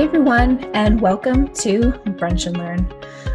Hey 0.00 0.06
everyone, 0.06 0.64
and 0.72 0.98
welcome 0.98 1.48
to 1.48 1.92
Brunch 2.16 2.46
and 2.46 2.56
Learn. 2.56 2.90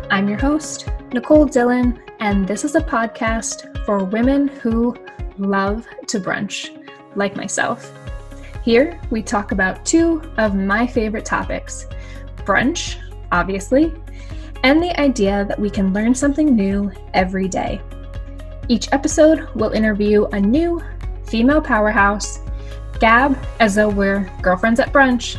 I'm 0.10 0.28
your 0.28 0.40
host, 0.40 0.90
Nicole 1.14 1.46
Dillon, 1.46 2.02
and 2.20 2.48
this 2.48 2.66
is 2.66 2.74
a 2.74 2.82
podcast 2.82 3.86
for 3.86 4.04
women 4.04 4.48
who 4.48 4.96
love 5.38 5.86
to 6.08 6.20
brunch, 6.20 6.72
like 7.16 7.36
myself. 7.36 7.94
Here, 8.64 9.00
we 9.12 9.22
talk 9.22 9.52
about 9.52 9.86
two 9.86 10.24
of 10.38 10.56
my 10.56 10.88
favorite 10.88 11.24
topics 11.24 11.86
brunch, 12.38 12.98
obviously, 13.32 13.94
and 14.64 14.82
the 14.82 15.00
idea 15.00 15.46
that 15.46 15.60
we 15.60 15.70
can 15.70 15.94
learn 15.94 16.16
something 16.16 16.56
new 16.56 16.92
every 17.14 17.48
day. 17.48 17.80
Each 18.70 18.92
episode 18.92 19.48
will 19.54 19.70
interview 19.70 20.26
a 20.32 20.42
new 20.42 20.82
female 21.28 21.62
powerhouse, 21.62 22.40
gab 23.00 23.38
as 23.60 23.76
though 23.76 23.90
we're 23.90 24.28
girlfriends 24.42 24.80
at 24.80 24.92
brunch, 24.92 25.38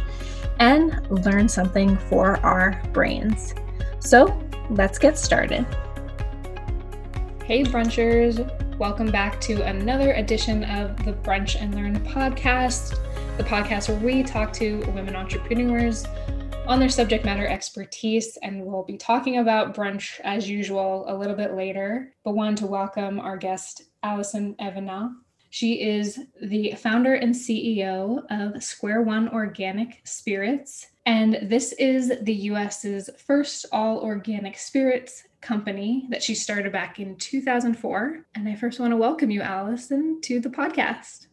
and 0.59 1.07
learn 1.25 1.49
something 1.49 1.97
for 1.97 2.39
our 2.39 2.81
brains. 2.93 3.55
So 3.99 4.39
let's 4.71 4.99
get 4.99 5.19
started. 5.19 5.67
Hey, 7.45 7.63
brunchers. 7.63 8.39
Welcome 8.79 9.11
back 9.11 9.41
to 9.43 9.63
another 9.63 10.13
edition 10.13 10.65
of 10.65 10.97
the 11.05 11.13
Brunch 11.13 11.61
and 11.61 11.75
Learn 11.75 11.99
podcast, 12.01 12.99
the 13.39 13.45
podcast 13.45 13.89
where 13.89 13.99
we 13.99 14.23
talk 14.23 14.53
to 14.55 14.81
women 14.93 15.17
entrepreneurs 15.17 16.05
on 16.67 16.81
their 16.81 16.89
subject 16.89 17.25
matter 17.25 17.47
expertise. 17.47 18.37
And 18.43 18.67
we'll 18.67 18.83
be 18.83 18.97
talking 18.99 19.39
about 19.39 19.75
brunch 19.75 20.21
as 20.25 20.49
usual 20.49 21.05
a 21.09 21.17
little 21.17 21.37
bit 21.37 21.55
later. 21.55 22.13
But 22.25 22.35
wanted 22.35 22.59
to 22.59 22.67
welcome 22.67 23.19
our 23.21 23.37
guest, 23.37 23.85
Allison 24.03 24.55
Evanow. 24.61 25.15
She 25.57 25.81
is 25.81 26.21
the 26.43 26.75
founder 26.77 27.15
and 27.15 27.35
CEO 27.35 28.27
of 28.29 28.63
Square 28.63 29.01
One 29.05 29.31
Organic 29.31 30.03
Spirits. 30.05 30.89
And 31.07 31.39
this 31.45 31.73
is 31.79 32.13
the 32.21 32.35
US's 32.51 33.09
first 33.17 33.65
all 33.73 34.01
organic 34.01 34.59
spirits 34.59 35.25
company 35.41 36.09
that 36.11 36.23
she 36.23 36.35
started 36.35 36.73
back 36.73 37.01
in 37.01 37.17
2004. 37.17 38.27
And 38.35 38.47
I 38.47 38.55
first 38.55 38.81
want 38.81 38.93
to 38.93 38.99
welcome 38.99 39.31
you, 39.31 39.41
Allison, 39.41 40.21
to 40.25 40.41
the 40.41 40.51
podcast. 40.51 41.29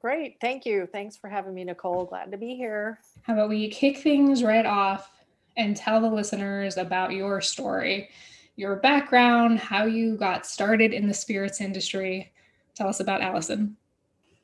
Great. 0.00 0.38
Thank 0.40 0.66
you. 0.66 0.88
Thanks 0.92 1.16
for 1.16 1.30
having 1.30 1.54
me, 1.54 1.62
Nicole. 1.62 2.04
Glad 2.04 2.32
to 2.32 2.36
be 2.36 2.56
here. 2.56 2.98
How 3.22 3.34
about 3.34 3.48
we 3.48 3.68
kick 3.68 3.98
things 3.98 4.42
right 4.42 4.66
off 4.66 5.08
and 5.56 5.76
tell 5.76 6.00
the 6.00 6.10
listeners 6.10 6.78
about 6.78 7.12
your 7.12 7.40
story, 7.40 8.10
your 8.56 8.74
background, 8.74 9.60
how 9.60 9.84
you 9.84 10.16
got 10.16 10.46
started 10.46 10.92
in 10.92 11.06
the 11.06 11.14
spirits 11.14 11.60
industry, 11.60 12.32
Tell 12.76 12.88
us 12.88 13.00
about 13.00 13.22
Allison. 13.22 13.76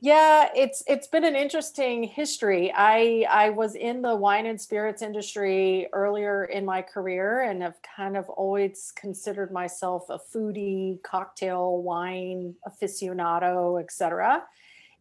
Yeah, 0.01 0.49
it's 0.57 0.83
it's 0.89 1.07
been 1.07 1.25
an 1.25 1.37
interesting 1.37 2.03
history. 2.03 2.73
I 2.75 3.25
I 3.31 3.51
was 3.51 3.77
in 3.77 4.03
the 4.03 4.17
wine 4.17 4.47
and 4.47 4.61
spirits 4.61 5.01
industry 5.01 5.87
earlier 5.93 6.47
in 6.47 6.65
my 6.65 6.83
career 6.83 7.43
and 7.43 7.63
have 7.63 7.77
kind 7.83 8.17
of 8.17 8.29
always 8.29 8.93
considered 8.97 9.53
myself 9.53 10.11
a 10.11 10.19
foodie, 10.19 11.01
cocktail, 11.05 11.83
wine 11.83 12.57
aficionado, 12.67 13.81
etc. 13.81 14.43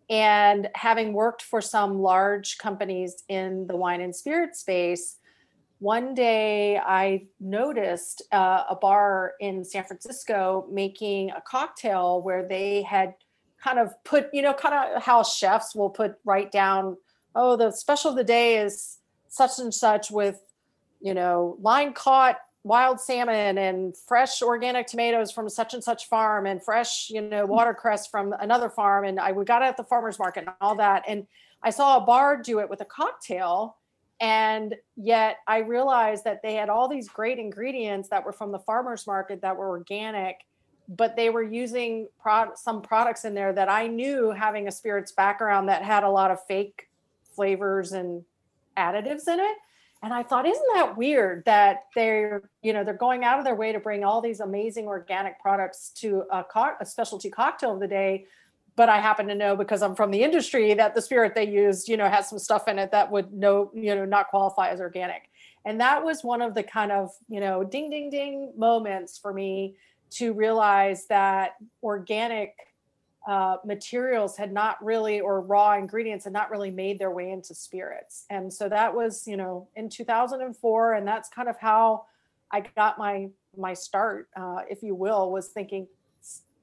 And 0.07 0.69
having 0.75 1.13
worked 1.13 1.41
for 1.41 1.61
some 1.61 1.99
large 1.99 2.59
companies 2.59 3.23
in 3.27 3.65
the 3.65 3.75
wine 3.75 4.01
and 4.01 4.15
spirit 4.15 4.55
space, 4.55 5.15
one 5.81 6.13
day 6.13 6.77
I 6.77 7.25
noticed 7.39 8.21
uh, 8.31 8.65
a 8.69 8.75
bar 8.75 9.33
in 9.39 9.65
San 9.65 9.83
Francisco 9.83 10.67
making 10.71 11.31
a 11.31 11.41
cocktail 11.41 12.21
where 12.21 12.47
they 12.47 12.83
had 12.83 13.15
kind 13.57 13.79
of 13.79 13.91
put, 14.03 14.29
you 14.31 14.43
know, 14.43 14.53
kind 14.53 14.75
of 14.75 15.01
how 15.01 15.23
chefs 15.23 15.73
will 15.73 15.89
put 15.89 16.19
right 16.23 16.51
down, 16.51 16.97
oh, 17.33 17.55
the 17.55 17.71
special 17.71 18.11
of 18.11 18.15
the 18.15 18.23
day 18.23 18.57
is 18.57 18.99
such 19.27 19.57
and 19.57 19.73
such 19.73 20.11
with, 20.11 20.39
you 20.99 21.15
know, 21.15 21.57
line 21.59 21.93
caught 21.93 22.37
wild 22.61 23.01
salmon 23.01 23.57
and 23.57 23.97
fresh 23.97 24.43
organic 24.43 24.85
tomatoes 24.85 25.31
from 25.31 25.49
such 25.49 25.73
and 25.73 25.83
such 25.83 26.07
farm 26.07 26.45
and 26.45 26.63
fresh, 26.63 27.09
you 27.09 27.21
know, 27.21 27.47
watercress 27.47 28.05
from 28.05 28.35
another 28.39 28.69
farm. 28.69 29.03
And 29.03 29.19
I 29.19 29.31
we 29.31 29.45
got 29.45 29.63
it 29.63 29.65
at 29.65 29.77
the 29.77 29.83
farmer's 29.83 30.19
market 30.19 30.41
and 30.41 30.53
all 30.61 30.75
that. 30.75 31.05
And 31.07 31.25
I 31.63 31.71
saw 31.71 31.97
a 31.97 32.01
bar 32.01 32.39
do 32.39 32.59
it 32.59 32.69
with 32.69 32.81
a 32.81 32.85
cocktail 32.85 33.77
and 34.21 34.75
yet 34.95 35.37
I 35.47 35.57
realized 35.57 36.25
that 36.25 36.43
they 36.43 36.53
had 36.53 36.69
all 36.69 36.87
these 36.87 37.09
great 37.09 37.39
ingredients 37.39 38.07
that 38.09 38.23
were 38.23 38.31
from 38.31 38.51
the 38.51 38.59
farmers 38.59 39.07
market 39.07 39.41
that 39.41 39.57
were 39.57 39.67
organic, 39.67 40.37
but 40.87 41.15
they 41.15 41.31
were 41.31 41.41
using 41.41 42.07
pro- 42.19 42.53
some 42.55 42.83
products 42.83 43.25
in 43.25 43.33
there 43.33 43.51
that 43.51 43.67
I 43.67 43.87
knew 43.87 44.29
having 44.29 44.67
a 44.67 44.71
spirits 44.71 45.11
background 45.11 45.69
that 45.69 45.81
had 45.81 46.03
a 46.03 46.09
lot 46.09 46.29
of 46.29 46.37
fake 46.45 46.87
flavors 47.35 47.93
and 47.93 48.23
additives 48.77 49.27
in 49.27 49.39
it. 49.39 49.57
And 50.03 50.13
I 50.13 50.21
thought, 50.21 50.47
isn't 50.47 50.67
that 50.75 50.97
weird 50.97 51.43
that 51.45 51.85
they're, 51.95 52.49
you 52.61 52.73
know, 52.73 52.83
they're 52.83 52.93
going 52.93 53.23
out 53.23 53.39
of 53.39 53.45
their 53.45 53.55
way 53.55 53.71
to 53.71 53.79
bring 53.79 54.03
all 54.03 54.21
these 54.21 54.39
amazing 54.39 54.85
organic 54.85 55.39
products 55.39 55.89
to 55.97 56.23
a, 56.31 56.43
co- 56.43 56.75
a 56.79 56.85
specialty 56.85 57.31
cocktail 57.31 57.73
of 57.73 57.79
the 57.79 57.87
day, 57.87 58.25
but 58.75 58.89
I 58.89 58.99
happen 58.99 59.27
to 59.27 59.35
know 59.35 59.55
because 59.55 59.81
I'm 59.81 59.95
from 59.95 60.11
the 60.11 60.23
industry 60.23 60.73
that 60.73 60.95
the 60.95 61.01
spirit 61.01 61.35
they 61.35 61.47
used, 61.47 61.89
you 61.89 61.97
know, 61.97 62.09
has 62.09 62.29
some 62.29 62.39
stuff 62.39 62.67
in 62.67 62.79
it 62.79 62.91
that 62.91 63.11
would 63.11 63.33
no, 63.33 63.71
you 63.73 63.95
know, 63.95 64.05
not 64.05 64.29
qualify 64.29 64.69
as 64.69 64.79
organic. 64.79 65.29
And 65.65 65.79
that 65.81 66.03
was 66.03 66.23
one 66.23 66.41
of 66.41 66.55
the 66.55 66.63
kind 66.63 66.91
of, 66.91 67.11
you 67.29 67.39
know, 67.39 67.63
ding, 67.63 67.89
ding, 67.89 68.09
ding 68.09 68.53
moments 68.57 69.17
for 69.17 69.33
me 69.33 69.75
to 70.11 70.33
realize 70.33 71.05
that 71.07 71.55
organic 71.83 72.55
uh, 73.27 73.57
materials 73.63 74.35
had 74.35 74.51
not 74.51 74.83
really, 74.83 75.19
or 75.19 75.41
raw 75.41 75.77
ingredients 75.77 76.23
had 76.23 76.33
not 76.33 76.49
really 76.49 76.71
made 76.71 76.97
their 76.97 77.11
way 77.11 77.31
into 77.31 77.53
spirits. 77.53 78.25
And 78.29 78.51
so 78.51 78.67
that 78.69 78.95
was, 78.95 79.27
you 79.27 79.37
know, 79.37 79.67
in 79.75 79.89
2004. 79.89 80.93
And 80.93 81.07
that's 81.07 81.29
kind 81.29 81.47
of 81.47 81.57
how 81.59 82.05
I 82.51 82.61
got 82.75 82.97
my, 82.97 83.29
my 83.55 83.73
start, 83.73 84.29
uh, 84.35 84.61
if 84.69 84.81
you 84.81 84.95
will, 84.95 85.31
was 85.31 85.49
thinking 85.49 85.87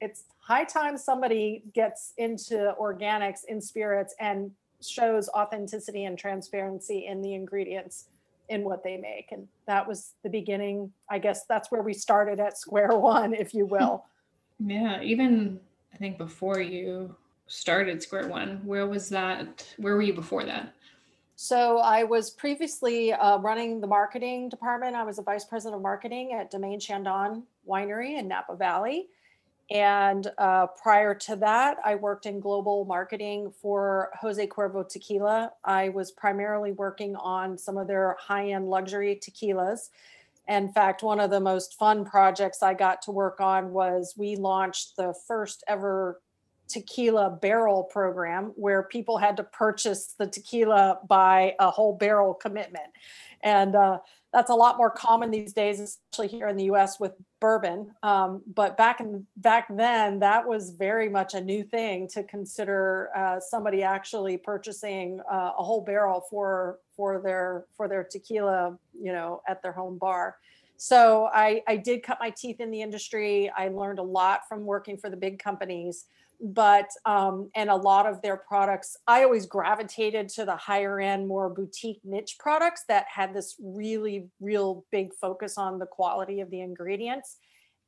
it's 0.01 0.23
high 0.39 0.63
time 0.63 0.97
somebody 0.97 1.63
gets 1.73 2.13
into 2.17 2.73
organics 2.79 3.45
in 3.47 3.61
spirits 3.61 4.15
and 4.19 4.51
shows 4.81 5.29
authenticity 5.29 6.05
and 6.05 6.17
transparency 6.17 7.05
in 7.07 7.21
the 7.21 7.33
ingredients 7.33 8.05
in 8.47 8.63
what 8.63 8.83
they 8.83 8.97
make. 8.97 9.31
And 9.31 9.47
that 9.67 9.87
was 9.87 10.13
the 10.23 10.29
beginning. 10.29 10.91
I 11.09 11.19
guess 11.19 11.45
that's 11.45 11.71
where 11.71 11.81
we 11.81 11.93
started 11.93 12.39
at 12.39 12.57
square 12.57 12.89
one 12.97 13.33
if 13.33 13.53
you 13.53 13.65
will. 13.65 14.05
Yeah 14.61 15.01
even 15.01 15.57
i 15.93 15.97
think 15.97 16.17
before 16.17 16.59
you 16.59 17.15
started 17.47 18.03
square 18.03 18.27
one 18.27 18.59
where 18.65 18.85
was 18.87 19.07
that 19.07 19.65
where 19.77 19.95
were 19.95 20.01
you 20.01 20.13
before 20.13 20.43
that? 20.43 20.73
So 21.37 21.77
i 21.77 22.03
was 22.03 22.31
previously 22.31 23.13
uh, 23.13 23.37
running 23.37 23.79
the 23.79 23.87
marketing 23.87 24.49
department. 24.49 24.97
I 24.97 25.05
was 25.05 25.17
a 25.17 25.21
vice 25.21 25.45
president 25.45 25.77
of 25.77 25.81
marketing 25.81 26.33
at 26.33 26.51
domaine 26.51 26.81
chandon 26.81 27.43
winery 27.65 28.19
in 28.19 28.27
napa 28.27 28.53
valley 28.57 29.07
and 29.71 30.31
uh, 30.39 30.67
prior 30.81 31.13
to 31.13 31.35
that, 31.37 31.77
I 31.85 31.95
worked 31.95 32.25
in 32.25 32.39
global 32.39 32.85
marketing 32.85 33.51
for 33.61 34.09
Jose 34.19 34.45
Cuervo 34.47 34.87
Tequila. 34.87 35.51
I 35.63 35.89
was 35.89 36.11
primarily 36.11 36.71
working 36.71 37.15
on 37.15 37.57
some 37.57 37.77
of 37.77 37.87
their 37.87 38.17
high 38.19 38.49
end 38.51 38.67
luxury 38.67 39.19
tequilas. 39.21 39.89
In 40.47 40.71
fact, 40.71 41.03
one 41.03 41.19
of 41.19 41.29
the 41.29 41.39
most 41.39 41.77
fun 41.77 42.03
projects 42.03 42.63
I 42.63 42.73
got 42.73 43.03
to 43.03 43.11
work 43.11 43.39
on 43.39 43.71
was 43.71 44.15
we 44.17 44.35
launched 44.35 44.95
the 44.97 45.13
first 45.27 45.63
ever 45.67 46.19
tequila 46.67 47.29
barrel 47.29 47.83
program 47.83 48.53
where 48.55 48.83
people 48.83 49.17
had 49.17 49.37
to 49.37 49.43
purchase 49.43 50.15
the 50.17 50.25
tequila 50.25 50.99
by 51.07 51.55
a 51.59 51.69
whole 51.69 51.93
barrel 51.93 52.33
commitment. 52.33 52.87
And 53.43 53.75
uh, 53.75 53.99
that's 54.31 54.51
a 54.51 54.55
lot 54.55 54.77
more 54.77 54.91
common 54.91 55.31
these 55.31 55.53
days, 55.53 55.79
especially 55.79 56.27
here 56.27 56.47
in 56.47 56.55
the 56.55 56.65
U.S. 56.65 56.99
with 56.99 57.13
bourbon. 57.39 57.91
Um, 58.03 58.43
but 58.53 58.77
back 58.77 58.99
in 58.99 59.25
back 59.37 59.67
then, 59.75 60.19
that 60.19 60.47
was 60.47 60.71
very 60.71 61.09
much 61.09 61.33
a 61.33 61.41
new 61.41 61.63
thing 61.63 62.07
to 62.09 62.23
consider 62.23 63.09
uh, 63.15 63.39
somebody 63.39 63.81
actually 63.81 64.37
purchasing 64.37 65.19
uh, 65.31 65.53
a 65.57 65.63
whole 65.63 65.81
barrel 65.81 66.23
for 66.29 66.79
for 66.95 67.19
their 67.19 67.65
for 67.75 67.87
their 67.87 68.03
tequila, 68.03 68.77
you 68.93 69.11
know, 69.11 69.41
at 69.47 69.63
their 69.63 69.71
home 69.71 69.97
bar. 69.97 70.37
So 70.77 71.29
I, 71.33 71.61
I 71.67 71.75
did 71.75 72.03
cut 72.03 72.19
my 72.21 72.29
teeth 72.29 72.61
in 72.61 72.71
the 72.71 72.81
industry. 72.81 73.51
I 73.57 73.67
learned 73.67 73.99
a 73.99 74.03
lot 74.03 74.47
from 74.47 74.63
working 74.63 74.95
for 74.95 75.09
the 75.09 75.17
big 75.17 75.37
companies 75.37 76.05
but 76.41 76.89
um, 77.05 77.49
and 77.55 77.69
a 77.69 77.75
lot 77.75 78.05
of 78.05 78.21
their 78.21 78.37
products 78.37 78.95
i 79.07 79.23
always 79.23 79.45
gravitated 79.45 80.29
to 80.29 80.45
the 80.45 80.55
higher 80.55 80.99
end 80.99 81.27
more 81.27 81.49
boutique 81.49 81.99
niche 82.03 82.37
products 82.39 82.83
that 82.87 83.05
had 83.13 83.33
this 83.33 83.55
really 83.61 84.27
real 84.39 84.85
big 84.91 85.13
focus 85.13 85.57
on 85.57 85.79
the 85.79 85.85
quality 85.85 86.39
of 86.39 86.49
the 86.49 86.61
ingredients 86.61 87.37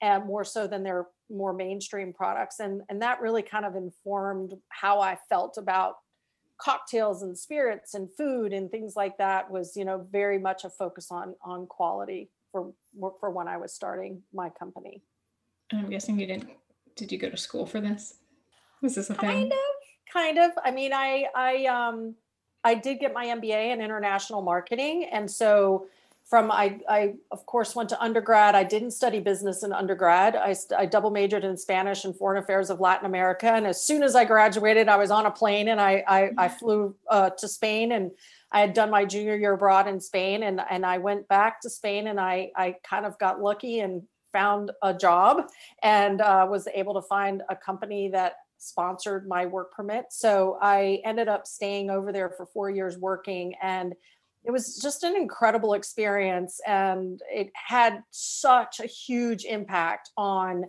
and 0.02 0.26
more 0.26 0.44
so 0.44 0.68
than 0.68 0.84
their 0.84 1.08
more 1.30 1.54
mainstream 1.54 2.12
products 2.12 2.60
and 2.60 2.82
and 2.90 3.02
that 3.02 3.22
really 3.22 3.42
kind 3.42 3.66
of 3.66 3.76
informed 3.76 4.54
how 4.70 5.00
i 5.00 5.18
felt 5.30 5.58
about 5.58 5.96
cocktails 6.58 7.24
and 7.24 7.38
spirits 7.38 7.96
and 7.96 8.08
food 8.16 8.54
and 8.54 8.70
things 8.70 8.96
like 8.96 9.18
that 9.18 9.50
was 9.50 9.76
you 9.76 9.86
know 9.86 10.06
very 10.12 10.38
much 10.38 10.64
a 10.64 10.70
focus 10.70 11.08
on 11.10 11.34
on 11.44 11.66
quality 11.66 12.30
for 12.52 12.74
for 13.20 13.32
when 13.32 13.48
i 13.48 13.58
was 13.58 13.74
starting 13.74 14.22
my 14.34 14.50
company. 14.50 15.02
And 15.72 15.80
i'm 15.80 15.90
guessing 15.90 16.20
you 16.20 16.28
didn't 16.28 16.50
did 16.96 17.12
you 17.12 17.18
go 17.18 17.30
to 17.30 17.38
school 17.38 17.66
for 17.66 17.80
this 17.80 18.16
was 18.82 18.96
this 18.96 19.10
a 19.10 19.16
thing? 19.16 19.30
Kind 19.30 19.54
of, 19.54 19.60
kind 20.12 20.38
of. 20.38 20.52
I 20.64 20.72
mean, 20.72 20.94
I, 20.94 21.26
I, 21.36 21.66
um, 21.66 22.16
I 22.64 22.76
did 22.76 23.00
get 23.00 23.14
my 23.14 23.26
MBA 23.26 23.74
in 23.74 23.82
international 23.82 24.42
marketing. 24.42 25.10
And 25.12 25.30
so 25.30 25.88
from 26.32 26.50
I, 26.50 26.80
I 26.88 27.16
of 27.32 27.46
course 27.46 27.76
went 27.76 27.90
to 27.90 28.02
undergrad. 28.02 28.56
I 28.56 28.64
didn't 28.64 28.92
study 28.92 29.20
business 29.20 29.64
in 29.64 29.74
undergrad. 29.74 30.36
I, 30.36 30.56
I 30.78 30.86
double 30.86 31.10
majored 31.10 31.44
in 31.44 31.58
Spanish 31.58 32.06
and 32.06 32.16
foreign 32.16 32.42
affairs 32.42 32.70
of 32.70 32.80
Latin 32.80 33.06
America. 33.06 33.52
And 33.52 33.68
as 33.68 33.84
soon 33.84 34.02
as 34.02 34.16
I 34.16 34.24
graduated, 34.24 34.88
I 34.88 34.96
was 34.96 35.12
on 35.12 35.26
a 35.26 35.32
plane 35.32 35.68
and 35.68 35.82
I 35.82 36.04
I, 36.08 36.32
I 36.38 36.48
flew 36.48 36.96
uh, 37.10 37.32
to 37.32 37.48
Spain 37.50 37.92
and 37.92 38.12
I 38.52 38.62
had 38.62 38.74
done 38.74 38.90
my 38.90 39.04
junior 39.04 39.36
year 39.36 39.54
abroad 39.54 39.88
in 39.88 40.00
Spain 40.00 40.44
and 40.44 40.62
and 40.70 40.86
I 40.86 41.00
went 41.00 41.28
back 41.28 41.60
to 41.62 41.70
Spain 41.70 42.08
and 42.08 42.20
I 42.20 42.52
I 42.56 42.76
kind 42.84 43.06
of 43.06 43.20
got 43.20 43.42
lucky 43.42 43.82
and 43.82 44.04
found 44.32 44.72
a 44.82 44.94
job 44.94 45.50
and 45.84 46.22
uh, 46.22 46.48
was 46.50 46.66
able 46.74 46.94
to 46.94 47.02
find 47.02 47.44
a 47.50 47.56
company 47.58 48.10
that 48.10 48.36
sponsored 48.62 49.28
my 49.28 49.46
work 49.46 49.74
permit. 49.74 50.06
So 50.10 50.58
I 50.62 51.02
ended 51.04 51.28
up 51.28 51.48
staying 51.48 51.90
over 51.90 52.12
there 52.12 52.30
for 52.30 52.46
four 52.46 52.70
years 52.70 52.98
working 52.98 53.56
and 53.62 53.94
it 54.44 54.52
was 54.52 54.78
just 54.78 55.04
an 55.04 55.16
incredible 55.16 55.74
experience 55.74 56.60
and 56.66 57.22
it 57.32 57.52
had 57.54 58.04
such 58.10 58.80
a 58.80 58.88
huge 58.88 59.46
impact 59.46 60.10
on 60.18 60.66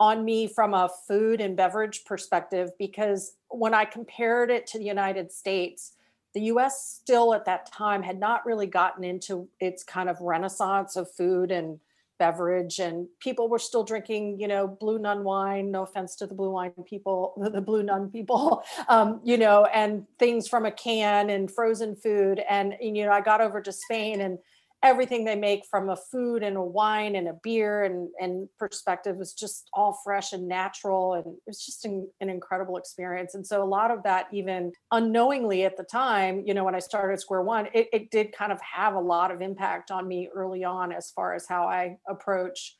on 0.00 0.24
me 0.24 0.48
from 0.48 0.74
a 0.74 0.90
food 1.06 1.40
and 1.40 1.56
beverage 1.56 2.04
perspective 2.04 2.70
because 2.78 3.36
when 3.48 3.74
i 3.74 3.84
compared 3.84 4.50
it 4.50 4.66
to 4.66 4.78
the 4.78 4.84
united 4.84 5.30
states 5.32 5.92
the 6.34 6.42
us 6.42 6.98
still 7.00 7.34
at 7.34 7.44
that 7.44 7.70
time 7.70 8.02
had 8.02 8.18
not 8.18 8.46
really 8.46 8.66
gotten 8.66 9.04
into 9.04 9.48
its 9.60 9.84
kind 9.84 10.08
of 10.08 10.20
renaissance 10.20 10.96
of 10.96 11.10
food 11.10 11.50
and 11.50 11.78
beverage 12.22 12.78
and 12.78 13.08
people 13.18 13.48
were 13.48 13.58
still 13.58 13.82
drinking 13.82 14.38
you 14.38 14.46
know 14.46 14.68
blue 14.68 14.96
nun 14.96 15.24
wine 15.24 15.72
no 15.72 15.82
offense 15.82 16.14
to 16.14 16.24
the 16.24 16.34
blue 16.34 16.52
wine 16.52 16.70
people 16.86 17.34
the 17.52 17.60
blue 17.60 17.82
nun 17.82 18.08
people 18.08 18.62
um, 18.88 19.20
you 19.24 19.36
know 19.36 19.64
and 19.74 20.06
things 20.20 20.46
from 20.46 20.64
a 20.64 20.70
can 20.70 21.30
and 21.30 21.50
frozen 21.50 21.96
food 21.96 22.40
and 22.48 22.74
you 22.80 23.04
know 23.04 23.10
i 23.10 23.20
got 23.20 23.40
over 23.40 23.60
to 23.60 23.72
spain 23.72 24.20
and 24.20 24.38
everything 24.82 25.24
they 25.24 25.36
make 25.36 25.64
from 25.70 25.88
a 25.88 25.96
food 25.96 26.42
and 26.42 26.56
a 26.56 26.62
wine 26.62 27.14
and 27.14 27.28
a 27.28 27.34
beer 27.42 27.84
and, 27.84 28.08
and 28.18 28.48
perspective 28.58 29.16
was 29.16 29.32
just 29.32 29.68
all 29.72 30.00
fresh 30.04 30.32
and 30.32 30.48
natural. 30.48 31.14
And 31.14 31.26
it 31.26 31.40
was 31.46 31.64
just 31.64 31.84
an, 31.84 32.08
an, 32.20 32.28
incredible 32.28 32.76
experience. 32.76 33.34
And 33.34 33.46
so 33.46 33.62
a 33.62 33.64
lot 33.64 33.92
of 33.92 34.02
that, 34.02 34.26
even 34.32 34.72
unknowingly 34.90 35.64
at 35.64 35.76
the 35.76 35.84
time, 35.84 36.42
you 36.44 36.52
know, 36.52 36.64
when 36.64 36.74
I 36.74 36.80
started 36.80 37.20
Square 37.20 37.42
One, 37.42 37.68
it, 37.72 37.88
it 37.92 38.10
did 38.10 38.32
kind 38.32 38.50
of 38.50 38.60
have 38.60 38.94
a 38.94 39.00
lot 39.00 39.30
of 39.30 39.40
impact 39.40 39.92
on 39.92 40.08
me 40.08 40.28
early 40.34 40.64
on 40.64 40.92
as 40.92 41.10
far 41.10 41.34
as 41.34 41.46
how 41.46 41.68
I 41.68 41.96
approach 42.08 42.76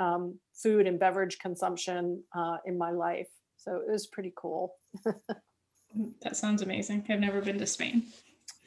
um, 0.00 0.40
food 0.54 0.88
and 0.88 0.98
beverage 0.98 1.38
consumption 1.38 2.24
uh, 2.36 2.56
in 2.66 2.76
my 2.76 2.90
life. 2.90 3.28
So 3.58 3.76
it 3.76 3.92
was 3.92 4.08
pretty 4.08 4.32
cool. 4.36 4.74
that 6.22 6.36
sounds 6.36 6.62
amazing. 6.62 7.04
I've 7.08 7.20
never 7.20 7.40
been 7.40 7.58
to 7.58 7.66
Spain 7.66 8.02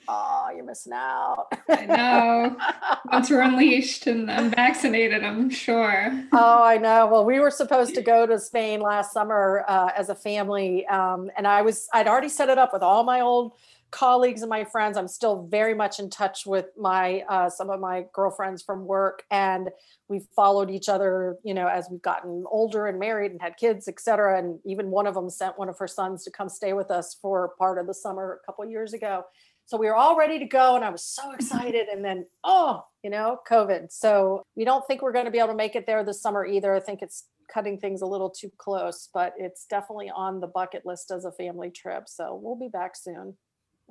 oh, 0.07 0.49
you're 0.55 0.65
missing 0.65 0.93
out. 0.93 1.47
I 1.69 1.85
know. 1.85 2.57
Once 3.11 3.29
we're 3.29 3.41
unleashed 3.41 4.07
and 4.07 4.29
I'm 4.31 4.49
vaccinated, 4.51 5.23
I'm 5.23 5.49
sure. 5.49 6.25
Oh, 6.31 6.63
I 6.63 6.77
know. 6.77 7.07
Well, 7.07 7.25
we 7.25 7.39
were 7.39 7.51
supposed 7.51 7.95
to 7.95 8.01
go 8.01 8.25
to 8.25 8.39
Spain 8.39 8.79
last 8.79 9.13
summer 9.13 9.65
uh, 9.67 9.91
as 9.95 10.09
a 10.09 10.15
family, 10.15 10.85
um, 10.87 11.29
and 11.37 11.47
I 11.47 11.61
was 11.61 11.87
I'd 11.93 12.07
already 12.07 12.29
set 12.29 12.49
it 12.49 12.57
up 12.57 12.73
with 12.73 12.83
all 12.83 13.03
my 13.03 13.21
old 13.21 13.53
colleagues 13.89 14.41
and 14.41 14.49
my 14.49 14.65
friends. 14.65 14.97
I'm 14.97 15.07
still 15.07 15.47
very 15.49 15.73
much 15.73 15.99
in 15.99 16.09
touch 16.09 16.45
with 16.45 16.65
my 16.77 17.23
uh, 17.29 17.49
some 17.49 17.69
of 17.69 17.79
my 17.79 18.05
girlfriends 18.13 18.61
from 18.61 18.85
work, 18.85 19.23
and 19.31 19.69
we've 20.09 20.27
followed 20.35 20.69
each 20.69 20.89
other, 20.89 21.37
you 21.43 21.53
know, 21.53 21.67
as 21.67 21.87
we've 21.89 22.01
gotten 22.01 22.43
older 22.49 22.87
and 22.87 22.99
married 22.99 23.31
and 23.31 23.41
had 23.41 23.57
kids, 23.57 23.87
et 23.87 23.99
cetera. 23.99 24.39
And 24.39 24.59
even 24.65 24.89
one 24.89 25.07
of 25.07 25.15
them 25.15 25.29
sent 25.29 25.57
one 25.57 25.69
of 25.69 25.77
her 25.79 25.87
sons 25.87 26.23
to 26.23 26.31
come 26.31 26.49
stay 26.49 26.73
with 26.73 26.91
us 26.91 27.17
for 27.21 27.49
part 27.57 27.77
of 27.77 27.87
the 27.87 27.93
summer 27.93 28.39
a 28.41 28.45
couple 28.45 28.65
years 28.65 28.93
ago 28.93 29.25
so 29.67 29.77
we 29.77 29.87
were 29.87 29.95
all 29.95 30.17
ready 30.17 30.39
to 30.39 30.45
go 30.45 30.75
and 30.75 30.85
I 30.85 30.89
was 30.89 31.03
so 31.03 31.31
excited. 31.33 31.87
And 31.89 32.03
then, 32.03 32.25
oh, 32.43 32.85
you 33.03 33.09
know, 33.09 33.39
COVID. 33.49 33.91
So 33.91 34.41
we 34.55 34.63
don't 34.63 34.85
think 34.87 35.01
we're 35.01 35.11
going 35.11 35.25
to 35.25 35.31
be 35.31 35.39
able 35.39 35.49
to 35.49 35.55
make 35.55 35.75
it 35.75 35.85
there 35.85 36.03
this 36.05 36.21
summer 36.21 36.45
either. 36.45 36.73
I 36.73 36.79
think 36.79 37.01
it's 37.01 37.25
cutting 37.53 37.77
things 37.77 38.01
a 38.01 38.05
little 38.05 38.29
too 38.29 38.49
close, 38.57 39.09
but 39.13 39.33
it's 39.37 39.65
definitely 39.65 40.09
on 40.09 40.39
the 40.39 40.47
bucket 40.47 40.85
list 40.85 41.11
as 41.11 41.25
a 41.25 41.33
family 41.33 41.69
trip. 41.69 42.07
So 42.07 42.39
we'll 42.41 42.55
be 42.55 42.69
back 42.69 42.95
soon, 42.95 43.35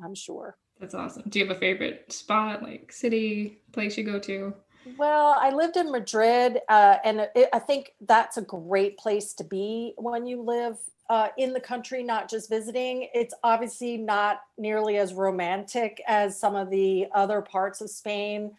I'm 0.02 0.14
sure. 0.14 0.56
That's 0.81 0.94
awesome. 0.94 1.25
Do 1.28 1.38
you 1.38 1.46
have 1.46 1.56
a 1.56 1.61
favorite 1.61 2.11
spot, 2.11 2.62
like 2.62 2.90
city, 2.90 3.61
place 3.72 3.99
you 3.99 4.05
go 4.05 4.19
to? 4.20 4.55
Well, 4.96 5.37
I 5.38 5.50
lived 5.50 5.76
in 5.76 5.90
Madrid, 5.90 6.61
uh, 6.69 6.96
and 7.05 7.29
it, 7.34 7.49
I 7.52 7.58
think 7.58 7.93
that's 8.00 8.37
a 8.37 8.43
great 8.43 8.96
place 8.99 9.34
to 9.34 9.44
be 9.44 9.94
when 9.96 10.26
you 10.26 10.43
live 10.43 10.76
uh, 11.08 11.29
in 11.38 11.53
the 11.53 11.61
country, 11.61 12.03
not 12.03 12.29
just 12.29 12.49
visiting. 12.49 13.08
It's 13.14 13.35
obviously 13.43 13.97
not 13.97 14.41
nearly 14.58 14.99
as 14.99 15.14
romantic 15.14 16.03
as 16.06 16.38
some 16.38 16.56
of 16.56 16.70
the 16.70 17.06
other 17.14 17.41
parts 17.43 17.81
of 17.81 17.91
Spain, 17.91 18.53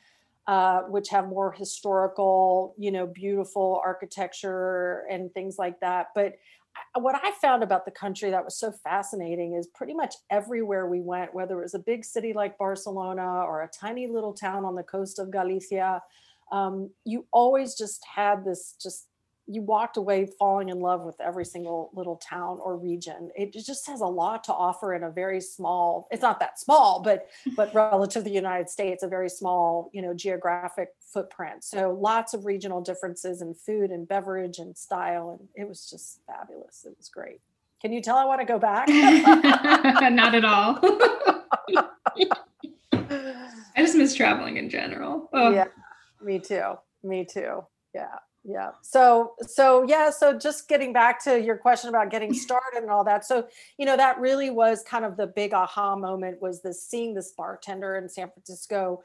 uh, 0.47 0.81
which 0.83 1.09
have 1.09 1.27
more 1.27 1.51
historical, 1.51 2.73
you 2.77 2.91
know, 2.91 3.05
beautiful 3.05 3.81
architecture 3.83 5.05
and 5.09 5.33
things 5.33 5.57
like 5.57 5.79
that. 5.81 6.07
But 6.15 6.35
what 6.93 7.15
I 7.21 7.31
found 7.41 7.63
about 7.63 7.85
the 7.85 7.91
country 7.91 8.29
that 8.29 8.45
was 8.45 8.57
so 8.57 8.71
fascinating 8.71 9.53
is 9.53 9.67
pretty 9.67 9.93
much 9.93 10.15
everywhere 10.29 10.87
we 10.87 11.01
went, 11.01 11.33
whether 11.33 11.59
it 11.59 11.63
was 11.63 11.73
a 11.73 11.79
big 11.79 12.05
city 12.05 12.33
like 12.33 12.57
Barcelona 12.57 13.41
or 13.41 13.63
a 13.63 13.67
tiny 13.67 14.07
little 14.07 14.33
town 14.33 14.63
on 14.63 14.75
the 14.75 14.83
coast 14.83 15.19
of 15.19 15.31
Galicia, 15.31 16.01
um, 16.51 16.89
you 17.03 17.25
always 17.31 17.75
just 17.75 18.05
had 18.15 18.45
this 18.45 18.75
just 18.81 19.07
you 19.47 19.61
walked 19.61 19.95
away 19.95 20.25
falling 20.37 20.67
in 20.69 20.81
love 20.81 21.03
with 21.03 21.19
every 21.21 21.45
single 21.45 21.89
little 21.93 22.17
town 22.17 22.59
or 22.61 22.75
region. 22.75 23.31
It 23.35 23.53
just 23.53 23.87
has 23.87 24.01
a 24.01 24.05
lot 24.05 24.43
to 24.45 24.53
offer 24.53 24.93
in 24.93 25.03
a 25.03 25.09
very 25.09 25.39
small, 25.39 26.07
it's 26.11 26.21
not 26.21 26.41
that 26.41 26.59
small, 26.59 27.01
but 27.01 27.29
but 27.55 27.73
relative 27.73 28.23
to 28.23 28.29
the 28.29 28.29
United 28.29 28.69
States, 28.69 29.03
a 29.03 29.07
very 29.07 29.29
small, 29.29 29.89
you 29.93 30.01
know, 30.01 30.13
geographic 30.13 30.89
footprint. 30.99 31.63
So 31.63 31.97
lots 31.99 32.33
of 32.33 32.45
regional 32.45 32.81
differences 32.81 33.41
in 33.41 33.53
food 33.53 33.91
and 33.91 34.07
beverage 34.07 34.59
and 34.59 34.77
style. 34.77 35.37
And 35.39 35.47
it 35.55 35.67
was 35.67 35.89
just 35.89 36.19
fabulous. 36.27 36.85
It 36.85 36.95
was 36.97 37.07
great. 37.09 37.39
Can 37.81 37.93
you 37.93 38.01
tell 38.01 38.17
I 38.17 38.25
want 38.25 38.41
to 38.41 38.45
go 38.45 38.59
back? 38.59 38.87
not 38.89 40.35
at 40.35 40.43
all. 40.43 40.79
I 42.93 43.81
just 43.81 43.95
miss 43.95 44.15
traveling 44.15 44.57
in 44.57 44.69
general. 44.69 45.29
Oh. 45.31 45.51
Yeah, 45.51 45.67
me 46.21 46.39
too. 46.39 46.73
Me 47.03 47.23
too. 47.23 47.63
Yeah 47.93 48.17
yeah. 48.47 48.71
So 48.81 49.33
so 49.45 49.85
yeah 49.87 50.09
so 50.09 50.37
just 50.39 50.69
getting 50.69 50.93
back 50.93 51.21
to 51.25 51.39
your 51.39 51.57
question 51.57 51.89
about 51.89 52.09
getting 52.09 52.33
started 52.33 52.81
and 52.81 52.89
all 52.89 53.03
that. 53.03 53.25
So 53.25 53.47
you 53.77 53.85
know 53.85 53.97
that 53.97 54.19
really 54.19 54.49
was 54.49 54.83
kind 54.83 55.03
of 55.03 55.17
the 55.17 55.27
big 55.27 55.53
aha 55.53 55.97
moment 55.97 56.41
was 56.41 56.61
this 56.61 56.81
seeing 56.81 57.13
this 57.13 57.33
bartender 57.33 57.97
in 57.97 58.07
san 58.07 58.29
francisco 58.31 59.03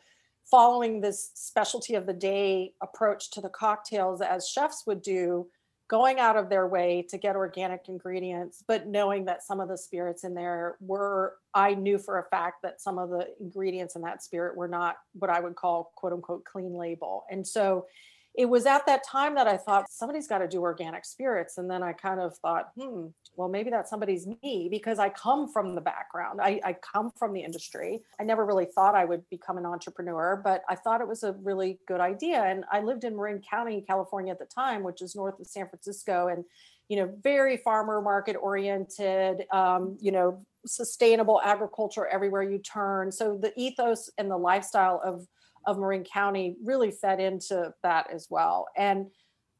following 0.48 1.00
this 1.00 1.30
specialty 1.34 1.94
of 1.94 2.06
the 2.06 2.12
day 2.12 2.72
approach 2.82 3.30
to 3.32 3.40
the 3.40 3.48
cocktails 3.48 4.20
as 4.20 4.48
chefs 4.48 4.84
would 4.86 5.02
do 5.02 5.46
going 5.88 6.18
out 6.18 6.36
of 6.36 6.48
their 6.48 6.66
way 6.66 7.04
to 7.08 7.18
get 7.18 7.36
organic 7.36 7.88
ingredients 7.88 8.62
but 8.66 8.86
knowing 8.86 9.24
that 9.24 9.42
some 9.42 9.60
of 9.60 9.68
the 9.68 9.78
spirits 9.78 10.24
in 10.24 10.34
there 10.34 10.76
were 10.80 11.34
i 11.54 11.74
knew 11.74 11.96
for 11.96 12.18
a 12.18 12.24
fact 12.24 12.62
that 12.62 12.80
some 12.80 12.98
of 12.98 13.10
the 13.10 13.28
ingredients 13.40 13.94
in 13.94 14.02
that 14.02 14.22
spirit 14.22 14.56
were 14.56 14.68
not 14.68 14.96
what 15.14 15.30
i 15.30 15.38
would 15.38 15.54
call 15.54 15.92
quote 15.94 16.12
unquote 16.12 16.44
clean 16.44 16.74
label. 16.74 17.24
And 17.30 17.46
so 17.46 17.86
it 18.34 18.46
was 18.46 18.64
at 18.64 18.86
that 18.86 19.04
time 19.06 19.34
that 19.34 19.46
I 19.46 19.58
thought 19.58 19.90
somebody's 19.90 20.26
got 20.26 20.38
to 20.38 20.48
do 20.48 20.62
organic 20.62 21.04
spirits. 21.04 21.58
And 21.58 21.70
then 21.70 21.82
I 21.82 21.92
kind 21.92 22.18
of 22.18 22.36
thought, 22.38 22.70
hmm, 22.74 23.08
well, 23.36 23.48
maybe 23.48 23.70
that 23.70 23.88
somebody's 23.88 24.26
me 24.42 24.68
because 24.70 24.98
I 24.98 25.10
come 25.10 25.48
from 25.48 25.74
the 25.74 25.80
background. 25.80 26.40
I, 26.40 26.60
I, 26.64 26.72
come 26.74 27.10
from 27.18 27.32
the 27.32 27.40
industry. 27.40 28.02
I 28.18 28.24
never 28.24 28.44
really 28.44 28.66
thought 28.66 28.94
I 28.94 29.04
would 29.04 29.28
become 29.30 29.58
an 29.58 29.66
entrepreneur, 29.66 30.40
but 30.42 30.62
I 30.68 30.74
thought 30.74 31.00
it 31.00 31.08
was 31.08 31.22
a 31.22 31.32
really 31.42 31.78
good 31.86 32.00
idea. 32.00 32.42
And 32.42 32.64
I 32.70 32.80
lived 32.80 33.04
in 33.04 33.16
Marin 33.16 33.42
County, 33.48 33.84
California 33.86 34.32
at 34.32 34.38
the 34.38 34.46
time, 34.46 34.82
which 34.82 35.02
is 35.02 35.14
north 35.14 35.38
of 35.38 35.46
San 35.46 35.68
Francisco. 35.68 36.28
And, 36.28 36.44
you 36.88 36.96
know, 36.96 37.14
very 37.22 37.58
farmer 37.58 38.00
market 38.00 38.36
oriented, 38.36 39.44
um, 39.50 39.96
you 40.00 40.12
know, 40.12 40.42
sustainable 40.66 41.40
agriculture 41.42 42.06
everywhere 42.06 42.42
you 42.42 42.58
turn. 42.58 43.12
So 43.12 43.36
the 43.36 43.52
ethos 43.60 44.10
and 44.16 44.30
the 44.30 44.36
lifestyle 44.36 45.00
of 45.04 45.26
of 45.66 45.78
Marin 45.78 46.04
County 46.04 46.56
really 46.62 46.90
fed 46.90 47.20
into 47.20 47.72
that 47.82 48.10
as 48.12 48.28
well. 48.30 48.66
And 48.76 49.06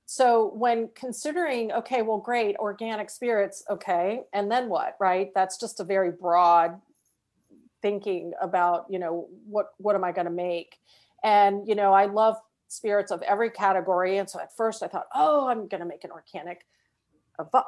so 0.07 0.53
when 0.55 0.91
considering, 0.95 1.73
okay, 1.73 2.03
well, 2.03 2.19
great, 2.19 2.57
organic 2.57 3.09
spirits, 3.09 3.65
okay, 3.71 4.23
and 4.33 4.51
then 4.51 4.69
what, 4.69 4.97
right? 5.01 5.31
That's 5.35 5.59
just 5.59 5.81
a 5.81 5.85
very 5.85 6.11
broad 6.11 6.81
thinking 7.81 8.33
about, 8.41 8.87
you 8.89 8.99
know, 8.99 9.29
what 9.47 9.71
what 9.79 9.95
am 9.95 10.05
I 10.05 10.13
going 10.13 10.27
to 10.27 10.31
make? 10.31 10.79
And 11.25 11.67
you 11.67 11.75
know, 11.75 11.93
I 11.93 12.07
love 12.07 12.37
spirits 12.69 13.11
of 13.13 13.23
every 13.23 13.51
category. 13.51 14.19
And 14.19 14.29
so 14.29 14.41
at 14.41 14.57
first 14.57 14.83
I 14.83 14.89
thought, 14.89 15.07
oh, 15.15 15.49
I'm 15.49 15.69
going 15.69 15.81
to 15.81 15.87
make 15.87 16.05
an 16.05 16.11
organic 16.11 16.67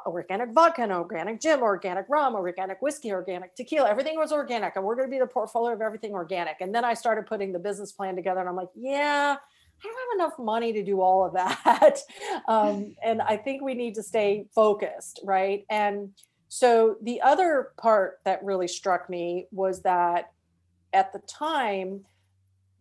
organic 0.05 0.51
vodka 0.53 0.83
and 0.83 0.91
organic 0.91 1.41
gin, 1.41 1.59
organic 1.59 2.05
rum, 2.09 2.35
organic 2.35 2.81
whiskey, 2.81 3.11
organic 3.11 3.55
tequila. 3.55 3.89
Everything 3.89 4.17
was 4.17 4.31
organic, 4.31 4.75
and 4.75 4.85
we're 4.85 4.95
going 4.95 5.07
to 5.07 5.11
be 5.11 5.19
the 5.19 5.27
portfolio 5.27 5.73
of 5.73 5.81
everything 5.81 6.13
organic. 6.13 6.57
And 6.61 6.73
then 6.73 6.85
I 6.85 6.93
started 6.93 7.25
putting 7.25 7.51
the 7.51 7.59
business 7.59 7.91
plan 7.91 8.15
together, 8.15 8.39
and 8.39 8.49
I'm 8.49 8.55
like, 8.55 8.69
yeah, 8.75 9.35
I 9.37 9.87
don't 9.87 10.19
have 10.19 10.27
enough 10.27 10.39
money 10.39 10.73
to 10.73 10.83
do 10.83 11.01
all 11.01 11.25
of 11.25 11.33
that. 11.65 11.99
um, 12.47 12.95
and 13.03 13.21
I 13.21 13.37
think 13.37 13.61
we 13.61 13.73
need 13.73 13.95
to 13.95 14.03
stay 14.03 14.47
focused, 14.53 15.19
right? 15.23 15.65
And 15.69 16.11
so 16.47 16.97
the 17.01 17.21
other 17.21 17.71
part 17.77 18.19
that 18.23 18.43
really 18.43 18.67
struck 18.67 19.09
me 19.09 19.47
was 19.51 19.81
that 19.81 20.31
at 20.93 21.11
the 21.11 21.19
time 21.19 22.05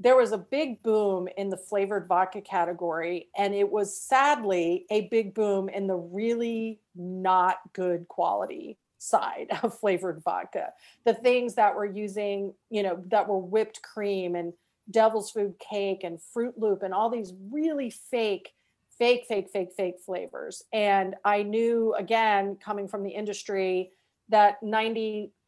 there 0.00 0.16
was 0.16 0.32
a 0.32 0.38
big 0.38 0.82
boom 0.82 1.28
in 1.36 1.50
the 1.50 1.56
flavored 1.56 2.08
vodka 2.08 2.40
category 2.40 3.28
and 3.36 3.54
it 3.54 3.70
was 3.70 3.96
sadly 3.96 4.86
a 4.90 5.02
big 5.08 5.34
boom 5.34 5.68
in 5.68 5.86
the 5.86 5.96
really 5.96 6.80
not 6.94 7.58
good 7.72 8.08
quality 8.08 8.76
side 8.98 9.48
of 9.62 9.78
flavored 9.78 10.22
vodka. 10.24 10.72
The 11.04 11.14
things 11.14 11.54
that 11.54 11.76
were 11.76 11.86
using 11.86 12.54
you 12.70 12.82
know 12.82 13.02
that 13.08 13.28
were 13.28 13.38
whipped 13.38 13.82
cream 13.82 14.34
and 14.34 14.52
devil's 14.90 15.30
food 15.30 15.54
cake 15.58 16.04
and 16.04 16.20
fruit 16.20 16.54
loop 16.58 16.82
and 16.82 16.92
all 16.92 17.08
these 17.08 17.32
really 17.50 17.90
fake 17.90 18.52
fake 18.98 19.24
fake 19.28 19.48
fake 19.52 19.70
fake 19.76 19.96
flavors. 20.04 20.62
And 20.72 21.14
i 21.24 21.42
knew 21.42 21.94
again 21.94 22.56
coming 22.56 22.88
from 22.88 23.02
the 23.02 23.10
industry 23.10 23.90
that 24.30 24.62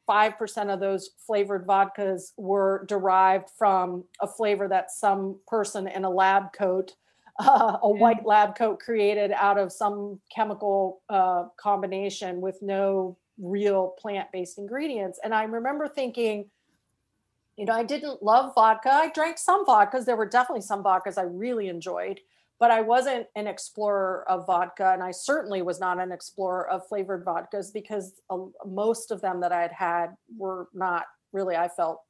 95% 0.09 0.73
of 0.73 0.81
those 0.81 1.11
flavored 1.27 1.67
vodkas 1.67 2.33
were 2.37 2.85
derived 2.89 3.51
from 3.51 4.05
a 4.21 4.27
flavor 4.27 4.69
that 4.69 4.91
some 4.91 5.39
person 5.47 5.89
in 5.89 6.05
a 6.05 6.11
lab 6.11 6.53
coat 6.53 6.95
uh, 7.39 7.79
a 7.83 7.91
white 7.91 8.25
lab 8.25 8.57
coat 8.57 8.81
created 8.81 9.33
out 9.33 9.59
of 9.59 9.73
some 9.73 10.19
chemical 10.35 11.03
uh, 11.09 11.45
combination 11.57 12.41
with 12.41 12.63
no 12.63 13.17
real 13.39 13.89
plant-based 13.99 14.59
ingredients. 14.59 15.21
And 15.23 15.35
i 15.35 15.45
remember 15.45 15.89
thinking 15.89 16.47
you 17.57 17.65
know 17.65 17.75
i 17.75 17.83
didn't 17.83 18.23
love 18.23 18.55
vodka. 18.55 18.91
I 18.91 19.11
drank 19.11 19.39
some 19.39 19.67
vodkas. 19.67 20.05
There 20.05 20.17
were 20.17 20.29
definitely 20.29 20.63
some 20.63 20.83
vodkas 20.83 21.19
i 21.19 21.23
really 21.23 21.69
enjoyed 21.69 22.21
but 22.59 22.71
i 22.71 22.81
wasn't 22.81 23.27
an 23.37 23.47
explorer 23.47 24.25
of 24.29 24.47
vodka 24.47 24.93
and 24.93 25.03
i 25.03 25.11
certainly 25.11 25.63
was 25.63 25.81
not 25.81 26.01
an 26.01 26.13
explorer 26.13 26.69
of 26.69 26.87
flavored 26.89 27.25
vodkas 27.25 27.73
because 27.73 28.21
uh, 28.31 28.39
most 28.67 29.11
of 29.11 29.21
them 29.21 29.41
that 29.41 29.53
i 29.53 29.61
had 29.61 29.73
had 29.73 30.07
were 30.37 30.69
not 30.75 31.05
really 31.33 31.57
i 31.57 31.69
felt 31.69 32.01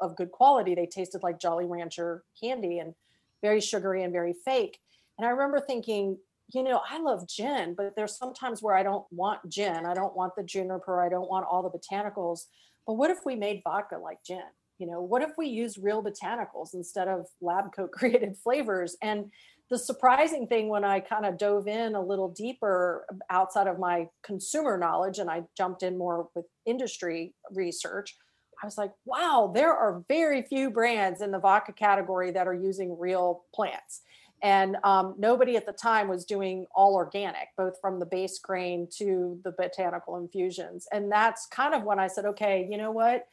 of 0.00 0.16
good 0.16 0.30
quality 0.30 0.74
they 0.74 0.86
tasted 0.86 1.22
like 1.22 1.40
jolly 1.40 1.64
rancher 1.64 2.24
candy 2.40 2.78
and 2.78 2.94
very 3.42 3.60
sugary 3.60 4.02
and 4.02 4.12
very 4.12 4.34
fake 4.44 4.78
and 5.18 5.26
i 5.26 5.30
remember 5.30 5.60
thinking 5.60 6.16
you 6.54 6.62
know, 6.62 6.80
I 6.88 7.00
love 7.00 7.26
gin, 7.28 7.74
but 7.76 7.96
there's 7.96 8.16
sometimes 8.16 8.62
where 8.62 8.76
I 8.76 8.82
don't 8.82 9.04
want 9.10 9.40
gin. 9.48 9.84
I 9.84 9.94
don't 9.94 10.14
want 10.14 10.34
the 10.36 10.44
juniper. 10.44 11.02
I 11.02 11.08
don't 11.08 11.28
want 11.28 11.46
all 11.50 11.62
the 11.62 11.76
botanicals. 11.76 12.44
But 12.86 12.94
what 12.94 13.10
if 13.10 13.18
we 13.26 13.34
made 13.34 13.62
vodka 13.64 13.98
like 13.98 14.18
gin? 14.24 14.42
You 14.78 14.86
know, 14.86 15.00
what 15.00 15.22
if 15.22 15.30
we 15.36 15.48
use 15.48 15.78
real 15.78 16.04
botanicals 16.04 16.74
instead 16.74 17.08
of 17.08 17.26
lab 17.40 17.72
coat 17.74 17.90
created 17.92 18.36
flavors? 18.36 18.96
And 19.02 19.32
the 19.68 19.78
surprising 19.78 20.46
thing 20.46 20.68
when 20.68 20.84
I 20.84 21.00
kind 21.00 21.26
of 21.26 21.38
dove 21.38 21.66
in 21.66 21.94
a 21.94 22.00
little 22.00 22.28
deeper 22.28 23.04
outside 23.30 23.66
of 23.66 23.78
my 23.78 24.08
consumer 24.22 24.78
knowledge 24.78 25.18
and 25.18 25.28
I 25.28 25.42
jumped 25.56 25.82
in 25.82 25.98
more 25.98 26.28
with 26.34 26.44
industry 26.66 27.34
research, 27.52 28.16
I 28.62 28.66
was 28.66 28.78
like, 28.78 28.92
wow, 29.04 29.50
there 29.54 29.74
are 29.74 30.04
very 30.08 30.42
few 30.42 30.70
brands 30.70 31.20
in 31.20 31.30
the 31.30 31.38
vodka 31.38 31.72
category 31.72 32.30
that 32.30 32.46
are 32.46 32.54
using 32.54 32.98
real 32.98 33.44
plants. 33.54 34.02
And 34.42 34.76
um, 34.84 35.14
nobody 35.18 35.56
at 35.56 35.66
the 35.66 35.72
time 35.72 36.08
was 36.08 36.24
doing 36.24 36.66
all 36.74 36.94
organic 36.94 37.48
both 37.56 37.74
from 37.80 37.98
the 37.98 38.06
base 38.06 38.38
grain 38.38 38.86
to 38.98 39.40
the 39.44 39.52
botanical 39.52 40.16
infusions. 40.16 40.86
And 40.92 41.10
that's 41.10 41.46
kind 41.46 41.74
of 41.74 41.84
when 41.84 41.98
i 41.98 42.06
said 42.06 42.26
okay 42.26 42.68
you 42.70 42.76
know 42.76 42.90
what? 42.90 43.26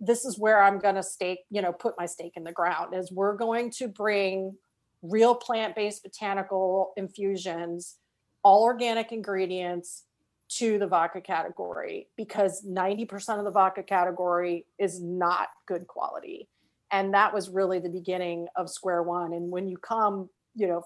This 0.00 0.24
is 0.24 0.38
where 0.38 0.62
i'm 0.62 0.78
going 0.78 0.94
to 0.94 1.02
stake 1.02 1.40
you 1.50 1.60
know 1.60 1.72
put 1.72 1.94
my 1.98 2.06
stake 2.06 2.32
in 2.36 2.44
the 2.44 2.52
ground 2.52 2.94
is 2.94 3.12
we're 3.12 3.36
going 3.36 3.70
to 3.72 3.88
bring 3.88 4.56
real 5.02 5.34
plant-based 5.34 6.02
botanical 6.02 6.92
infusions 6.96 7.96
all 8.42 8.62
organic 8.62 9.12
ingredients 9.12 10.04
to 10.48 10.78
the 10.78 10.86
vodka 10.86 11.20
category 11.20 12.08
because 12.16 12.64
90% 12.64 13.38
of 13.38 13.44
the 13.44 13.50
vodka 13.50 13.82
category 13.82 14.64
is 14.78 15.02
not 15.02 15.48
good 15.66 15.86
quality. 15.86 16.48
And 16.90 17.12
that 17.12 17.34
was 17.34 17.50
really 17.50 17.80
the 17.80 17.90
beginning 17.90 18.48
of 18.56 18.70
square 18.70 19.02
one. 19.02 19.34
And 19.34 19.50
when 19.50 19.68
you 19.68 19.76
come 19.76 20.30
you 20.58 20.66
know 20.66 20.82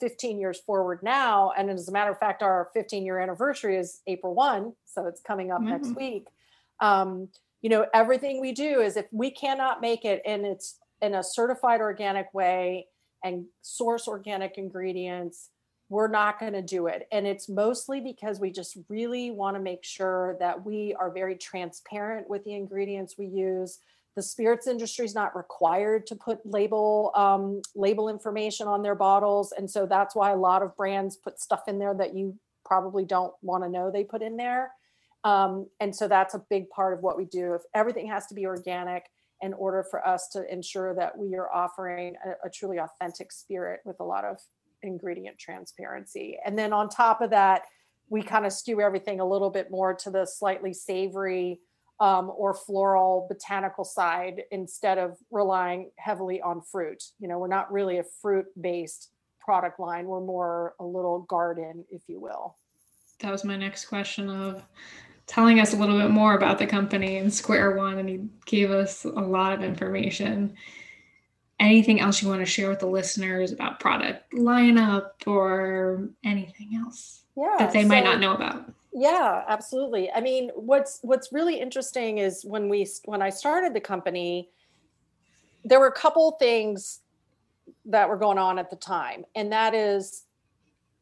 15 0.00 0.38
years 0.38 0.60
forward 0.60 1.00
now 1.02 1.52
and 1.56 1.70
as 1.70 1.88
a 1.88 1.92
matter 1.92 2.10
of 2.10 2.18
fact 2.18 2.42
our 2.42 2.68
15 2.74 3.04
year 3.04 3.18
anniversary 3.18 3.76
is 3.76 4.02
april 4.06 4.34
1 4.34 4.72
so 4.84 5.06
it's 5.06 5.20
coming 5.20 5.50
up 5.50 5.60
mm-hmm. 5.60 5.70
next 5.70 5.96
week. 5.96 6.26
Um, 6.80 7.28
you 7.62 7.70
know 7.70 7.86
everything 7.94 8.40
we 8.40 8.52
do 8.52 8.80
is 8.80 8.96
if 8.96 9.06
we 9.10 9.30
cannot 9.30 9.80
make 9.80 10.04
it 10.04 10.20
in 10.26 10.44
it's 10.44 10.78
in 11.00 11.14
a 11.14 11.22
certified 11.22 11.80
organic 11.80 12.32
way 12.34 12.86
and 13.24 13.46
source 13.62 14.06
organic 14.06 14.58
ingredients 14.58 15.50
we're 15.88 16.08
not 16.08 16.40
going 16.40 16.52
to 16.52 16.62
do 16.62 16.86
it. 16.86 17.06
And 17.12 17.26
it's 17.26 17.48
mostly 17.48 18.00
because 18.00 18.40
we 18.40 18.50
just 18.50 18.78
really 18.88 19.30
want 19.30 19.56
to 19.56 19.62
make 19.62 19.84
sure 19.84 20.36
that 20.40 20.64
we 20.64 20.94
are 20.98 21.10
very 21.10 21.36
transparent 21.36 22.28
with 22.28 22.44
the 22.44 22.54
ingredients 22.54 23.16
we 23.18 23.26
use. 23.26 23.78
The 24.16 24.22
spirits 24.22 24.66
industry 24.66 25.04
is 25.04 25.14
not 25.14 25.36
required 25.36 26.06
to 26.06 26.16
put 26.16 26.44
label 26.44 27.10
um, 27.14 27.60
label 27.74 28.08
information 28.08 28.66
on 28.66 28.82
their 28.82 28.94
bottles. 28.94 29.52
And 29.56 29.70
so 29.70 29.86
that's 29.86 30.14
why 30.14 30.30
a 30.30 30.36
lot 30.36 30.62
of 30.62 30.76
brands 30.76 31.16
put 31.16 31.40
stuff 31.40 31.62
in 31.68 31.78
there 31.78 31.94
that 31.94 32.14
you 32.14 32.38
probably 32.64 33.04
don't 33.04 33.34
want 33.42 33.64
to 33.64 33.68
know 33.68 33.90
they 33.90 34.04
put 34.04 34.22
in 34.22 34.36
there. 34.36 34.72
Um, 35.24 35.68
and 35.80 35.94
so 35.94 36.06
that's 36.06 36.34
a 36.34 36.44
big 36.50 36.68
part 36.70 36.94
of 36.94 37.00
what 37.00 37.16
we 37.16 37.24
do. 37.24 37.54
If 37.54 37.62
everything 37.74 38.06
has 38.08 38.26
to 38.26 38.34
be 38.34 38.46
organic 38.46 39.04
in 39.44 39.52
order 39.52 39.84
for 39.88 40.06
us 40.06 40.28
to 40.28 40.50
ensure 40.52 40.94
that 40.94 41.16
we 41.16 41.34
are 41.36 41.52
offering 41.52 42.14
a, 42.24 42.46
a 42.46 42.50
truly 42.50 42.78
authentic 42.78 43.30
spirit 43.30 43.80
with 43.84 44.00
a 44.00 44.04
lot 44.04 44.24
of 44.24 44.38
ingredient 44.82 45.38
transparency 45.38 46.38
and 46.44 46.58
then 46.58 46.72
on 46.72 46.88
top 46.88 47.20
of 47.20 47.30
that 47.30 47.62
we 48.08 48.22
kind 48.22 48.44
of 48.44 48.52
skew 48.52 48.80
everything 48.80 49.20
a 49.20 49.24
little 49.26 49.50
bit 49.50 49.70
more 49.70 49.94
to 49.94 50.10
the 50.10 50.26
slightly 50.26 50.72
savory 50.72 51.60
um, 52.00 52.30
or 52.36 52.54
floral 52.54 53.26
botanical 53.28 53.84
side 53.84 54.42
instead 54.50 54.98
of 54.98 55.16
relying 55.30 55.90
heavily 55.96 56.40
on 56.40 56.60
fruit. 56.60 57.02
You 57.18 57.28
know, 57.28 57.38
we're 57.38 57.48
not 57.48 57.72
really 57.72 57.98
a 57.98 58.04
fruit 58.04 58.46
based 58.60 59.10
product 59.40 59.78
line, 59.78 60.06
we're 60.06 60.20
more 60.20 60.74
a 60.80 60.84
little 60.84 61.20
garden, 61.20 61.84
if 61.90 62.02
you 62.08 62.18
will. 62.20 62.56
That 63.20 63.30
was 63.30 63.44
my 63.44 63.56
next 63.56 63.86
question 63.86 64.28
of 64.28 64.64
telling 65.26 65.60
us 65.60 65.72
a 65.72 65.76
little 65.76 65.98
bit 65.98 66.10
more 66.10 66.34
about 66.34 66.58
the 66.58 66.66
company 66.66 67.16
and 67.16 67.32
Square 67.32 67.76
One, 67.76 67.98
and 67.98 68.08
he 68.08 68.20
gave 68.46 68.70
us 68.70 69.04
a 69.04 69.08
lot 69.08 69.52
of 69.52 69.62
information. 69.62 70.54
Anything 71.60 72.00
else 72.00 72.20
you 72.20 72.28
want 72.28 72.40
to 72.40 72.46
share 72.46 72.68
with 72.68 72.80
the 72.80 72.86
listeners 72.86 73.52
about 73.52 73.80
product 73.80 74.30
lineup 74.32 75.10
or 75.26 76.08
anything 76.24 76.70
else 76.76 77.22
yeah, 77.36 77.56
that 77.58 77.72
they 77.72 77.82
so, 77.82 77.88
might 77.88 78.04
not 78.04 78.20
know 78.20 78.34
about? 78.34 78.74
yeah 78.94 79.42
absolutely 79.48 80.10
i 80.12 80.20
mean 80.20 80.50
what's 80.54 81.00
what's 81.02 81.32
really 81.32 81.58
interesting 81.58 82.18
is 82.18 82.44
when 82.44 82.68
we 82.68 82.86
when 83.06 83.20
i 83.20 83.28
started 83.28 83.74
the 83.74 83.80
company 83.80 84.48
there 85.64 85.80
were 85.80 85.88
a 85.88 85.92
couple 85.92 86.30
things 86.32 87.00
that 87.84 88.08
were 88.08 88.16
going 88.16 88.38
on 88.38 88.58
at 88.58 88.70
the 88.70 88.76
time 88.76 89.24
and 89.34 89.50
that 89.50 89.74
is 89.74 90.24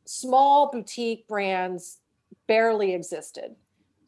small 0.07 0.71
boutique 0.71 1.29
brands 1.29 1.99
barely 2.47 2.95
existed 2.95 3.55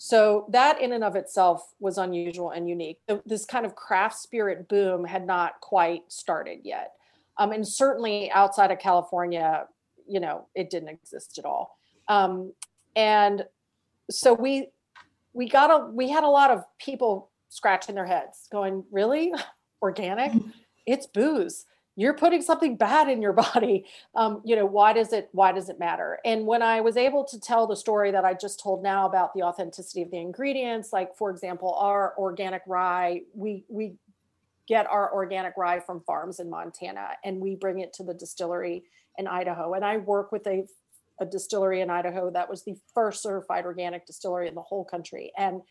so 0.04 0.44
that 0.50 0.82
in 0.82 0.92
and 0.92 1.02
of 1.02 1.16
itself 1.16 1.72
was 1.80 1.96
unusual 1.96 2.50
and 2.50 2.68
unique. 2.68 2.98
This 3.24 3.46
kind 3.46 3.64
of 3.64 3.74
craft 3.74 4.18
spirit 4.18 4.68
boom 4.68 5.02
had 5.02 5.26
not 5.26 5.58
quite 5.62 6.02
started 6.12 6.58
yet. 6.62 6.92
Um, 7.38 7.52
and 7.52 7.66
certainly 7.66 8.30
outside 8.30 8.70
of 8.70 8.78
california 8.78 9.64
you 10.06 10.20
know 10.20 10.46
it 10.54 10.68
didn't 10.68 10.90
exist 10.90 11.38
at 11.38 11.46
all. 11.46 11.78
Um, 12.08 12.52
and 12.94 13.46
so 14.10 14.34
we 14.34 14.68
we 15.32 15.48
got 15.48 15.70
a 15.70 15.86
we 15.86 16.10
had 16.10 16.22
a 16.22 16.28
lot 16.28 16.50
of 16.50 16.64
people 16.78 17.30
scratching 17.48 17.94
their 17.94 18.04
heads 18.04 18.46
going 18.52 18.84
really? 18.90 19.32
Organic? 19.80 20.32
Mm-hmm. 20.32 20.50
it's 20.84 21.06
booze 21.06 21.64
you're 21.96 22.14
putting 22.14 22.42
something 22.42 22.76
bad 22.76 23.08
in 23.08 23.22
your 23.22 23.32
body 23.54 23.84
um, 24.14 24.40
you 24.44 24.56
know 24.56 24.66
why 24.66 24.92
does 24.92 25.12
it 25.12 25.28
why 25.32 25.52
does 25.52 25.68
it 25.68 25.78
matter 25.78 26.18
and 26.24 26.46
when 26.46 26.62
i 26.62 26.80
was 26.80 26.96
able 26.96 27.24
to 27.24 27.38
tell 27.38 27.66
the 27.66 27.76
story 27.76 28.10
that 28.10 28.24
i 28.24 28.34
just 28.34 28.60
told 28.60 28.82
now 28.82 29.06
about 29.06 29.32
the 29.34 29.42
authenticity 29.42 30.02
of 30.02 30.10
the 30.10 30.18
ingredients 30.18 30.92
like 30.92 31.14
for 31.16 31.30
example 31.30 31.74
our 31.74 32.14
organic 32.18 32.62
rye 32.66 33.20
we 33.34 33.64
we 33.68 33.94
get 34.66 34.86
our 34.86 35.12
organic 35.12 35.56
rye 35.56 35.80
from 35.80 36.00
farms 36.00 36.40
in 36.40 36.48
montana 36.48 37.08
and 37.24 37.40
we 37.40 37.54
bring 37.54 37.80
it 37.80 37.92
to 37.92 38.02
the 38.02 38.14
distillery 38.14 38.84
in 39.18 39.26
idaho 39.26 39.74
and 39.74 39.84
i 39.84 39.96
work 39.96 40.32
with 40.32 40.46
a 40.46 40.66
a 41.20 41.26
distillery 41.26 41.80
in 41.80 41.90
Idaho 41.90 42.30
that 42.30 42.48
was 42.48 42.64
the 42.64 42.76
first 42.92 43.22
certified 43.22 43.64
organic 43.64 44.06
distillery 44.06 44.48
in 44.48 44.54
the 44.54 44.62
whole 44.62 44.84
country. 44.84 45.32
And 45.38 45.62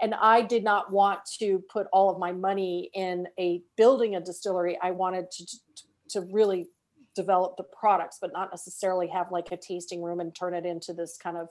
and 0.00 0.14
I 0.14 0.42
did 0.42 0.64
not 0.64 0.90
want 0.90 1.20
to 1.38 1.62
put 1.70 1.86
all 1.92 2.10
of 2.10 2.18
my 2.18 2.32
money 2.32 2.90
in 2.94 3.26
a 3.38 3.62
building 3.76 4.16
a 4.16 4.20
distillery. 4.20 4.78
I 4.82 4.90
wanted 4.90 5.30
to 5.30 5.46
to 6.10 6.20
really 6.32 6.68
develop 7.14 7.56
the 7.56 7.64
products, 7.64 8.18
but 8.20 8.32
not 8.32 8.50
necessarily 8.50 9.06
have 9.08 9.30
like 9.30 9.50
a 9.52 9.56
tasting 9.56 10.02
room 10.02 10.20
and 10.20 10.34
turn 10.34 10.54
it 10.54 10.66
into 10.66 10.92
this 10.92 11.18
kind 11.22 11.36
of 11.36 11.48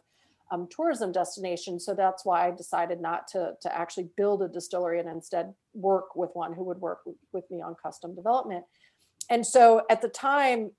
um, 0.51 0.67
tourism 0.69 1.11
destination. 1.11 1.79
So 1.79 1.93
that's 1.93 2.25
why 2.25 2.47
I 2.47 2.51
decided 2.51 2.99
not 3.01 3.27
to 3.29 3.53
to 3.61 3.75
actually 3.75 4.09
build 4.17 4.41
a 4.43 4.47
distillery 4.47 4.99
and 4.99 5.09
instead 5.09 5.53
work 5.73 6.15
with 6.15 6.31
one 6.33 6.53
who 6.53 6.63
would 6.65 6.79
work 6.79 6.99
with 7.31 7.49
me 7.49 7.61
on 7.61 7.75
custom 7.81 8.15
development. 8.15 8.65
And 9.29 9.45
so 9.45 9.83
at 9.89 10.01
the 10.01 10.09
time, 10.09 10.71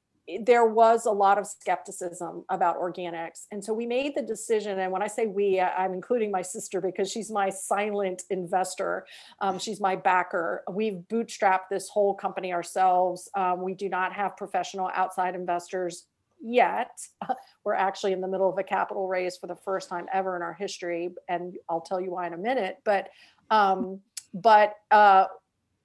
there 0.44 0.66
was 0.66 1.06
a 1.06 1.10
lot 1.10 1.36
of 1.38 1.46
skepticism 1.46 2.44
about 2.48 2.78
organics. 2.78 3.46
And 3.50 3.64
so 3.64 3.72
we 3.72 3.86
made 3.86 4.14
the 4.14 4.22
decision. 4.22 4.78
And 4.78 4.92
when 4.92 5.02
I 5.02 5.08
say 5.08 5.26
we, 5.26 5.60
I'm 5.60 5.92
including 5.92 6.30
my 6.30 6.42
sister 6.42 6.80
because 6.80 7.10
she's 7.10 7.30
my 7.30 7.50
silent 7.50 8.22
investor. 8.30 9.04
Um, 9.40 9.58
she's 9.58 9.80
my 9.80 9.96
backer. 9.96 10.62
We've 10.70 11.02
bootstrapped 11.10 11.68
this 11.70 11.88
whole 11.88 12.14
company 12.14 12.52
ourselves. 12.52 13.28
Um, 13.36 13.62
we 13.62 13.74
do 13.74 13.88
not 13.88 14.12
have 14.12 14.36
professional 14.36 14.90
outside 14.94 15.34
investors 15.34 16.06
yet. 16.40 17.00
We're 17.64 17.74
actually 17.74 18.12
in 18.12 18.20
the 18.20 18.28
middle 18.28 18.48
of 18.48 18.58
a 18.58 18.64
capital 18.64 19.08
raise 19.08 19.36
for 19.36 19.48
the 19.48 19.56
first 19.56 19.88
time 19.88 20.06
ever 20.12 20.36
in 20.36 20.42
our 20.42 20.54
history. 20.54 21.10
And 21.28 21.56
I'll 21.68 21.80
tell 21.80 22.00
you 22.00 22.12
why 22.12 22.28
in 22.28 22.32
a 22.32 22.38
minute. 22.38 22.78
But 22.84 23.08
um, 23.50 24.00
but 24.34 24.76
uh, 24.90 25.26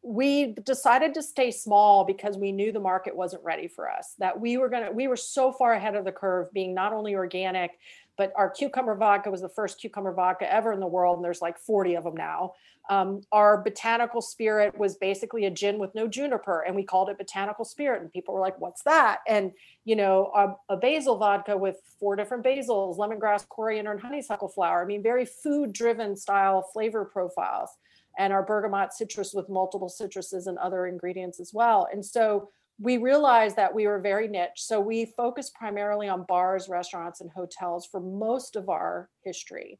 we 0.08 0.54
decided 0.64 1.14
to 1.14 1.22
stay 1.22 1.52
small 1.52 2.06
because 2.06 2.38
we 2.38 2.54
knew 2.54 2.72
the 2.72 2.80
market 2.80 3.14
wasn't 3.14 3.44
ready 3.44 3.68
for 3.68 3.90
us 3.90 4.16
that 4.20 4.40
we 4.40 4.58
were 4.58 4.70
going 4.70 4.86
to 4.86 4.92
we 4.92 5.08
were 5.08 5.18
so 5.18 5.52
far 5.52 5.74
ahead 5.74 5.96
of 5.96 6.06
the 6.06 6.12
curve 6.12 6.52
being 6.54 6.74
not 6.74 6.94
only 6.94 7.14
organic 7.14 7.78
but 8.18 8.32
our 8.36 8.50
cucumber 8.50 8.96
vodka 8.96 9.30
was 9.30 9.42
the 9.42 9.50
first 9.50 9.80
cucumber 9.80 10.12
vodka 10.12 10.52
ever 10.52 10.72
in 10.72 10.80
the 10.80 10.88
world 10.88 11.18
and 11.18 11.26
there's 11.26 11.42
like 11.42 11.60
40 11.60 11.96
of 11.98 12.04
them 12.04 12.16
now. 12.16 12.54
Um, 12.90 13.22
our 13.32 13.62
botanical 13.62 14.22
spirit 14.22 14.76
was 14.76 14.96
basically 14.96 15.46
a 15.46 15.52
gin 15.52 15.78
with 15.78 15.94
no 15.94 16.08
juniper 16.08 16.62
and 16.62 16.76
we 16.76 16.84
called 16.84 17.10
it 17.10 17.18
botanical 17.18 17.64
spirit 17.64 18.02
and 18.02 18.12
people 18.12 18.34
were 18.34 18.40
like 18.40 18.60
what's 18.60 18.82
that? 18.84 19.20
And 19.28 19.52
you 19.88 19.96
know 19.96 20.32
a, 20.36 20.74
a 20.74 20.78
basil 20.78 21.18
vodka 21.18 21.56
with 21.58 21.78
four 21.98 22.16
different 22.16 22.44
basils 22.44 22.98
lemongrass 22.98 23.48
coriander 23.48 23.92
and 23.92 24.02
honeysuckle 24.02 24.50
flower 24.50 24.84
i 24.84 24.86
mean 24.86 25.02
very 25.02 25.24
food 25.24 25.72
driven 25.72 26.14
style 26.18 26.62
flavor 26.74 27.06
profiles 27.06 27.70
and 28.18 28.34
our 28.34 28.44
bergamot 28.44 28.94
citrus 28.94 29.34
with 29.34 29.50
multiple 29.50 29.90
citruses 29.90 30.48
and 30.48 30.58
other 30.58 30.88
ingredients 30.88 31.40
as 31.40 31.54
well. 31.54 31.88
And 31.92 32.06
so 32.06 32.50
we 32.80 32.98
realized 32.98 33.56
that 33.56 33.74
we 33.74 33.88
were 33.88 34.00
very 34.00 34.28
niche. 34.28 34.50
So 34.58 34.80
we 34.80 35.06
focused 35.06 35.54
primarily 35.56 36.08
on 36.08 36.26
bars, 36.28 36.70
restaurants, 36.70 37.22
and 37.22 37.30
hotels 37.32 37.88
for 37.88 38.00
most 38.00 38.56
of 38.56 38.70
our 38.70 39.10
history. 39.24 39.80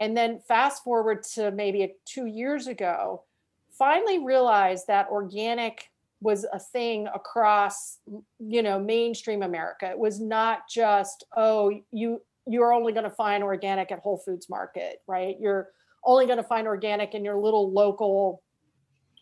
And 0.00 0.16
then 0.16 0.40
fast 0.46 0.84
forward 0.84 1.22
to 1.34 1.50
maybe 1.50 1.94
two 2.04 2.26
years 2.26 2.66
ago, 2.66 3.24
finally 3.72 4.24
realized 4.24 4.86
that 4.86 5.08
organic 5.10 5.90
was 6.20 6.44
a 6.52 6.58
thing 6.58 7.08
across 7.12 7.98
you 8.38 8.62
know 8.62 8.78
mainstream 8.78 9.42
america 9.42 9.90
it 9.90 9.98
was 9.98 10.20
not 10.20 10.60
just 10.70 11.24
oh 11.36 11.72
you 11.90 12.22
you're 12.46 12.72
only 12.72 12.92
going 12.92 13.02
to 13.02 13.10
find 13.10 13.42
organic 13.42 13.90
at 13.90 13.98
whole 13.98 14.18
foods 14.18 14.48
market 14.48 15.02
right 15.08 15.36
you're 15.40 15.70
only 16.04 16.26
going 16.26 16.38
to 16.38 16.44
find 16.44 16.66
organic 16.66 17.14
in 17.14 17.24
your 17.24 17.38
little 17.38 17.72
local 17.72 18.42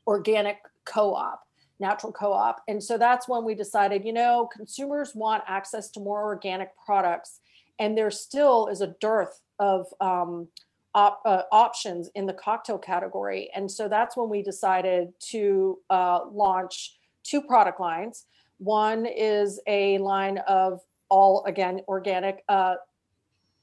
organic 0.06 0.58
co-op 0.84 1.42
natural 1.78 2.12
co-op. 2.12 2.60
And 2.68 2.82
so 2.82 2.98
that's 2.98 3.26
when 3.26 3.44
we 3.44 3.54
decided 3.54 4.04
you 4.04 4.12
know 4.12 4.48
consumers 4.54 5.14
want 5.14 5.42
access 5.46 5.90
to 5.92 6.00
more 6.00 6.22
organic 6.22 6.70
products 6.84 7.40
and 7.78 7.96
there 7.96 8.10
still 8.10 8.68
is 8.68 8.82
a 8.82 8.94
dearth 9.00 9.40
of 9.58 9.86
um, 10.00 10.48
op, 10.94 11.22
uh, 11.24 11.42
options 11.50 12.10
in 12.14 12.26
the 12.26 12.32
cocktail 12.34 12.78
category. 12.78 13.50
And 13.54 13.70
so 13.70 13.88
that's 13.88 14.16
when 14.16 14.28
we 14.28 14.42
decided 14.42 15.12
to 15.30 15.78
uh, 15.88 16.20
launch 16.30 16.98
two 17.24 17.40
product 17.40 17.80
lines. 17.80 18.26
One 18.58 19.06
is 19.06 19.60
a 19.66 19.98
line 19.98 20.38
of 20.46 20.80
all 21.08 21.44
again 21.46 21.80
organic 21.88 22.44
uh, 22.48 22.74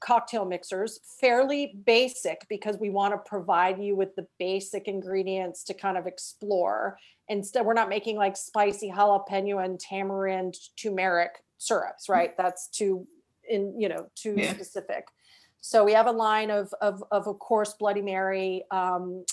cocktail 0.00 0.44
mixers, 0.44 1.00
fairly 1.20 1.74
basic 1.84 2.46
because 2.48 2.76
we 2.78 2.90
want 2.90 3.14
to 3.14 3.18
provide 3.18 3.82
you 3.82 3.96
with 3.96 4.14
the 4.16 4.26
basic 4.38 4.88
ingredients 4.88 5.64
to 5.64 5.74
kind 5.74 5.98
of 5.98 6.06
explore. 6.06 6.98
Instead, 7.28 7.66
we're 7.66 7.74
not 7.74 7.88
making 7.88 8.16
like 8.16 8.36
spicy 8.36 8.90
jalapeno 8.90 9.64
and 9.64 9.78
tamarind 9.78 10.56
turmeric 10.76 11.42
syrups, 11.58 12.06
mm. 12.06 12.14
right? 12.14 12.36
That's 12.36 12.68
too 12.68 13.06
in, 13.48 13.80
you 13.80 13.88
know, 13.88 14.06
too 14.14 14.34
yeah. 14.36 14.52
specific. 14.52 15.06
So 15.60 15.84
we 15.84 15.92
have 15.92 16.06
a 16.06 16.12
line 16.12 16.50
of, 16.50 16.72
of, 16.80 17.02
of, 17.10 17.26
of 17.26 17.38
course, 17.38 17.74
Bloody 17.74 18.02
Mary, 18.02 18.64
um, 18.70 19.24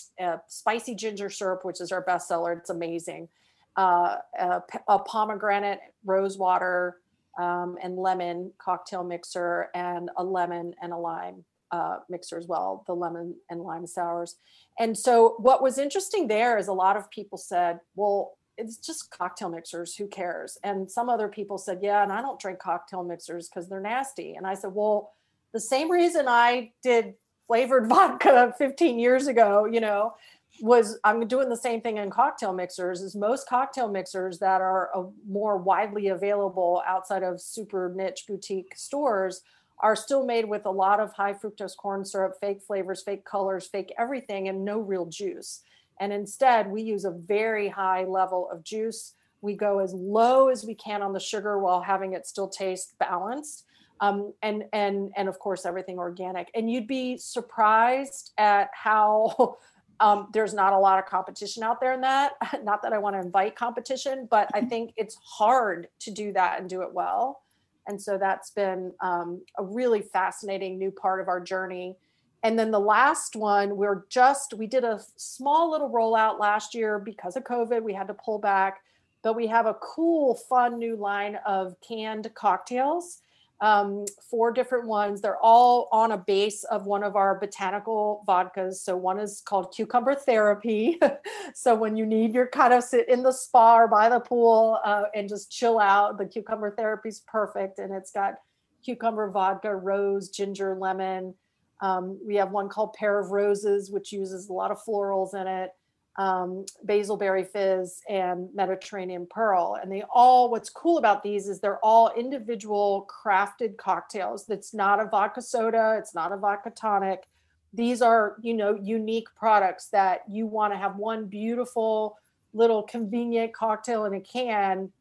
spicy 0.47 0.95
ginger 0.95 1.29
syrup, 1.29 1.63
which 1.63 1.79
is 1.79 1.91
our 1.91 2.03
bestseller. 2.03 2.57
It's 2.57 2.69
amazing. 2.69 3.29
Uh, 3.77 4.15
a, 4.39 4.61
a 4.87 4.99
pomegranate 4.99 5.79
rose 6.03 6.37
water, 6.37 6.97
um, 7.37 7.77
and 7.81 7.97
lemon 7.97 8.51
cocktail 8.57 9.03
mixer 9.03 9.69
and 9.73 10.09
a 10.17 10.23
lemon 10.23 10.73
and 10.81 10.93
a 10.93 10.97
lime 10.97 11.43
uh, 11.71 11.97
mixer 12.09 12.37
as 12.37 12.47
well, 12.47 12.83
the 12.87 12.95
lemon 12.95 13.35
and 13.49 13.61
lime 13.61 13.87
sours. 13.87 14.37
And 14.79 14.97
so, 14.97 15.35
what 15.39 15.61
was 15.61 15.77
interesting 15.77 16.27
there 16.27 16.57
is 16.57 16.67
a 16.67 16.73
lot 16.73 16.97
of 16.97 17.09
people 17.09 17.37
said, 17.37 17.79
well, 17.95 18.37
it's 18.57 18.77
just 18.77 19.11
cocktail 19.11 19.49
mixers. 19.49 19.95
Who 19.95 20.07
cares? 20.07 20.57
And 20.63 20.89
some 20.89 21.09
other 21.09 21.27
people 21.27 21.57
said, 21.57 21.79
yeah, 21.81 22.03
and 22.03 22.11
I 22.11 22.21
don't 22.21 22.39
drink 22.39 22.59
cocktail 22.59 23.03
mixers 23.03 23.49
because 23.49 23.67
they're 23.67 23.81
nasty. 23.81 24.35
And 24.35 24.47
I 24.47 24.53
said, 24.53 24.71
well, 24.73 25.13
the 25.53 25.59
same 25.59 25.91
reason 25.91 26.27
I 26.27 26.71
did 26.83 27.15
flavored 27.47 27.87
vodka 27.89 28.53
15 28.57 28.99
years 28.99 29.27
ago, 29.27 29.65
you 29.65 29.81
know, 29.81 30.13
was 30.61 30.99
I'm 31.03 31.27
doing 31.27 31.49
the 31.49 31.57
same 31.57 31.81
thing 31.81 31.97
in 31.97 32.09
cocktail 32.09 32.53
mixers 32.53 33.01
is 33.01 33.15
most 33.15 33.47
cocktail 33.47 33.89
mixers 33.89 34.39
that 34.39 34.61
are 34.61 34.89
uh, 34.95 35.03
more 35.27 35.57
widely 35.57 36.07
available 36.07 36.81
outside 36.87 37.23
of 37.23 37.41
super 37.41 37.91
niche 37.95 38.25
boutique 38.27 38.73
stores 38.75 39.41
are 39.79 39.95
still 39.95 40.25
made 40.25 40.45
with 40.45 40.65
a 40.65 40.71
lot 40.71 40.99
of 40.99 41.11
high 41.13 41.33
fructose 41.33 41.75
corn 41.75 42.05
syrup, 42.05 42.35
fake 42.39 42.61
flavors, 42.61 43.01
fake 43.03 43.25
colors, 43.25 43.67
fake 43.67 43.93
everything, 43.97 44.47
and 44.47 44.63
no 44.63 44.79
real 44.79 45.05
juice. 45.05 45.61
And 45.99 46.13
instead, 46.13 46.71
we 46.71 46.81
use 46.81 47.05
a 47.05 47.11
very 47.11 47.69
high 47.69 48.05
level 48.05 48.49
of 48.49 48.63
juice. 48.63 49.13
We 49.41 49.55
go 49.55 49.79
as 49.79 49.93
low 49.93 50.49
as 50.49 50.65
we 50.65 50.75
can 50.75 51.01
on 51.01 51.13
the 51.13 51.19
sugar 51.19 51.59
while 51.59 51.81
having 51.81 52.13
it 52.13 52.25
still 52.25 52.47
taste 52.47 52.97
balanced. 52.99 53.65
Um, 54.01 54.33
and 54.41 54.65
and 54.73 55.11
and 55.15 55.29
of 55.29 55.39
course 55.39 55.65
everything 55.65 55.97
organic. 55.97 56.51
And 56.53 56.69
you'd 56.69 56.87
be 56.87 57.17
surprised 57.17 58.33
at 58.37 58.69
how 58.73 59.57
um, 59.99 60.29
there's 60.33 60.53
not 60.53 60.73
a 60.73 60.77
lot 60.77 60.99
of 60.99 61.05
competition 61.05 61.63
out 61.63 61.79
there 61.79 61.93
in 61.93 62.01
that. 62.01 62.33
Not 62.63 62.81
that 62.83 62.93
I 62.93 62.97
want 62.97 63.15
to 63.15 63.21
invite 63.21 63.55
competition, 63.55 64.27
but 64.29 64.49
I 64.53 64.61
think 64.65 64.93
it's 64.97 65.17
hard 65.23 65.87
to 65.99 66.11
do 66.11 66.33
that 66.33 66.59
and 66.59 66.69
do 66.69 66.81
it 66.81 66.93
well. 66.93 67.41
And 67.87 68.01
so 68.01 68.17
that's 68.17 68.49
been 68.49 68.93
um, 68.99 69.41
a 69.57 69.63
really 69.63 70.01
fascinating 70.01 70.77
new 70.77 70.91
part 70.91 71.21
of 71.21 71.27
our 71.27 71.39
journey. 71.39 71.95
And 72.43 72.57
then 72.57 72.71
the 72.71 72.79
last 72.79 73.35
one, 73.35 73.77
we're 73.77 74.05
just, 74.09 74.53
we 74.53 74.67
did 74.67 74.83
a 74.83 74.99
small 75.17 75.71
little 75.71 75.89
rollout 75.89 76.39
last 76.39 76.75
year 76.75 76.99
because 76.99 77.35
of 77.35 77.43
COVID. 77.43 77.81
We 77.81 77.93
had 77.93 78.07
to 78.07 78.13
pull 78.13 78.39
back, 78.39 78.81
but 79.23 79.35
we 79.35 79.47
have 79.47 79.65
a 79.65 79.75
cool, 79.75 80.35
fun 80.35 80.77
new 80.77 80.95
line 80.95 81.37
of 81.45 81.75
canned 81.81 82.29
cocktails 82.35 83.21
um, 83.61 84.05
four 84.29 84.51
different 84.51 84.87
ones. 84.87 85.21
They're 85.21 85.39
all 85.41 85.87
on 85.91 86.11
a 86.11 86.17
base 86.17 86.63
of 86.65 86.85
one 86.85 87.03
of 87.03 87.15
our 87.15 87.39
botanical 87.39 88.23
vodkas. 88.27 88.75
So 88.75 88.97
one 88.97 89.19
is 89.19 89.41
called 89.45 89.73
Cucumber 89.73 90.15
Therapy. 90.15 90.99
so 91.53 91.73
when 91.73 91.95
you 91.95 92.05
need 92.05 92.33
your 92.33 92.47
kind 92.47 92.73
of 92.73 92.83
sit 92.83 93.07
in 93.07 93.23
the 93.23 93.31
spa 93.31 93.77
or 93.77 93.87
by 93.87 94.09
the 94.09 94.19
pool 94.19 94.79
uh, 94.83 95.03
and 95.13 95.29
just 95.29 95.51
chill 95.51 95.79
out, 95.79 96.17
the 96.17 96.25
Cucumber 96.25 96.71
Therapy 96.71 97.09
is 97.09 97.21
perfect. 97.27 97.79
And 97.79 97.93
it's 97.93 98.11
got 98.11 98.35
cucumber 98.83 99.29
vodka, 99.29 99.75
rose, 99.75 100.29
ginger, 100.29 100.75
lemon. 100.75 101.33
Um, 101.81 102.19
we 102.25 102.35
have 102.35 102.51
one 102.51 102.69
called 102.69 102.93
Pair 102.93 103.19
of 103.19 103.31
Roses, 103.31 103.89
which 103.89 104.11
uses 104.11 104.49
a 104.49 104.53
lot 104.53 104.71
of 104.71 104.83
florals 104.83 105.33
in 105.33 105.47
it 105.47 105.71
um, 106.17 106.65
basil 106.83 107.17
berry 107.17 107.43
fizz 107.43 108.01
and 108.07 108.49
mediterranean 108.53 109.27
pearl. 109.29 109.77
And 109.81 109.91
they 109.91 110.03
all 110.09 110.49
what's 110.49 110.69
cool 110.69 110.97
about 110.97 111.23
these 111.23 111.47
is 111.47 111.59
they're 111.59 111.83
all 111.83 112.11
individual 112.15 113.09
crafted 113.09 113.77
cocktails. 113.77 114.45
That's 114.45 114.73
not 114.73 114.99
a 114.99 115.05
vodka 115.05 115.41
soda 115.41 115.97
it's 115.99 116.15
not 116.15 116.31
a 116.31 116.37
vodka 116.37 116.69
tonic. 116.69 117.27
These 117.73 118.01
are 118.01 118.37
you 118.41 118.53
know 118.53 118.77
unique 118.81 119.27
products 119.35 119.87
that 119.87 120.23
you 120.29 120.45
want 120.45 120.73
to 120.73 120.77
have 120.77 120.95
one 120.95 121.25
beautiful 121.25 122.17
little 122.53 122.83
convenient 122.83 123.53
cocktail 123.53 124.05
in 124.05 124.13
a 124.13 124.21
can 124.21 124.91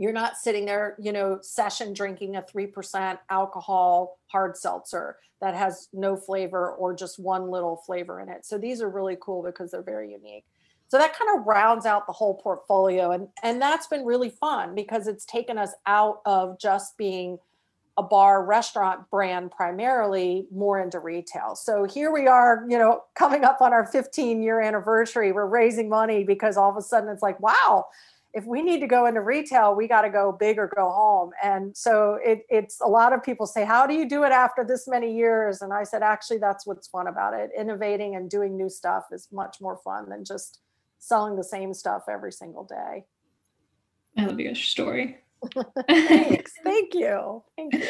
you're 0.00 0.14
not 0.14 0.38
sitting 0.38 0.64
there, 0.64 0.96
you 0.98 1.12
know, 1.12 1.38
session 1.42 1.92
drinking 1.92 2.34
a 2.34 2.42
3% 2.42 3.18
alcohol 3.28 4.18
hard 4.28 4.56
seltzer 4.56 5.18
that 5.42 5.54
has 5.54 5.88
no 5.92 6.16
flavor 6.16 6.72
or 6.72 6.94
just 6.94 7.20
one 7.20 7.50
little 7.50 7.76
flavor 7.84 8.18
in 8.18 8.30
it. 8.30 8.46
So 8.46 8.56
these 8.56 8.80
are 8.80 8.88
really 8.88 9.18
cool 9.20 9.42
because 9.42 9.70
they're 9.70 9.82
very 9.82 10.12
unique. 10.12 10.46
So 10.88 10.96
that 10.96 11.14
kind 11.14 11.38
of 11.38 11.46
rounds 11.46 11.84
out 11.84 12.06
the 12.06 12.14
whole 12.14 12.34
portfolio 12.34 13.10
and 13.10 13.28
and 13.42 13.60
that's 13.60 13.88
been 13.88 14.06
really 14.06 14.30
fun 14.30 14.74
because 14.74 15.06
it's 15.06 15.26
taken 15.26 15.58
us 15.58 15.74
out 15.86 16.22
of 16.24 16.58
just 16.58 16.96
being 16.96 17.38
a 17.98 18.02
bar 18.02 18.42
restaurant 18.42 19.02
brand 19.10 19.50
primarily 19.50 20.46
more 20.50 20.80
into 20.80 20.98
retail. 20.98 21.54
So 21.54 21.84
here 21.84 22.10
we 22.10 22.26
are, 22.26 22.64
you 22.70 22.78
know, 22.78 23.02
coming 23.14 23.44
up 23.44 23.60
on 23.60 23.74
our 23.74 23.84
15 23.84 24.42
year 24.42 24.62
anniversary. 24.62 25.30
We're 25.30 25.44
raising 25.44 25.90
money 25.90 26.24
because 26.24 26.56
all 26.56 26.70
of 26.70 26.78
a 26.78 26.82
sudden 26.82 27.10
it's 27.10 27.22
like, 27.22 27.38
wow, 27.40 27.84
if 28.32 28.44
we 28.44 28.62
need 28.62 28.80
to 28.80 28.86
go 28.86 29.06
into 29.06 29.20
retail, 29.20 29.74
we 29.74 29.88
got 29.88 30.02
to 30.02 30.10
go 30.10 30.30
big 30.32 30.58
or 30.58 30.70
go 30.74 30.90
home. 30.90 31.30
And 31.42 31.76
so 31.76 32.18
it, 32.22 32.46
it's 32.48 32.80
a 32.80 32.86
lot 32.86 33.12
of 33.12 33.22
people 33.22 33.46
say, 33.46 33.64
How 33.64 33.86
do 33.86 33.94
you 33.94 34.08
do 34.08 34.24
it 34.24 34.32
after 34.32 34.64
this 34.64 34.86
many 34.86 35.16
years? 35.16 35.62
And 35.62 35.72
I 35.72 35.82
said, 35.82 36.02
Actually, 36.02 36.38
that's 36.38 36.66
what's 36.66 36.88
fun 36.88 37.08
about 37.08 37.34
it. 37.34 37.50
Innovating 37.58 38.14
and 38.14 38.30
doing 38.30 38.56
new 38.56 38.68
stuff 38.68 39.06
is 39.12 39.28
much 39.32 39.56
more 39.60 39.78
fun 39.82 40.08
than 40.08 40.24
just 40.24 40.60
selling 40.98 41.36
the 41.36 41.44
same 41.44 41.74
stuff 41.74 42.02
every 42.08 42.32
single 42.32 42.64
day. 42.64 43.04
I 44.16 44.26
love 44.26 44.38
your 44.38 44.54
story. 44.54 45.18
Thanks. 45.88 46.52
Thank 46.64 46.94
you. 46.94 47.42
Thank 47.56 47.74
you. 47.74 47.88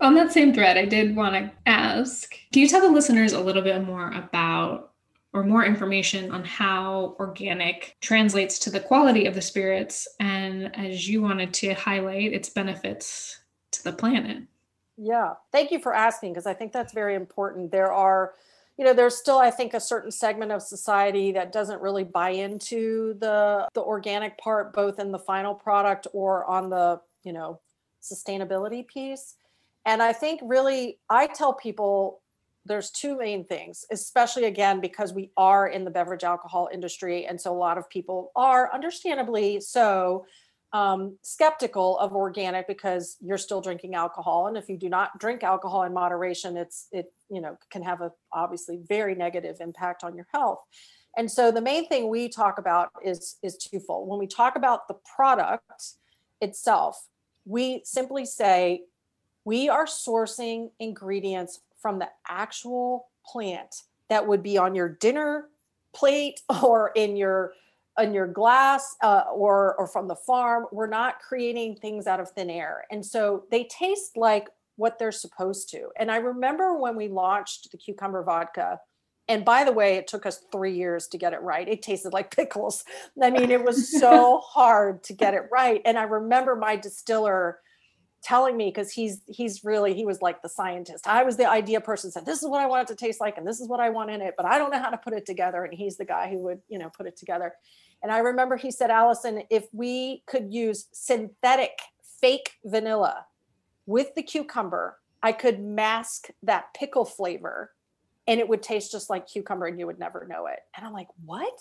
On 0.00 0.14
that 0.14 0.32
same 0.32 0.52
thread, 0.52 0.76
I 0.76 0.84
did 0.84 1.16
want 1.16 1.34
to 1.34 1.50
ask 1.66 2.34
Can 2.52 2.62
you 2.62 2.68
tell 2.68 2.82
the 2.82 2.90
listeners 2.90 3.32
a 3.32 3.40
little 3.40 3.62
bit 3.62 3.82
more 3.84 4.10
about 4.12 4.87
or 5.32 5.44
more 5.44 5.64
information 5.64 6.30
on 6.30 6.44
how 6.44 7.16
organic 7.20 7.96
translates 8.00 8.58
to 8.60 8.70
the 8.70 8.80
quality 8.80 9.26
of 9.26 9.34
the 9.34 9.42
spirits 9.42 10.08
and 10.20 10.74
as 10.76 11.08
you 11.08 11.20
wanted 11.20 11.52
to 11.54 11.74
highlight 11.74 12.32
its 12.32 12.48
benefits 12.48 13.40
to 13.72 13.84
the 13.84 13.92
planet? 13.92 14.42
Yeah. 14.96 15.34
Thank 15.52 15.70
you 15.70 15.78
for 15.78 15.94
asking 15.94 16.32
because 16.32 16.46
I 16.46 16.54
think 16.54 16.72
that's 16.72 16.92
very 16.92 17.14
important. 17.14 17.70
There 17.70 17.92
are 17.92 18.34
you 18.78 18.84
know 18.84 18.94
there's 18.94 19.16
still 19.16 19.38
i 19.38 19.50
think 19.50 19.74
a 19.74 19.80
certain 19.80 20.10
segment 20.10 20.52
of 20.52 20.62
society 20.62 21.32
that 21.32 21.52
doesn't 21.52 21.82
really 21.82 22.04
buy 22.04 22.30
into 22.30 23.14
the 23.18 23.68
the 23.74 23.82
organic 23.82 24.38
part 24.38 24.72
both 24.72 24.98
in 24.98 25.10
the 25.10 25.18
final 25.18 25.54
product 25.54 26.06
or 26.12 26.44
on 26.46 26.70
the 26.70 27.00
you 27.24 27.32
know 27.32 27.60
sustainability 28.00 28.86
piece 28.86 29.34
and 29.84 30.00
i 30.00 30.12
think 30.12 30.40
really 30.44 30.98
i 31.10 31.26
tell 31.26 31.52
people 31.52 32.20
there's 32.68 32.90
two 32.90 33.16
main 33.16 33.44
things 33.44 33.84
especially 33.90 34.44
again 34.44 34.80
because 34.80 35.12
we 35.12 35.30
are 35.36 35.68
in 35.68 35.84
the 35.84 35.90
beverage 35.90 36.24
alcohol 36.24 36.68
industry 36.72 37.26
and 37.26 37.40
so 37.40 37.52
a 37.52 37.56
lot 37.56 37.78
of 37.78 37.88
people 37.88 38.30
are 38.36 38.72
understandably 38.72 39.60
so 39.60 40.24
um, 40.74 41.16
skeptical 41.22 41.98
of 41.98 42.12
organic 42.12 42.68
because 42.68 43.16
you're 43.20 43.38
still 43.38 43.62
drinking 43.62 43.94
alcohol 43.94 44.48
and 44.48 44.56
if 44.56 44.68
you 44.68 44.76
do 44.76 44.88
not 44.88 45.18
drink 45.18 45.42
alcohol 45.42 45.82
in 45.84 45.92
moderation 45.94 46.56
it's 46.56 46.88
it 46.92 47.12
you 47.30 47.40
know 47.40 47.56
can 47.70 47.82
have 47.82 48.02
a 48.02 48.12
obviously 48.32 48.78
very 48.86 49.14
negative 49.14 49.56
impact 49.60 50.04
on 50.04 50.14
your 50.14 50.26
health. 50.32 50.60
And 51.16 51.28
so 51.28 51.50
the 51.50 51.62
main 51.62 51.88
thing 51.88 52.10
we 52.10 52.28
talk 52.28 52.58
about 52.58 52.90
is 53.02 53.36
is 53.42 53.56
twofold. 53.56 54.08
When 54.08 54.18
we 54.18 54.26
talk 54.26 54.56
about 54.56 54.88
the 54.88 54.96
product 55.16 55.94
itself 56.42 57.08
we 57.48 57.80
simply 57.84 58.26
say 58.26 58.82
we 59.44 59.68
are 59.68 59.86
sourcing 59.86 60.70
ingredients 60.78 61.60
from 61.80 61.98
the 61.98 62.08
actual 62.28 63.08
plant 63.26 63.74
that 64.08 64.26
would 64.26 64.42
be 64.42 64.58
on 64.58 64.74
your 64.74 64.88
dinner 64.88 65.46
plate 65.94 66.40
or 66.62 66.92
in 66.94 67.16
your 67.16 67.52
in 68.00 68.14
your 68.14 68.28
glass 68.28 68.94
uh, 69.02 69.24
or 69.34 69.74
or 69.76 69.86
from 69.86 70.08
the 70.08 70.14
farm. 70.14 70.66
We're 70.72 70.86
not 70.86 71.20
creating 71.20 71.76
things 71.76 72.06
out 72.06 72.20
of 72.20 72.30
thin 72.30 72.50
air. 72.50 72.84
And 72.90 73.04
so 73.04 73.44
they 73.50 73.64
taste 73.64 74.16
like 74.16 74.48
what 74.76 74.98
they're 74.98 75.12
supposed 75.12 75.68
to. 75.70 75.88
And 75.98 76.10
i 76.10 76.16
remember 76.16 76.78
when 76.78 76.96
we 76.96 77.08
launched 77.08 77.70
the 77.70 77.76
cucumber 77.76 78.22
vodka 78.22 78.78
and 79.26 79.44
by 79.44 79.64
the 79.64 79.72
way 79.72 79.96
it 79.96 80.06
took 80.06 80.24
us 80.24 80.40
three 80.50 80.74
years 80.74 81.08
to 81.08 81.18
get 81.18 81.34
it 81.34 81.42
right. 81.42 81.68
It 81.68 81.82
tasted 81.82 82.12
like 82.12 82.34
pickles. 82.36 82.84
I 83.20 83.30
mean 83.30 83.50
it 83.50 83.64
was 83.64 83.90
so 84.00 84.38
hard 84.44 85.02
to 85.04 85.12
get 85.12 85.34
it 85.34 85.48
right. 85.50 85.82
And 85.84 85.98
i 85.98 86.04
remember 86.04 86.54
my 86.54 86.76
distiller 86.76 87.58
telling 88.22 88.56
me 88.56 88.66
because 88.66 88.90
he's 88.90 89.22
he's 89.26 89.64
really 89.64 89.94
he 89.94 90.04
was 90.04 90.20
like 90.20 90.42
the 90.42 90.48
scientist 90.48 91.06
i 91.06 91.22
was 91.22 91.36
the 91.36 91.48
idea 91.48 91.80
person 91.80 92.10
said 92.10 92.26
this 92.26 92.42
is 92.42 92.48
what 92.48 92.60
i 92.60 92.66
want 92.66 92.82
it 92.82 92.92
to 92.92 92.96
taste 92.96 93.20
like 93.20 93.38
and 93.38 93.46
this 93.46 93.60
is 93.60 93.68
what 93.68 93.78
i 93.78 93.88
want 93.88 94.10
in 94.10 94.20
it 94.20 94.34
but 94.36 94.44
i 94.44 94.58
don't 94.58 94.72
know 94.72 94.78
how 94.78 94.90
to 94.90 94.98
put 94.98 95.12
it 95.12 95.24
together 95.24 95.64
and 95.64 95.72
he's 95.72 95.96
the 95.96 96.04
guy 96.04 96.28
who 96.28 96.38
would 96.38 96.60
you 96.68 96.78
know 96.78 96.90
put 96.96 97.06
it 97.06 97.16
together 97.16 97.54
and 98.02 98.12
I 98.12 98.18
remember 98.18 98.56
he 98.56 98.70
said, 98.70 98.90
Allison, 98.90 99.42
if 99.50 99.66
we 99.72 100.22
could 100.26 100.52
use 100.52 100.88
synthetic 100.92 101.78
fake 102.20 102.52
vanilla 102.64 103.26
with 103.86 104.14
the 104.14 104.22
cucumber, 104.22 104.98
I 105.22 105.32
could 105.32 105.60
mask 105.60 106.28
that 106.42 106.74
pickle 106.74 107.04
flavor 107.04 107.72
and 108.26 108.38
it 108.38 108.48
would 108.48 108.62
taste 108.62 108.92
just 108.92 109.10
like 109.10 109.26
cucumber 109.26 109.66
and 109.66 109.78
you 109.78 109.86
would 109.86 109.98
never 109.98 110.26
know 110.28 110.46
it. 110.46 110.60
And 110.76 110.86
I'm 110.86 110.92
like, 110.92 111.08
what? 111.24 111.58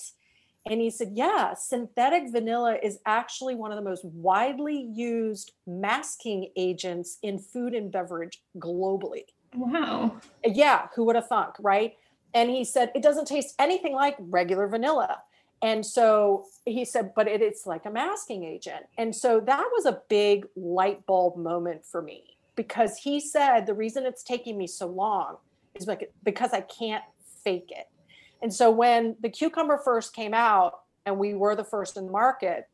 And 0.70 0.82
he 0.82 0.90
said, 0.90 1.12
yeah, 1.14 1.54
synthetic 1.54 2.32
vanilla 2.32 2.78
is 2.82 3.00
actually 3.06 3.56
one 3.56 3.72
of 3.72 3.78
the 3.78 3.90
most 3.90 4.04
widely 4.06 4.90
used 4.94 5.54
masking 5.66 6.50
agents 6.56 7.18
in 7.24 7.40
food 7.40 7.74
and 7.74 7.92
beverage 7.92 8.42
globally. 8.58 9.26
Wow. 9.56 10.18
Yeah, 10.46 10.88
who 10.96 11.06
would 11.06 11.16
have 11.16 11.28
thunk, 11.28 11.56
right? 11.60 11.96
And 12.34 12.50
he 12.50 12.64
said, 12.64 12.92
it 12.94 13.02
doesn't 13.02 13.26
taste 13.26 13.56
anything 13.60 13.94
like 13.94 14.16
regular 14.20 14.68
vanilla. 14.68 15.22
And 15.62 15.86
so 15.86 16.46
he 16.66 16.86
said, 16.86 17.14
but 17.16 17.28
it, 17.28 17.42
it's 17.42 17.66
like 17.66 17.86
a 17.86 17.90
masking 17.90 18.44
agent. 18.44 18.86
And 18.98 19.16
so 19.16 19.40
that 19.40 19.66
was 19.74 19.86
a 19.86 20.02
big 20.08 20.46
light 20.56 21.06
bulb 21.06 21.38
moment 21.38 21.86
for 21.86 22.02
me 22.02 22.38
because 22.56 22.98
he 22.98 23.20
said 23.20 23.66
the 23.66 23.74
reason 23.74 24.06
it's 24.06 24.24
taking 24.24 24.58
me 24.58 24.68
so 24.68 24.88
long 24.88 25.38
is 25.74 25.90
because 26.24 26.54
I 26.54 26.62
can't 26.62 27.04
fake 27.44 27.72
it. 27.72 27.88
And 28.42 28.54
so 28.54 28.70
when 28.72 29.16
the 29.22 29.30
cucumber 29.30 29.78
first 29.78 30.14
came 30.14 30.34
out 30.34 30.82
and 31.06 31.18
we 31.18 31.34
were 31.34 31.56
the 31.56 31.64
first 31.64 31.98
in 31.98 32.06
the 32.06 32.12
market, 32.12 32.68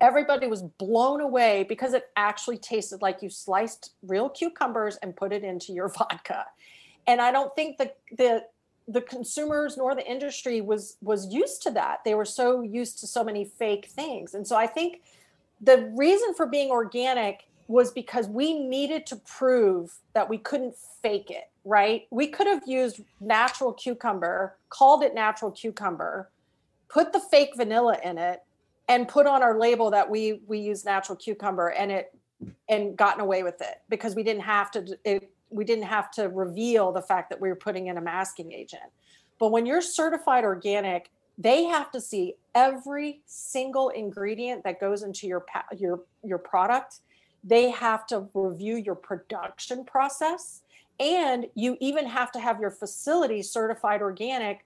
everybody 0.00 0.46
was 0.46 0.62
blown 0.62 1.20
away 1.20 1.64
because 1.68 1.92
it 1.94 2.08
actually 2.16 2.58
tasted 2.58 3.02
like 3.02 3.22
you 3.22 3.30
sliced 3.30 3.94
real 4.02 4.28
cucumbers 4.28 4.96
and 5.02 5.16
put 5.16 5.32
it 5.32 5.42
into 5.42 5.72
your 5.72 5.88
vodka. 5.98 6.46
And 7.06 7.20
I 7.20 7.32
don't 7.32 7.54
think 7.54 7.78
the 7.78 7.92
the 8.16 8.44
the 8.90 9.02
consumers 9.02 9.76
nor 9.76 9.94
the 9.94 10.06
industry 10.06 10.60
was 10.60 10.96
was 11.00 11.32
used 11.32 11.62
to 11.62 11.70
that. 11.72 12.04
They 12.04 12.14
were 12.14 12.24
so 12.24 12.62
used 12.62 13.00
to 13.00 13.06
so 13.06 13.24
many 13.24 13.44
fake 13.44 13.86
things. 13.86 14.34
And 14.34 14.46
so 14.46 14.56
i 14.56 14.66
think 14.66 15.00
the 15.60 15.92
reason 15.96 16.34
for 16.34 16.46
being 16.46 16.70
organic 16.70 17.44
was 17.66 17.90
because 17.90 18.28
we 18.28 18.58
needed 18.58 19.06
to 19.06 19.16
prove 19.16 19.98
that 20.14 20.28
we 20.28 20.38
couldn't 20.38 20.74
fake 21.02 21.30
it 21.30 21.50
right 21.68 22.06
we 22.10 22.26
could 22.26 22.46
have 22.46 22.62
used 22.66 23.00
natural 23.20 23.72
cucumber 23.72 24.56
called 24.70 25.02
it 25.02 25.14
natural 25.14 25.50
cucumber 25.50 26.30
put 26.88 27.12
the 27.12 27.20
fake 27.20 27.50
vanilla 27.56 27.98
in 28.02 28.16
it 28.16 28.42
and 28.88 29.06
put 29.06 29.26
on 29.26 29.42
our 29.42 29.58
label 29.58 29.90
that 29.90 30.08
we 30.08 30.40
we 30.46 30.58
use 30.58 30.84
natural 30.84 31.16
cucumber 31.16 31.68
and 31.68 31.92
it 31.92 32.14
and 32.68 32.96
gotten 32.96 33.20
away 33.20 33.42
with 33.42 33.60
it 33.60 33.82
because 33.88 34.14
we 34.14 34.22
didn't 34.22 34.42
have 34.42 34.70
to 34.70 34.98
it, 35.04 35.30
we 35.50 35.64
didn't 35.64 35.84
have 35.84 36.10
to 36.12 36.28
reveal 36.28 36.92
the 36.92 37.02
fact 37.02 37.30
that 37.30 37.40
we 37.40 37.48
were 37.48 37.56
putting 37.56 37.86
in 37.86 37.96
a 37.96 38.00
masking 38.00 38.52
agent. 38.52 38.82
But 39.38 39.50
when 39.50 39.66
you're 39.66 39.80
certified 39.80 40.44
organic, 40.44 41.10
they 41.38 41.64
have 41.64 41.90
to 41.92 42.00
see 42.00 42.34
every 42.54 43.20
single 43.26 43.90
ingredient 43.90 44.64
that 44.64 44.80
goes 44.80 45.02
into 45.02 45.26
your 45.26 45.44
your 45.76 46.00
your 46.22 46.38
product. 46.38 47.00
They 47.44 47.70
have 47.70 48.06
to 48.08 48.28
review 48.34 48.76
your 48.76 48.96
production 48.96 49.84
process 49.84 50.62
and 51.00 51.46
you 51.54 51.76
even 51.80 52.06
have 52.06 52.32
to 52.32 52.40
have 52.40 52.60
your 52.60 52.70
facility 52.70 53.42
certified 53.42 54.02
organic 54.02 54.64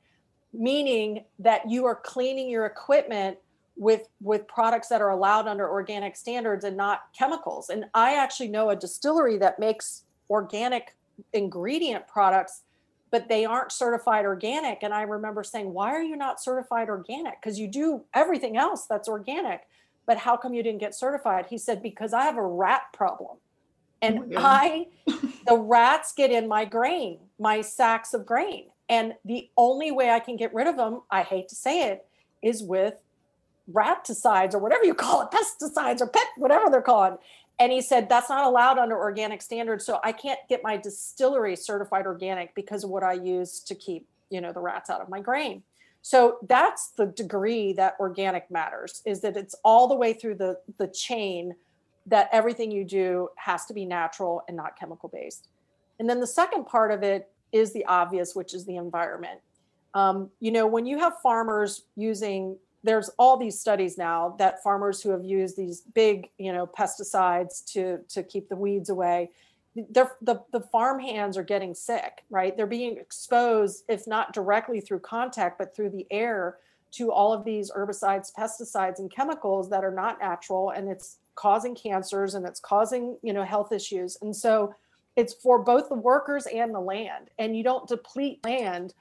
meaning 0.53 1.25
that 1.39 1.69
you 1.71 1.87
are 1.87 1.95
cleaning 1.95 2.49
your 2.49 2.67
equipment 2.67 3.39
with 3.77 4.09
with 4.21 4.47
products 4.49 4.89
that 4.89 5.01
are 5.01 5.11
allowed 5.11 5.49
under 5.49 5.69
organic 5.69 6.15
standards 6.15 6.65
and 6.65 6.77
not 6.77 7.05
chemicals. 7.19 7.71
And 7.71 7.87
i 7.95 8.15
actually 8.15 8.49
know 8.49 8.71
a 8.71 8.77
distillery 8.77 9.39
that 9.39 9.59
makes 9.59 10.05
organic 10.29 10.97
ingredient 11.33 12.07
products 12.07 12.63
but 13.11 13.29
they 13.29 13.45
aren't 13.45 13.71
certified 13.73 14.25
organic. 14.25 14.83
And 14.83 14.93
i 14.93 15.03
remember 15.03 15.43
saying 15.43 15.73
why 15.73 15.93
are 15.93 16.03
you 16.03 16.17
not 16.17 16.43
certified 16.43 16.89
organic? 16.89 17.41
Because 17.41 17.59
you 17.59 17.69
do 17.69 18.05
everything 18.15 18.57
else 18.57 18.87
that's 18.87 19.09
organic 19.09 19.63
but 20.05 20.19
how 20.19 20.37
come 20.37 20.53
you 20.53 20.63
didn't 20.63 20.81
get 20.81 20.95
certified? 20.95 21.47
He 21.49 21.57
said 21.57 21.83
because 21.83 22.13
i 22.13 22.25
have 22.25 22.37
a 22.37 22.47
rat 22.47 22.83
problem 22.93 23.39
and 24.03 24.35
oh 24.37 24.39
i 24.39 24.87
the 25.47 25.57
rats 25.57 26.13
get 26.13 26.31
in 26.31 26.47
my 26.49 26.65
grain 26.65 27.19
my 27.39 27.61
sacks 27.61 28.15
of 28.15 28.25
grain. 28.25 28.67
And 28.89 29.15
the 29.25 29.49
only 29.57 29.91
way 29.91 30.11
i 30.11 30.21
can 30.21 30.37
get 30.37 30.53
rid 30.53 30.67
of 30.67 30.77
them 30.77 31.03
i 31.11 31.23
hate 31.23 31.49
to 31.49 31.55
say 31.55 31.89
it 31.89 32.07
is 32.43 32.63
with 32.63 32.95
raticides 33.73 34.55
or 34.55 34.59
whatever 34.59 34.85
you 34.85 34.95
call 34.95 35.23
it 35.23 35.29
pesticides 35.31 36.01
or 36.01 36.09
pet 36.09 36.27
whatever 36.37 36.69
they're 36.71 36.83
called. 36.83 37.19
And 37.59 37.71
he 37.71 37.81
said 37.81 38.09
that's 38.09 38.29
not 38.29 38.45
allowed 38.45 38.79
under 38.79 38.99
organic 38.99 39.41
standards 39.41 39.87
so 39.87 40.01
i 40.03 40.13
can't 40.13 40.41
get 40.49 40.63
my 40.63 40.77
distillery 40.77 41.57
certified 41.57 42.07
organic 42.07 42.55
because 42.55 42.85
of 42.85 42.91
what 42.91 43.03
i 43.03 43.13
use 43.13 43.61
to 43.61 43.75
keep 43.75 44.07
you 44.33 44.41
know 44.41 44.53
the 44.53 44.61
rats 44.61 44.91
out 44.91 45.01
of 45.01 45.09
my 45.09 45.21
grain. 45.21 45.63
So 46.05 46.39
that's 46.49 46.91
the 46.97 47.07
degree 47.07 47.73
that 47.75 47.95
organic 48.01 48.51
matters 48.51 49.03
is 49.07 49.21
that 49.21 49.37
it's 49.37 49.55
all 49.63 49.87
the 49.87 49.95
way 49.95 50.15
through 50.15 50.37
the 50.37 50.59
the 50.79 50.89
chain 50.89 51.55
that 52.07 52.29
everything 52.33 52.71
you 52.71 52.85
do 52.85 53.29
has 53.37 53.67
to 53.67 53.75
be 53.75 53.85
natural 53.85 54.43
and 54.49 54.57
not 54.57 54.79
chemical 54.79 55.09
based. 55.09 55.49
And 55.99 56.09
then 56.09 56.21
the 56.21 56.27
second 56.27 56.67
part 56.67 56.91
of 56.91 57.03
it 57.03 57.31
is 57.53 57.73
the 57.73 57.85
obvious 57.87 58.35
which 58.35 58.55
is 58.55 58.65
the 58.65 58.77
environment. 58.77 59.41
Um, 59.95 60.31
you 60.41 60.51
know 60.51 60.67
when 60.67 60.87
you 60.87 60.99
have 60.99 61.21
farmers 61.23 61.83
using 61.97 62.57
there's 62.85 63.11
all 63.19 63.37
these 63.37 63.61
studies 63.61 63.97
now 63.97 64.35
that 64.39 64.63
farmers 64.63 65.03
who 65.03 65.11
have 65.11 65.25
used 65.25 65.57
these 65.57 65.83
big 65.95 66.31
you 66.39 66.53
know 66.53 66.67
pesticides 66.67 67.65
to 67.73 67.99
to 68.09 68.23
keep 68.23 68.49
the 68.49 68.57
weeds 68.57 68.89
away 68.89 69.31
the, 69.75 70.11
the 70.53 70.61
farm 70.61 71.01
hands 71.01 71.39
are 71.39 71.43
getting 71.43 71.75
sick 71.75 72.25
right? 72.31 72.57
They're 72.57 72.67
being 72.67 72.97
exposed 72.97 73.85
if 73.89 74.07
not 74.07 74.33
directly 74.33 74.81
through 74.81 75.01
contact 75.01 75.59
but 75.59 75.77
through 75.77 75.91
the 75.91 76.07
air 76.11 76.57
to 76.93 77.11
all 77.11 77.33
of 77.33 77.45
these 77.45 77.71
herbicides 77.71 78.33
pesticides 78.35 78.99
and 78.99 79.11
chemicals 79.11 79.69
that 79.71 79.85
are 79.85 79.95
not 79.95 80.21
natural 80.21 80.71
and 80.71 80.89
it's 80.89 81.19
causing 81.35 81.75
cancers 81.75 82.35
and 82.35 82.47
it's 82.47 82.61
causing 82.61 83.17
you 83.23 83.33
know 83.33 83.45
health 83.45 83.73
issues 83.73 84.17
and 84.23 84.35
so 84.35 84.75
it's 85.17 85.35
for 85.35 85.59
both 85.63 85.89
the 85.89 85.95
workers 85.95 86.47
and 86.47 86.75
the 86.75 86.81
land 86.81 87.31
and 87.39 87.57
you 87.57 87.63
don't 87.63 87.87
deplete 87.89 88.45
land 88.45 88.95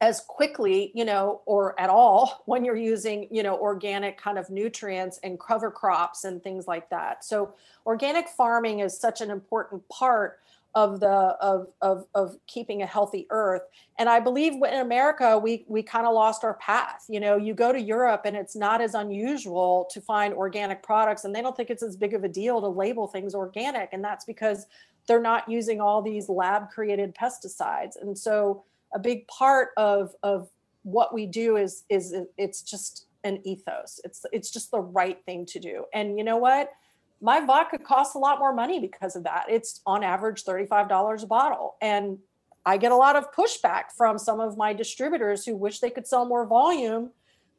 as 0.00 0.20
quickly, 0.20 0.92
you 0.94 1.04
know, 1.04 1.42
or 1.44 1.78
at 1.80 1.90
all 1.90 2.42
when 2.46 2.64
you're 2.64 2.76
using, 2.76 3.26
you 3.30 3.42
know, 3.42 3.56
organic 3.58 4.16
kind 4.16 4.38
of 4.38 4.48
nutrients 4.50 5.18
and 5.22 5.40
cover 5.40 5.70
crops 5.70 6.24
and 6.24 6.42
things 6.42 6.66
like 6.66 6.88
that. 6.90 7.24
So 7.24 7.54
organic 7.86 8.28
farming 8.28 8.80
is 8.80 8.98
such 8.98 9.20
an 9.20 9.30
important 9.30 9.86
part 9.88 10.40
of 10.78 11.00
the 11.00 11.16
of 11.50 11.66
of 11.82 12.06
of 12.14 12.36
keeping 12.46 12.82
a 12.82 12.86
healthy 12.86 13.26
earth. 13.30 13.62
And 13.98 14.08
i 14.08 14.20
believe 14.20 14.52
in 14.52 14.80
america 14.80 15.36
we 15.36 15.64
we 15.66 15.82
kind 15.82 16.06
of 16.06 16.14
lost 16.14 16.44
our 16.44 16.54
path. 16.54 17.04
You 17.08 17.18
know 17.18 17.36
you 17.36 17.52
go 17.52 17.72
to 17.72 17.80
europe 17.80 18.22
and 18.26 18.36
it's 18.36 18.54
not 18.54 18.80
as 18.80 18.94
unusual 18.94 19.88
to 19.90 20.00
find 20.00 20.32
organic 20.32 20.84
products 20.84 21.24
and 21.24 21.34
they 21.34 21.42
don't 21.42 21.56
think 21.56 21.70
it's 21.70 21.82
as 21.82 21.96
big 21.96 22.14
of 22.14 22.22
a 22.22 22.28
deal 22.28 22.60
to 22.60 22.68
label 22.68 23.08
things 23.08 23.34
organic. 23.34 23.88
And 23.92 24.04
that's 24.04 24.24
because 24.24 24.66
they're 25.08 25.28
not 25.32 25.48
using 25.48 25.80
all 25.80 26.00
these 26.00 26.28
lab 26.28 26.70
created 26.70 27.12
pesticides. 27.12 28.00
And 28.00 28.16
so 28.16 28.62
a 28.94 29.00
big 29.00 29.26
part 29.26 29.70
of 29.76 30.14
of 30.22 30.48
what 30.84 31.12
we 31.12 31.26
do 31.26 31.56
is 31.56 31.82
is 31.88 32.14
it's 32.36 32.62
just 32.62 33.06
an 33.24 33.40
ethos. 33.44 34.00
It's 34.04 34.24
it's 34.32 34.50
just 34.52 34.70
the 34.70 34.80
right 34.80 35.18
thing 35.26 35.44
to 35.46 35.58
do. 35.58 35.86
And 35.92 36.16
you 36.18 36.24
know 36.24 36.36
what 36.36 36.70
my 37.20 37.40
vodka 37.44 37.78
costs 37.78 38.14
a 38.14 38.18
lot 38.18 38.38
more 38.38 38.52
money 38.52 38.78
because 38.78 39.16
of 39.16 39.24
that. 39.24 39.46
It's 39.48 39.80
on 39.86 40.04
average 40.04 40.44
$35 40.44 41.22
a 41.22 41.26
bottle. 41.26 41.76
And 41.80 42.18
I 42.64 42.76
get 42.76 42.92
a 42.92 42.96
lot 42.96 43.16
of 43.16 43.32
pushback 43.32 43.92
from 43.96 44.18
some 44.18 44.40
of 44.40 44.56
my 44.56 44.72
distributors 44.72 45.44
who 45.44 45.56
wish 45.56 45.80
they 45.80 45.90
could 45.90 46.06
sell 46.06 46.26
more 46.26 46.46
volume. 46.46 47.10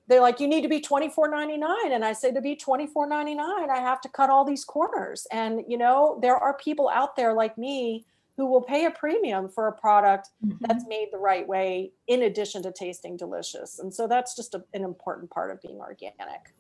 They're 0.08 0.22
like, 0.22 0.40
you 0.40 0.48
need 0.48 0.62
to 0.62 0.70
be 0.70 0.82
$24.99. 0.82 1.64
And 1.92 2.06
I 2.06 2.14
say, 2.14 2.32
to 2.32 2.42
be 2.42 2.56
$24.99, 2.56 3.40
I 3.70 3.80
have 3.80 4.02
to 4.02 4.10
cut 4.10 4.30
all 4.30 4.46
these 4.46 4.66
corners. 4.66 5.28
And, 5.32 5.64
you 5.68 5.78
know, 5.78 6.20
there 6.22 6.38
are 6.38 6.56
people 6.58 6.90
out 6.90 7.16
there 7.16 7.34
like 7.34 7.58
me 7.58 8.06
who 8.38 8.46
will 8.46 8.62
pay 8.62 8.86
a 8.86 8.92
premium 8.92 9.50
for 9.50 9.68
a 9.68 9.74
product 9.74 10.30
mm-hmm. 10.46 10.58
that's 10.62 10.86
made 10.88 11.10
the 11.12 11.18
right 11.18 11.48
way, 11.48 11.92
in 12.08 12.24
addition 12.24 12.64
to 12.64 12.72
tasting 12.72 13.18
delicious. 13.18 13.80
And 13.80 13.94
so 13.94 14.08
that's 14.08 14.36
just 14.36 14.56
a, 14.56 14.64
an 14.74 14.84
important 14.84 15.30
part 15.30 15.52
of 15.52 15.62
being 15.62 15.80
organic. 15.80 16.54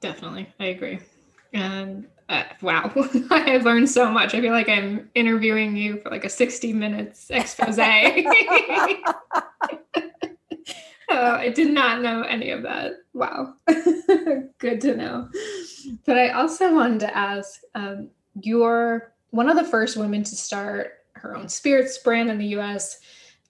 Definitely. 0.00 0.52
I 0.58 0.66
agree. 0.66 0.98
And 1.52 2.06
uh, 2.28 2.44
wow, 2.60 2.92
I 3.30 3.50
have 3.50 3.64
learned 3.64 3.88
so 3.88 4.10
much. 4.10 4.34
I 4.34 4.40
feel 4.40 4.52
like 4.52 4.68
I'm 4.68 5.08
interviewing 5.14 5.76
you 5.76 5.98
for 6.00 6.10
like 6.10 6.24
a 6.24 6.28
60 6.28 6.72
minutes 6.72 7.30
expose. 7.30 7.78
oh, 7.78 7.92
I 11.10 11.48
did 11.50 11.72
not 11.72 12.02
know 12.02 12.22
any 12.22 12.50
of 12.50 12.62
that. 12.62 12.92
Wow. 13.14 13.54
Good 14.58 14.80
to 14.82 14.96
know. 14.96 15.28
But 16.04 16.18
I 16.18 16.30
also 16.30 16.74
wanted 16.74 17.00
to 17.00 17.16
ask 17.16 17.60
um, 17.74 18.10
you're 18.40 19.12
one 19.30 19.48
of 19.48 19.56
the 19.56 19.64
first 19.64 19.96
women 19.96 20.22
to 20.24 20.36
start 20.36 20.92
her 21.12 21.36
own 21.36 21.48
spirits 21.48 21.98
brand 21.98 22.30
in 22.30 22.38
the 22.38 22.58
US. 22.58 22.98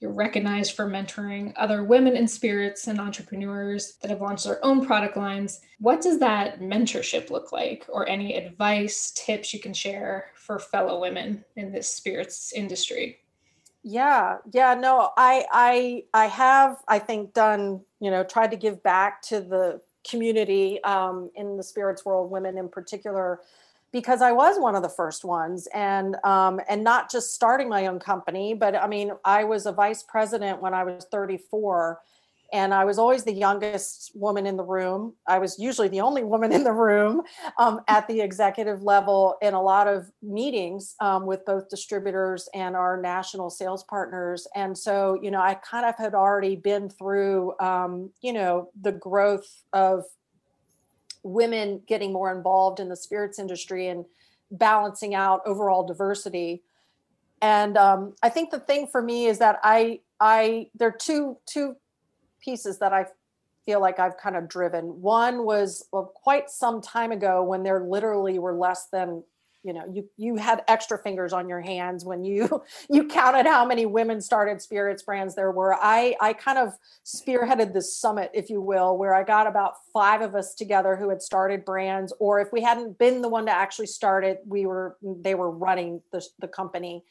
You're 0.00 0.12
recognized 0.12 0.76
for 0.76 0.88
mentoring 0.88 1.52
other 1.56 1.82
women 1.82 2.16
in 2.16 2.28
spirits 2.28 2.86
and 2.86 3.00
entrepreneurs 3.00 3.94
that 4.00 4.10
have 4.10 4.20
launched 4.20 4.44
their 4.44 4.64
own 4.64 4.86
product 4.86 5.16
lines. 5.16 5.60
What 5.80 6.00
does 6.00 6.20
that 6.20 6.60
mentorship 6.60 7.30
look 7.30 7.50
like, 7.50 7.84
or 7.88 8.08
any 8.08 8.36
advice, 8.36 9.10
tips 9.10 9.52
you 9.52 9.58
can 9.58 9.74
share 9.74 10.26
for 10.34 10.60
fellow 10.60 11.00
women 11.00 11.44
in 11.56 11.72
this 11.72 11.92
spirits 11.92 12.52
industry? 12.52 13.18
Yeah, 13.82 14.36
yeah, 14.52 14.74
no, 14.74 15.10
I, 15.16 15.44
I, 15.52 16.04
I 16.14 16.26
have, 16.26 16.76
I 16.86 17.00
think, 17.00 17.34
done, 17.34 17.80
you 18.00 18.10
know, 18.10 18.22
tried 18.22 18.52
to 18.52 18.56
give 18.56 18.82
back 18.82 19.22
to 19.22 19.40
the 19.40 19.80
community 20.08 20.82
um, 20.84 21.30
in 21.34 21.56
the 21.56 21.62
spirits 21.62 22.04
world, 22.04 22.30
women 22.30 22.56
in 22.56 22.68
particular 22.68 23.40
because 23.92 24.20
I 24.20 24.32
was 24.32 24.58
one 24.58 24.74
of 24.74 24.82
the 24.82 24.88
first 24.88 25.24
ones, 25.24 25.66
and 25.74 26.16
um, 26.24 26.60
and 26.68 26.84
not 26.84 27.10
just 27.10 27.34
starting 27.34 27.68
my 27.68 27.86
own 27.86 27.98
company, 27.98 28.54
but 28.54 28.74
I 28.74 28.86
mean, 28.86 29.12
I 29.24 29.44
was 29.44 29.66
a 29.66 29.72
vice 29.72 30.02
president 30.02 30.60
when 30.60 30.74
I 30.74 30.84
was 30.84 31.06
34, 31.10 31.98
and 32.52 32.72
I 32.72 32.84
was 32.84 32.98
always 32.98 33.24
the 33.24 33.32
youngest 33.32 34.12
woman 34.14 34.46
in 34.46 34.56
the 34.56 34.64
room. 34.64 35.14
I 35.26 35.38
was 35.38 35.58
usually 35.58 35.88
the 35.88 36.00
only 36.00 36.24
woman 36.34 36.52
in 36.52 36.64
the 36.64 36.72
room 36.72 37.22
um, 37.58 37.80
at 37.88 38.06
the 38.08 38.20
executive 38.20 38.82
level 38.82 39.36
in 39.42 39.54
a 39.54 39.62
lot 39.62 39.88
of 39.88 40.10
meetings 40.22 40.94
um, 41.00 41.26
with 41.26 41.44
both 41.44 41.68
distributors 41.68 42.48
and 42.54 42.76
our 42.76 43.00
national 43.00 43.50
sales 43.50 43.84
partners. 43.84 44.46
And 44.54 44.76
so, 44.76 45.18
you 45.22 45.30
know, 45.30 45.40
I 45.40 45.54
kind 45.54 45.86
of 45.86 45.96
had 45.96 46.14
already 46.14 46.56
been 46.56 46.88
through, 46.88 47.58
um, 47.60 48.10
you 48.22 48.32
know, 48.32 48.70
the 48.80 48.92
growth 48.92 49.62
of 49.72 50.04
women 51.32 51.82
getting 51.86 52.12
more 52.12 52.34
involved 52.34 52.80
in 52.80 52.88
the 52.88 52.96
spirits 52.96 53.38
industry 53.38 53.88
and 53.88 54.04
balancing 54.50 55.14
out 55.14 55.42
overall 55.46 55.86
diversity. 55.86 56.62
And 57.40 57.76
um, 57.76 58.14
i 58.22 58.28
think 58.28 58.50
the 58.50 58.60
thing 58.60 58.86
for 58.86 59.00
me 59.00 59.26
is 59.26 59.38
that 59.38 59.60
i 59.62 60.00
i 60.18 60.68
there 60.74 60.88
are 60.88 60.98
two 60.98 61.36
two 61.46 61.76
pieces 62.40 62.78
that 62.78 62.92
i 62.92 63.06
feel 63.64 63.80
like 63.80 63.98
i've 63.98 64.16
kind 64.16 64.34
of 64.34 64.48
driven. 64.48 65.00
One 65.00 65.44
was 65.44 65.86
well, 65.92 66.12
quite 66.14 66.50
some 66.50 66.80
time 66.80 67.12
ago 67.12 67.44
when 67.44 67.62
there 67.62 67.84
literally 67.84 68.38
were 68.38 68.54
less 68.54 68.86
than 68.86 69.22
you 69.68 69.74
know 69.74 69.84
you 69.92 70.08
you 70.16 70.36
had 70.36 70.64
extra 70.66 70.96
fingers 70.96 71.34
on 71.34 71.46
your 71.46 71.60
hands 71.60 72.02
when 72.02 72.24
you 72.24 72.62
you 72.90 73.06
counted 73.06 73.44
how 73.44 73.66
many 73.66 73.84
women 73.84 74.18
started 74.18 74.62
spirits 74.62 75.02
brands 75.02 75.34
there 75.34 75.50
were. 75.52 75.74
I 75.74 76.16
i 76.22 76.32
kind 76.32 76.56
of 76.56 76.72
spearheaded 77.04 77.74
this 77.74 77.94
summit 77.94 78.30
if 78.32 78.48
you 78.48 78.62
will 78.62 78.96
where 78.96 79.14
i 79.14 79.22
got 79.22 79.46
about 79.46 79.74
five 79.92 80.22
of 80.22 80.34
us 80.34 80.54
together 80.54 80.96
who 80.96 81.10
had 81.10 81.20
started 81.20 81.66
brands 81.66 82.14
or 82.18 82.40
if 82.40 82.50
we 82.50 82.62
hadn't 82.62 82.98
been 82.98 83.20
the 83.20 83.28
one 83.28 83.44
to 83.44 83.52
actually 83.52 83.88
start 83.88 84.24
it 84.24 84.40
we 84.46 84.64
were 84.64 84.96
they 85.02 85.34
were 85.34 85.50
running 85.50 86.00
the, 86.12 86.24
the 86.38 86.48
company. 86.48 87.04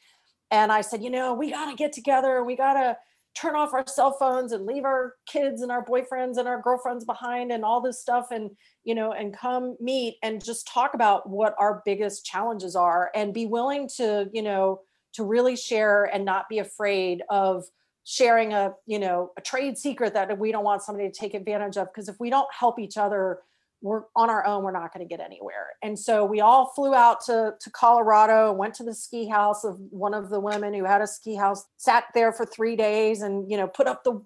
And 0.50 0.72
i 0.72 0.82
said 0.82 1.04
you 1.04 1.12
know 1.12 1.36
we 1.36 1.52
got 1.52 1.70
to 1.70 1.76
get 1.76 1.94
together 1.94 2.44
we 2.44 2.56
got 2.56 2.74
to 2.74 2.98
turn 3.40 3.56
off 3.56 3.74
our 3.74 3.86
cell 3.88 4.12
phones 4.12 4.52
and 4.52 4.66
leave 4.66 4.84
our 4.84 5.14
kids 5.28 5.62
and 5.62 5.72
our 5.72 5.86
boyfriends 5.86 6.38
and 6.38 6.48
our 6.48 6.62
girlfriends 6.62 7.06
behind 7.06 7.52
and 7.52 7.64
all 7.64 7.82
this 7.82 8.02
stuff 8.02 8.28
and 8.32 8.50
you 8.84 8.96
know 8.96 9.12
and 9.12 9.38
come 9.38 9.78
meet 9.80 10.18
and 10.24 10.44
just 10.44 10.68
talk 10.68 10.94
about 10.94 11.30
what 11.30 11.56
our 11.60 11.82
biggest 11.86 12.26
challenges 12.26 12.76
are 12.76 13.12
and 13.14 13.34
be 13.34 13.46
willing 13.46 13.88
to 13.88 14.30
you 14.34 14.42
know 14.42 14.82
to 15.14 15.24
really 15.24 15.56
share 15.56 16.06
and 16.06 16.26
not 16.26 16.50
be 16.50 16.60
afraid 16.60 17.22
of 17.30 17.66
sharing 18.04 18.54
a 18.54 18.74
you 18.86 18.98
know 18.98 19.32
a 19.38 19.42
trade 19.42 19.78
secret 19.78 20.14
that 20.14 20.38
we 20.40 20.52
don't 20.52 20.64
want 20.64 20.82
somebody 20.82 21.10
to 21.10 21.14
take 21.14 21.34
advantage 21.34 21.76
of. 21.76 21.88
Because 21.94 22.08
if 22.08 22.20
we 22.20 22.30
don't 22.30 22.48
help 22.58 22.80
each 22.80 22.98
other 22.98 23.40
we're 23.82 24.04
on 24.16 24.30
our 24.30 24.46
own 24.46 24.64
we're 24.64 24.72
not 24.72 24.94
going 24.94 25.08
to 25.08 25.10
get 25.10 25.24
anywhere. 25.24 25.68
And 25.84 25.98
so 25.98 26.26
we 26.26 26.42
all 26.42 26.72
flew 26.76 26.96
out 26.96 27.24
to, 27.26 27.54
to 27.60 27.70
colorado 27.72 28.52
went 28.52 28.74
to 28.76 28.84
the 28.84 28.94
ski 28.94 29.28
house 29.28 29.64
of 29.64 29.78
one 29.92 30.14
of 30.14 30.30
the 30.30 30.40
women 30.40 30.74
who 30.74 30.84
had 30.84 31.02
a 31.02 31.08
ski 31.08 31.36
house 31.36 31.66
sat 31.78 32.06
there 32.14 32.32
for 32.32 32.46
three 32.46 32.76
days 32.76 33.22
and 33.22 33.50
you 33.50 33.58
know 33.58 33.68
put 33.68 33.88
up 33.88 34.04
the 34.04 34.22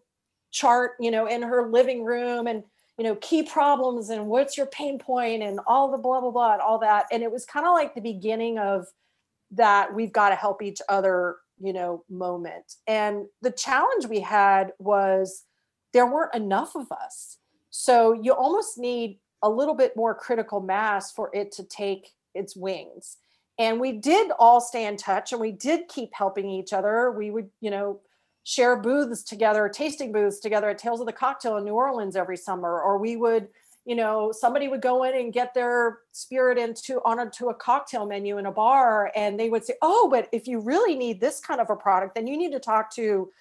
chart 0.51 0.91
you 0.99 1.11
know 1.11 1.27
in 1.27 1.41
her 1.41 1.69
living 1.69 2.03
room 2.03 2.47
and 2.47 2.63
you 2.97 3.03
know 3.03 3.15
key 3.15 3.43
problems 3.43 4.09
and 4.09 4.27
what's 4.27 4.57
your 4.57 4.67
pain 4.67 4.97
point 4.97 5.43
and 5.43 5.59
all 5.67 5.91
the 5.91 5.97
blah 5.97 6.21
blah 6.21 6.31
blah 6.31 6.53
and 6.53 6.61
all 6.61 6.79
that. 6.79 7.05
And 7.11 7.23
it 7.23 7.31
was 7.31 7.45
kind 7.45 7.65
of 7.65 7.73
like 7.73 7.93
the 7.93 8.01
beginning 8.01 8.57
of 8.57 8.85
that 9.51 9.93
we've 9.93 10.13
got 10.13 10.29
to 10.29 10.35
help 10.35 10.61
each 10.61 10.81
other 10.87 11.37
you 11.59 11.73
know 11.73 12.05
moment. 12.09 12.75
And 12.87 13.25
the 13.41 13.51
challenge 13.51 14.05
we 14.05 14.21
had 14.21 14.71
was 14.79 15.43
there 15.93 16.05
weren't 16.05 16.35
enough 16.35 16.75
of 16.75 16.89
us. 16.91 17.37
So 17.69 18.13
you 18.13 18.33
almost 18.33 18.77
need 18.77 19.19
a 19.43 19.49
little 19.49 19.75
bit 19.75 19.95
more 19.95 20.13
critical 20.13 20.61
mass 20.61 21.11
for 21.11 21.29
it 21.33 21.51
to 21.53 21.63
take 21.63 22.11
its 22.33 22.55
wings. 22.55 23.17
And 23.57 23.79
we 23.79 23.93
did 23.93 24.31
all 24.39 24.61
stay 24.61 24.85
in 24.85 24.97
touch 24.97 25.31
and 25.31 25.41
we 25.41 25.51
did 25.51 25.87
keep 25.87 26.13
helping 26.13 26.49
each 26.49 26.73
other. 26.73 27.11
We 27.11 27.31
would, 27.31 27.49
you 27.59 27.69
know, 27.69 27.99
share 28.43 28.75
booths 28.75 29.23
together, 29.23 29.69
tasting 29.69 30.11
booths 30.11 30.39
together 30.39 30.69
at 30.69 30.77
Tales 30.77 30.99
of 30.99 31.05
the 31.05 31.13
Cocktail 31.13 31.57
in 31.57 31.65
New 31.65 31.73
Orleans 31.73 32.15
every 32.15 32.37
summer, 32.37 32.81
or 32.81 32.97
we 32.97 33.15
would, 33.15 33.49
you 33.85 33.95
know, 33.95 34.31
somebody 34.31 34.67
would 34.67 34.81
go 34.81 35.03
in 35.03 35.15
and 35.15 35.33
get 35.33 35.53
their 35.53 35.99
spirit 36.11 36.57
into 36.57 36.99
onto 37.05 37.49
a 37.49 37.53
cocktail 37.53 38.05
menu 38.05 38.37
in 38.37 38.45
a 38.45 38.51
bar, 38.51 39.11
and 39.15 39.39
they 39.39 39.49
would 39.49 39.65
say, 39.65 39.73
"Oh, 39.81 40.07
but 40.09 40.27
if 40.31 40.47
you 40.47 40.59
really 40.59 40.95
need 40.95 41.19
this 41.19 41.39
kind 41.39 41.59
of 41.59 41.69
a 41.69 41.75
product, 41.75 42.15
then 42.15 42.27
you 42.27 42.37
need 42.37 42.51
to 42.51 42.59
talk 42.59 42.93
to 42.95 43.31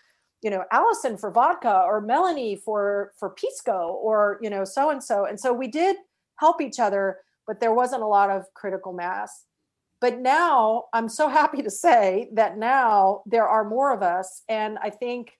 you 0.42 0.50
know 0.50 0.64
allison 0.72 1.16
for 1.16 1.30
vodka 1.30 1.82
or 1.86 2.00
melanie 2.00 2.56
for 2.56 3.12
for 3.18 3.30
pisco 3.30 3.98
or 4.02 4.38
you 4.40 4.48
know 4.48 4.64
so 4.64 4.90
and 4.90 5.02
so 5.02 5.26
and 5.26 5.38
so 5.38 5.52
we 5.52 5.68
did 5.68 5.96
help 6.36 6.60
each 6.60 6.78
other 6.80 7.18
but 7.50 7.58
there 7.58 7.74
wasn't 7.74 8.00
a 8.00 8.06
lot 8.06 8.30
of 8.30 8.44
critical 8.54 8.92
mass. 8.92 9.44
But 10.00 10.20
now 10.20 10.84
i'm 10.92 11.08
so 11.08 11.28
happy 11.28 11.62
to 11.62 11.70
say 11.70 12.28
that 12.32 12.56
now 12.56 13.22
there 13.26 13.48
are 13.48 13.68
more 13.68 13.92
of 13.92 14.02
us. 14.02 14.42
And 14.48 14.78
i 14.78 14.88
think 14.88 15.36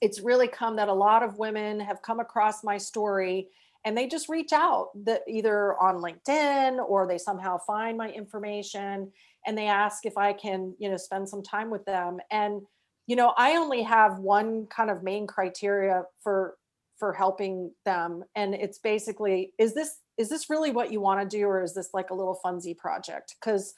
it's 0.00 0.20
really 0.20 0.48
come 0.48 0.74
that 0.76 0.88
a 0.88 0.92
lot 0.92 1.22
of 1.22 1.38
women 1.38 1.78
have 1.78 2.02
come 2.02 2.18
across 2.18 2.64
my 2.64 2.76
story 2.76 3.48
and 3.84 3.96
they 3.96 4.08
just 4.08 4.28
reach 4.28 4.52
out 4.52 4.88
that 5.04 5.22
either 5.28 5.78
on 5.80 6.02
linkedin 6.02 6.78
or 6.88 7.06
they 7.06 7.18
somehow 7.18 7.56
find 7.58 7.96
my 7.96 8.10
information 8.10 9.12
and 9.46 9.56
they 9.56 9.68
ask 9.68 10.04
if 10.04 10.18
i 10.18 10.32
can 10.32 10.74
you 10.80 10.90
know 10.90 10.96
spend 10.96 11.28
some 11.28 11.42
time 11.42 11.70
with 11.70 11.84
them. 11.84 12.18
And 12.32 12.62
you 13.06 13.16
know 13.16 13.32
i 13.36 13.56
only 13.56 13.82
have 13.82 14.18
one 14.18 14.66
kind 14.66 14.90
of 14.90 15.02
main 15.02 15.26
criteria 15.26 16.04
for 16.22 16.56
for 16.98 17.12
helping 17.12 17.72
them 17.84 18.22
and 18.36 18.54
it's 18.54 18.78
basically 18.78 19.52
is 19.58 19.74
this 19.74 19.98
is 20.18 20.28
this 20.28 20.48
really 20.50 20.70
what 20.70 20.92
you 20.92 21.00
want 21.00 21.20
to 21.20 21.36
do 21.36 21.46
or 21.46 21.62
is 21.62 21.74
this 21.74 21.90
like 21.94 22.10
a 22.10 22.14
little 22.14 22.38
funsy 22.44 22.76
project 22.76 23.34
because 23.40 23.74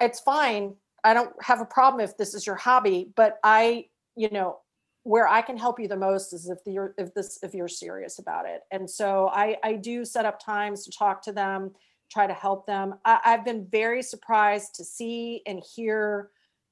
it's 0.00 0.20
fine 0.20 0.74
i 1.04 1.14
don't 1.14 1.32
have 1.42 1.60
a 1.60 1.66
problem 1.66 2.02
if 2.02 2.16
this 2.16 2.34
is 2.34 2.46
your 2.46 2.56
hobby 2.56 3.10
but 3.16 3.38
i 3.42 3.84
you 4.16 4.28
know 4.30 4.58
where 5.02 5.26
I 5.26 5.40
can 5.42 5.56
help 5.56 5.80
you 5.80 5.88
the 5.88 5.96
most 5.96 6.32
is 6.32 6.48
if 6.48 6.58
you're 6.66 6.94
if 6.98 7.14
this 7.14 7.38
if 7.42 7.54
you're 7.54 7.68
serious 7.68 8.18
about 8.18 8.46
it. 8.46 8.62
And 8.70 8.88
so 8.88 9.30
I 9.32 9.56
I 9.64 9.74
do 9.74 10.04
set 10.04 10.26
up 10.26 10.44
times 10.44 10.84
to 10.84 10.90
talk 10.90 11.22
to 11.24 11.32
them, 11.32 11.72
try 12.10 12.26
to 12.26 12.34
help 12.34 12.66
them. 12.66 12.94
I, 13.04 13.20
I've 13.24 13.44
been 13.44 13.66
very 13.70 14.02
surprised 14.02 14.74
to 14.76 14.84
see 14.84 15.42
and 15.46 15.62
hear 15.74 16.30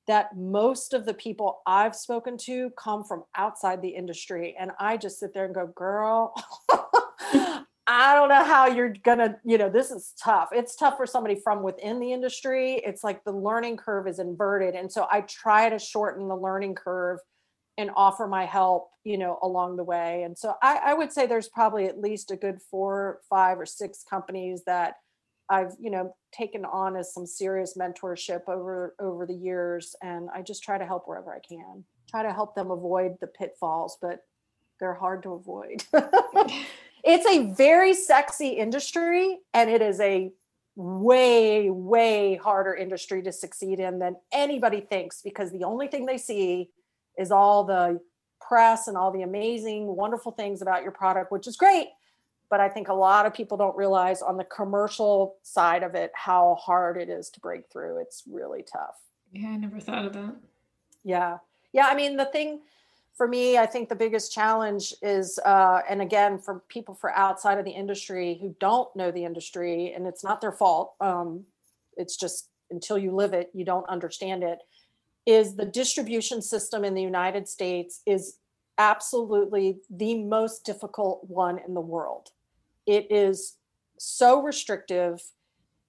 that 0.09 0.37
most 0.37 0.95
of 0.95 1.05
the 1.05 1.15
people 1.15 1.61
I've 1.67 1.95
spoken 1.95 2.37
to 2.39 2.71
come 2.71 3.05
from 3.05 3.25
outside 3.37 3.83
the 3.83 3.91
industry. 3.91 4.57
And 4.59 4.73
I 4.81 4.97
just 4.97 5.21
sit 5.21 5.35
there 5.35 5.45
and 5.45 5.55
go, 5.55 5.67
girl, 5.67 6.35
I 7.91 8.15
don't 8.15 8.31
know 8.31 8.45
how 8.45 8.67
you're 8.67 8.95
gonna, 9.05 9.37
you 9.45 9.59
know, 9.59 9.71
this 9.71 9.91
is 9.91 10.15
tough. 10.23 10.49
It's 10.53 10.77
tough 10.77 10.97
for 10.97 11.07
somebody 11.07 11.37
from 11.37 11.63
within 11.63 12.01
the 12.01 12.13
industry. 12.13 12.83
It's 12.85 13.05
like 13.05 13.23
the 13.25 13.33
learning 13.33 13.77
curve 13.77 14.09
is 14.09 14.19
inverted. 14.19 14.75
And 14.75 14.91
so 14.91 15.07
I 15.11 15.21
try 15.23 15.69
to 15.69 15.79
shorten 15.79 16.27
the 16.27 16.37
learning 16.37 16.75
curve 16.75 17.21
and 17.77 17.91
offer 17.95 18.27
my 18.27 18.47
help, 18.47 18.91
you 19.05 19.19
know, 19.19 19.39
along 19.43 19.77
the 19.77 19.85
way. 19.85 20.23
And 20.25 20.37
so 20.37 20.55
I, 20.63 20.81
I 20.87 20.95
would 20.95 21.13
say 21.13 21.27
there's 21.27 21.49
probably 21.49 21.85
at 21.85 22.01
least 22.01 22.31
a 22.31 22.37
good 22.37 22.59
four, 22.71 23.21
five, 23.31 23.61
or 23.61 23.67
six 23.67 24.05
companies 24.09 24.65
that 24.67 24.95
I've 25.51 25.73
you 25.81 25.91
know 25.91 26.15
taken 26.33 26.65
on 26.65 26.97
as 26.97 27.13
some 27.13 27.27
serious 27.27 27.77
mentorship 27.77 28.49
over 28.49 28.95
over 29.01 29.27
the 29.27 29.35
years, 29.35 29.95
and 30.03 30.29
I 30.35 30.43
just 30.43 30.63
try 30.63 30.79
to 30.79 30.87
help 30.87 31.07
wherever 31.07 31.35
I 31.35 31.41
can. 31.41 31.85
Try 32.11 32.23
to 32.23 32.33
help 32.33 32.55
them 32.55 32.71
avoid 32.71 33.17
the 33.21 33.27
pitfalls, 33.27 33.99
but 34.01 34.21
they're 34.81 34.95
hard 34.95 35.23
to 35.25 35.33
avoid. 35.33 35.85
it's 37.05 37.27
a 37.27 37.53
very 37.53 37.95
sexy 37.95 38.49
industry, 38.49 39.39
and 39.55 39.71
it 39.71 39.83
is 39.83 40.01
a 40.01 40.33
way 40.79 41.71
way 41.71 42.37
harder 42.37 42.73
industry 42.73 43.21
to 43.21 43.33
succeed 43.33 43.81
in 43.81 43.99
than 43.99 44.15
anybody 44.33 44.81
thinks 44.81 45.23
because 45.23 45.51
the 45.51 45.65
only 45.65 45.89
thing 45.89 46.07
they 46.07 46.17
see 46.17 46.71
is 47.19 47.33
all 47.33 47.65
the 47.65 47.99
press 48.41 48.87
and 48.87 48.97
all 48.97 49.11
the 49.11 49.23
amazing 49.23 49.89
wonderful 49.89 50.31
things 50.31 50.63
about 50.63 50.85
your 50.85 50.93
product 50.93 51.33
which 51.33 51.49
is 51.49 51.57
great 51.57 51.89
but 52.51 52.61
I 52.61 52.69
think 52.69 52.89
a 52.89 52.95
lot 52.95 53.27
of 53.27 53.35
people 53.35 53.57
don't 53.57 53.77
realize 53.77 54.23
on 54.23 54.37
the 54.37 54.45
commercial 54.45 55.37
side 55.43 55.83
of 55.83 55.95
it 55.95 56.11
how 56.15 56.57
hard 56.61 56.97
it 56.97 57.09
is 57.09 57.31
to 57.31 57.41
break 57.41 57.71
through. 57.71 57.99
It's 57.99 58.23
really 58.31 58.63
tough. 58.63 59.01
Yeah, 59.33 59.49
I 59.49 59.57
never 59.57 59.81
thought 59.81 60.07
of 60.07 60.13
that. 60.15 60.37
Yeah. 61.05 61.39
Yeah. 61.73 61.87
I 61.87 61.95
mean, 61.95 62.17
the 62.17 62.25
thing 62.25 62.61
for 63.15 63.29
me, 63.29 63.59
I 63.59 63.67
think 63.67 63.89
the 63.89 63.97
biggest 63.97 64.33
challenge 64.33 64.95
is, 65.03 65.39
uh, 65.45 65.81
and 65.89 66.01
again, 66.01 66.39
for 66.39 66.63
people 66.69 66.95
for 66.95 67.13
outside 67.15 67.59
of 67.59 67.65
the 67.65 67.73
industry 67.73 68.39
who 68.41 68.55
don't 68.61 68.95
know 68.95 69.11
the 69.11 69.25
industry, 69.25 69.93
and 69.93 70.07
it's 70.07 70.23
not 70.23 70.41
their 70.41 70.53
fault, 70.53 70.95
um, 71.01 71.45
it's 71.97 72.17
just 72.17 72.49
until 72.71 72.97
you 72.97 73.11
live 73.11 73.35
it, 73.35 73.51
you 73.53 73.65
don't 73.65 73.89
understand 73.89 74.45
it, 74.45 74.61
is 75.27 75.57
the 75.57 75.65
distribution 75.65 76.41
system 76.41 76.85
in 76.85 76.95
the 76.95 77.03
United 77.03 77.49
States 77.49 78.03
is 78.07 78.39
absolutely 78.79 79.81
the 79.91 80.23
most 80.23 80.65
difficult 80.65 81.21
one 81.27 81.59
in 81.67 81.75
the 81.75 81.81
world 81.81 82.31
it 82.89 83.13
is 83.13 83.57
so 83.99 84.43
restrictive. 84.43 85.23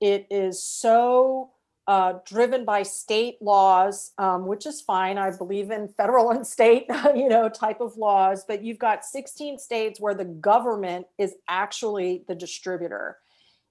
It 0.02 0.28
is 0.30 0.62
so 0.62 1.52
uh, 1.88 2.20
driven 2.26 2.66
by 2.66 2.84
state 2.84 3.42
laws, 3.42 4.12
um, 4.20 4.46
which 4.46 4.66
is 4.68 4.82
fine. 4.82 5.18
I 5.18 5.32
believe 5.32 5.72
in 5.72 5.88
federal 5.88 6.30
and 6.30 6.46
state, 6.46 6.86
you 7.16 7.30
know, 7.30 7.50
type 7.50 7.80
of 7.82 7.98
laws. 7.98 8.44
But 8.48 8.64
you've 8.64 8.78
got 8.78 9.06
16 9.06 9.58
states 9.58 10.00
where 10.00 10.14
the 10.14 10.26
government 10.26 11.08
is 11.18 11.36
actually 11.48 12.26
the 12.28 12.36
distributor, 12.36 13.18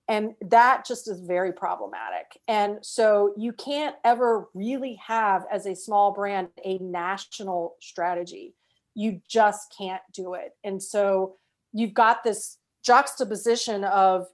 and 0.09 0.35
that 0.41 0.87
just 0.87 1.07
is 1.07 1.21
very 1.21 1.53
problematic. 1.53 2.41
And 2.49 2.79
so 2.83 3.35
you 3.37 3.53
can't 3.53 3.95
ever 4.05 4.49
really 4.55 4.99
have, 5.07 5.45
as 5.53 5.67
a 5.67 5.77
small 5.77 6.13
brand, 6.13 6.49
a 6.65 6.79
national 6.79 7.77
strategy. 7.81 8.55
You 8.95 9.21
just 9.29 9.75
can't 9.77 10.03
do 10.13 10.33
it. 10.35 10.57
And 10.65 10.83
so 10.83 11.37
you've 11.73 11.95
got 11.95 12.25
this 12.25 12.58
juxtaposition 12.89 13.85
of 13.85 14.27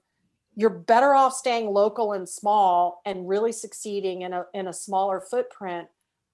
you're 0.55 0.69
better 0.69 1.13
off 1.13 1.33
staying 1.33 1.67
local 1.69 2.13
and 2.13 2.27
small 2.27 3.01
and 3.05 3.27
really 3.27 3.51
succeeding 3.51 4.21
in 4.21 4.33
a 4.33 4.45
in 4.53 4.67
a 4.67 4.73
smaller 4.73 5.19
footprint 5.19 5.87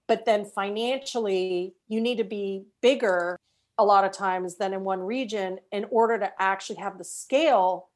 but 0.07 0.25
then 0.25 0.45
financially 0.45 1.73
you 1.88 1.99
need 1.99 2.17
to 2.17 2.23
be 2.23 2.65
bigger 2.81 3.38
a 3.77 3.86
lot 3.86 4.05
of 4.05 4.12
times 4.12 4.57
than 4.57 4.73
in 4.73 4.84
one 4.84 4.99
region 4.99 5.57
in 5.71 5.86
order 5.89 6.19
to 6.19 6.31
actually 6.38 6.75
have 6.75 6.99
the 6.99 7.03
scale 7.03 7.89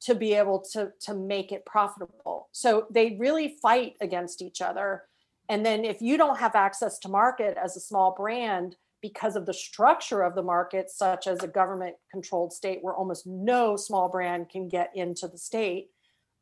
to 0.00 0.14
be 0.14 0.32
able 0.32 0.60
to 0.72 0.92
to 1.00 1.14
make 1.14 1.52
it 1.52 1.66
profitable. 1.66 2.48
So 2.52 2.86
they 2.90 3.16
really 3.18 3.56
fight 3.60 3.94
against 4.00 4.40
each 4.40 4.60
other. 4.60 5.02
And 5.48 5.64
then 5.64 5.84
if 5.84 6.00
you 6.00 6.16
don't 6.16 6.38
have 6.38 6.54
access 6.54 6.98
to 7.00 7.08
market 7.08 7.56
as 7.62 7.76
a 7.76 7.80
small 7.80 8.14
brand 8.16 8.76
because 9.02 9.36
of 9.36 9.46
the 9.46 9.54
structure 9.54 10.22
of 10.22 10.34
the 10.34 10.42
market, 10.42 10.90
such 10.90 11.26
as 11.26 11.42
a 11.42 11.48
government 11.48 11.96
controlled 12.10 12.52
state 12.52 12.78
where 12.82 12.94
almost 12.94 13.26
no 13.26 13.76
small 13.76 14.08
brand 14.08 14.48
can 14.48 14.68
get 14.68 14.90
into 14.94 15.28
the 15.28 15.38
state, 15.38 15.90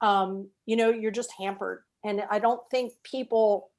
um, 0.01 0.49
you 0.67 0.77
know, 0.77 0.91
you're 0.91 1.11
just 1.11 1.33
hampered. 1.39 1.83
And 2.05 2.23
I 2.31 2.39
don't 2.39 2.61
think 2.71 2.93
people, 3.03 3.71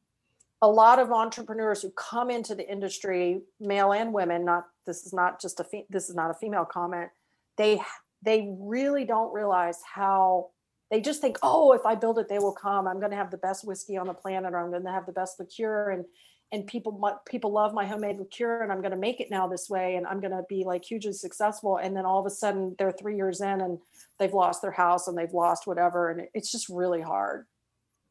a 0.62 0.68
lot 0.68 1.00
of 1.00 1.12
entrepreneurs 1.12 1.82
who 1.82 1.92
come 1.92 2.30
into 2.30 2.56
the 2.56 2.70
industry, 2.70 3.42
male 3.60 3.94
and 3.94 4.14
women, 4.14 4.46
not 4.46 4.66
this 4.86 5.06
is 5.06 5.14
not 5.14 5.42
just 5.42 5.60
a 5.60 5.64
fe- 5.64 5.88
this 5.90 6.10
is 6.10 6.16
not 6.16 6.32
a 6.32 6.36
female 6.36 6.66
comment. 6.66 7.10
They 7.58 7.82
they 8.24 8.56
really 8.60 9.06
don't 9.06 9.34
realize 9.34 9.80
how 9.94 10.50
they 10.92 11.02
just 11.02 11.22
think, 11.22 11.38
oh, 11.42 11.74
if 11.74 11.86
I 11.86 11.96
build 11.96 12.20
it, 12.20 12.30
they 12.30 12.40
will 12.40 12.54
come. 12.54 12.88
I'm 12.88 13.00
going 13.00 13.12
to 13.12 13.18
have 13.18 13.32
the 13.32 13.38
best 13.38 13.66
whiskey 13.66 13.98
on 13.98 14.08
the 14.08 14.14
planet, 14.14 14.54
or 14.54 14.58
I'm 14.58 14.72
going 14.72 14.84
to 14.84 14.92
have 14.92 15.06
the 15.06 15.12
best 15.12 15.40
liqueur, 15.40 15.92
and 15.92 16.06
and 16.52 16.68
people 16.68 17.20
people 17.28 17.52
love 17.52 17.74
my 17.74 17.86
homemade 17.86 18.18
liqueur 18.18 18.62
and 18.62 18.72
i'm 18.72 18.82
going 18.82 18.92
to 18.92 18.98
make 18.98 19.20
it 19.20 19.30
now 19.30 19.48
this 19.48 19.70
way 19.70 19.96
and 19.96 20.06
i'm 20.08 20.20
going 20.20 20.32
to 20.32 20.44
be 20.48 20.64
like 20.64 20.84
hugely 20.84 21.14
successful 21.14 21.78
and 21.78 21.96
then 21.96 22.06
all 22.06 22.20
of 22.20 22.26
a 22.26 22.30
sudden 22.30 22.76
they're 22.78 22.92
three 22.92 23.16
years 23.16 23.42
in 23.42 23.62
and 23.62 23.80
they've 24.20 24.34
lost 24.34 24.62
their 24.62 24.72
house 24.72 25.08
and 25.08 25.18
they've 25.18 25.34
lost 25.34 25.68
whatever 25.68 26.10
and 26.10 26.28
it's 26.34 26.52
just 26.52 26.70
really 26.70 27.02
hard. 27.02 27.46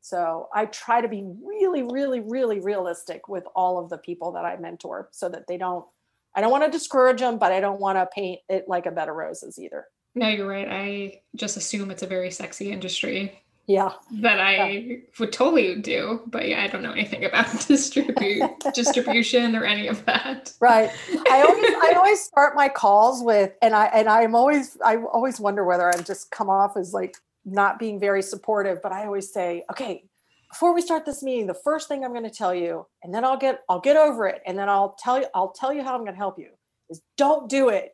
So 0.00 0.48
i 0.52 0.66
try 0.66 1.00
to 1.00 1.08
be 1.08 1.24
really 1.42 1.82
really 1.82 2.20
really 2.20 2.60
realistic 2.60 3.28
with 3.28 3.44
all 3.56 3.78
of 3.78 3.88
the 3.88 3.98
people 3.98 4.32
that 4.32 4.44
i 4.44 4.56
mentor 4.56 5.08
so 5.12 5.28
that 5.30 5.46
they 5.46 5.56
don't 5.56 5.86
i 6.34 6.40
don't 6.40 6.50
want 6.50 6.64
to 6.64 6.70
discourage 6.70 7.20
them 7.20 7.38
but 7.38 7.52
i 7.52 7.60
don't 7.60 7.80
want 7.80 7.96
to 7.96 8.06
paint 8.14 8.40
it 8.50 8.66
like 8.68 8.86
a 8.86 8.90
bed 8.90 9.08
of 9.08 9.16
roses 9.16 9.58
either. 9.58 9.86
No 10.14 10.28
you're 10.28 10.46
right 10.46 10.68
i 10.68 11.20
just 11.34 11.56
assume 11.56 11.90
it's 11.90 12.02
a 12.02 12.06
very 12.06 12.30
sexy 12.30 12.70
industry 12.70 13.43
yeah. 13.66 13.92
that 14.20 14.40
i 14.40 14.70
yeah. 14.70 14.96
would 15.18 15.32
totally 15.32 15.74
do 15.80 16.20
but 16.26 16.48
yeah 16.48 16.62
i 16.62 16.66
don't 16.66 16.82
know 16.82 16.92
anything 16.92 17.24
about 17.24 17.46
distribute 17.66 18.42
distribution 18.74 19.56
or 19.56 19.64
any 19.64 19.88
of 19.88 20.04
that. 20.06 20.52
Right. 20.60 20.90
I 21.30 21.42
always 21.42 21.74
i 21.82 21.92
always 21.96 22.20
start 22.20 22.54
my 22.54 22.68
calls 22.68 23.22
with 23.22 23.52
and 23.62 23.74
i 23.74 23.86
and 23.86 24.08
i'm 24.08 24.34
always 24.34 24.76
i 24.84 24.96
always 24.96 25.40
wonder 25.40 25.64
whether 25.64 25.92
i'm 25.92 26.04
just 26.04 26.30
come 26.30 26.50
off 26.50 26.76
as 26.76 26.92
like 26.92 27.16
not 27.44 27.78
being 27.78 27.98
very 27.98 28.22
supportive 28.22 28.80
but 28.82 28.92
i 28.92 29.04
always 29.04 29.32
say 29.32 29.64
okay 29.70 30.04
before 30.50 30.74
we 30.74 30.80
start 30.80 31.04
this 31.04 31.22
meeting 31.22 31.46
the 31.46 31.54
first 31.54 31.88
thing 31.88 32.04
i'm 32.04 32.12
going 32.12 32.24
to 32.24 32.30
tell 32.30 32.54
you 32.54 32.86
and 33.02 33.14
then 33.14 33.24
i'll 33.24 33.36
get 33.36 33.60
i'll 33.68 33.80
get 33.80 33.96
over 33.96 34.26
it 34.26 34.40
and 34.46 34.58
then 34.58 34.68
i'll 34.68 34.96
tell 34.98 35.18
you 35.18 35.26
i'll 35.34 35.52
tell 35.52 35.72
you 35.72 35.82
how 35.82 35.94
i'm 35.94 36.00
going 36.00 36.12
to 36.12 36.18
help 36.18 36.38
you 36.38 36.48
is 36.90 37.02
don't 37.16 37.48
do 37.48 37.68
it 37.68 37.92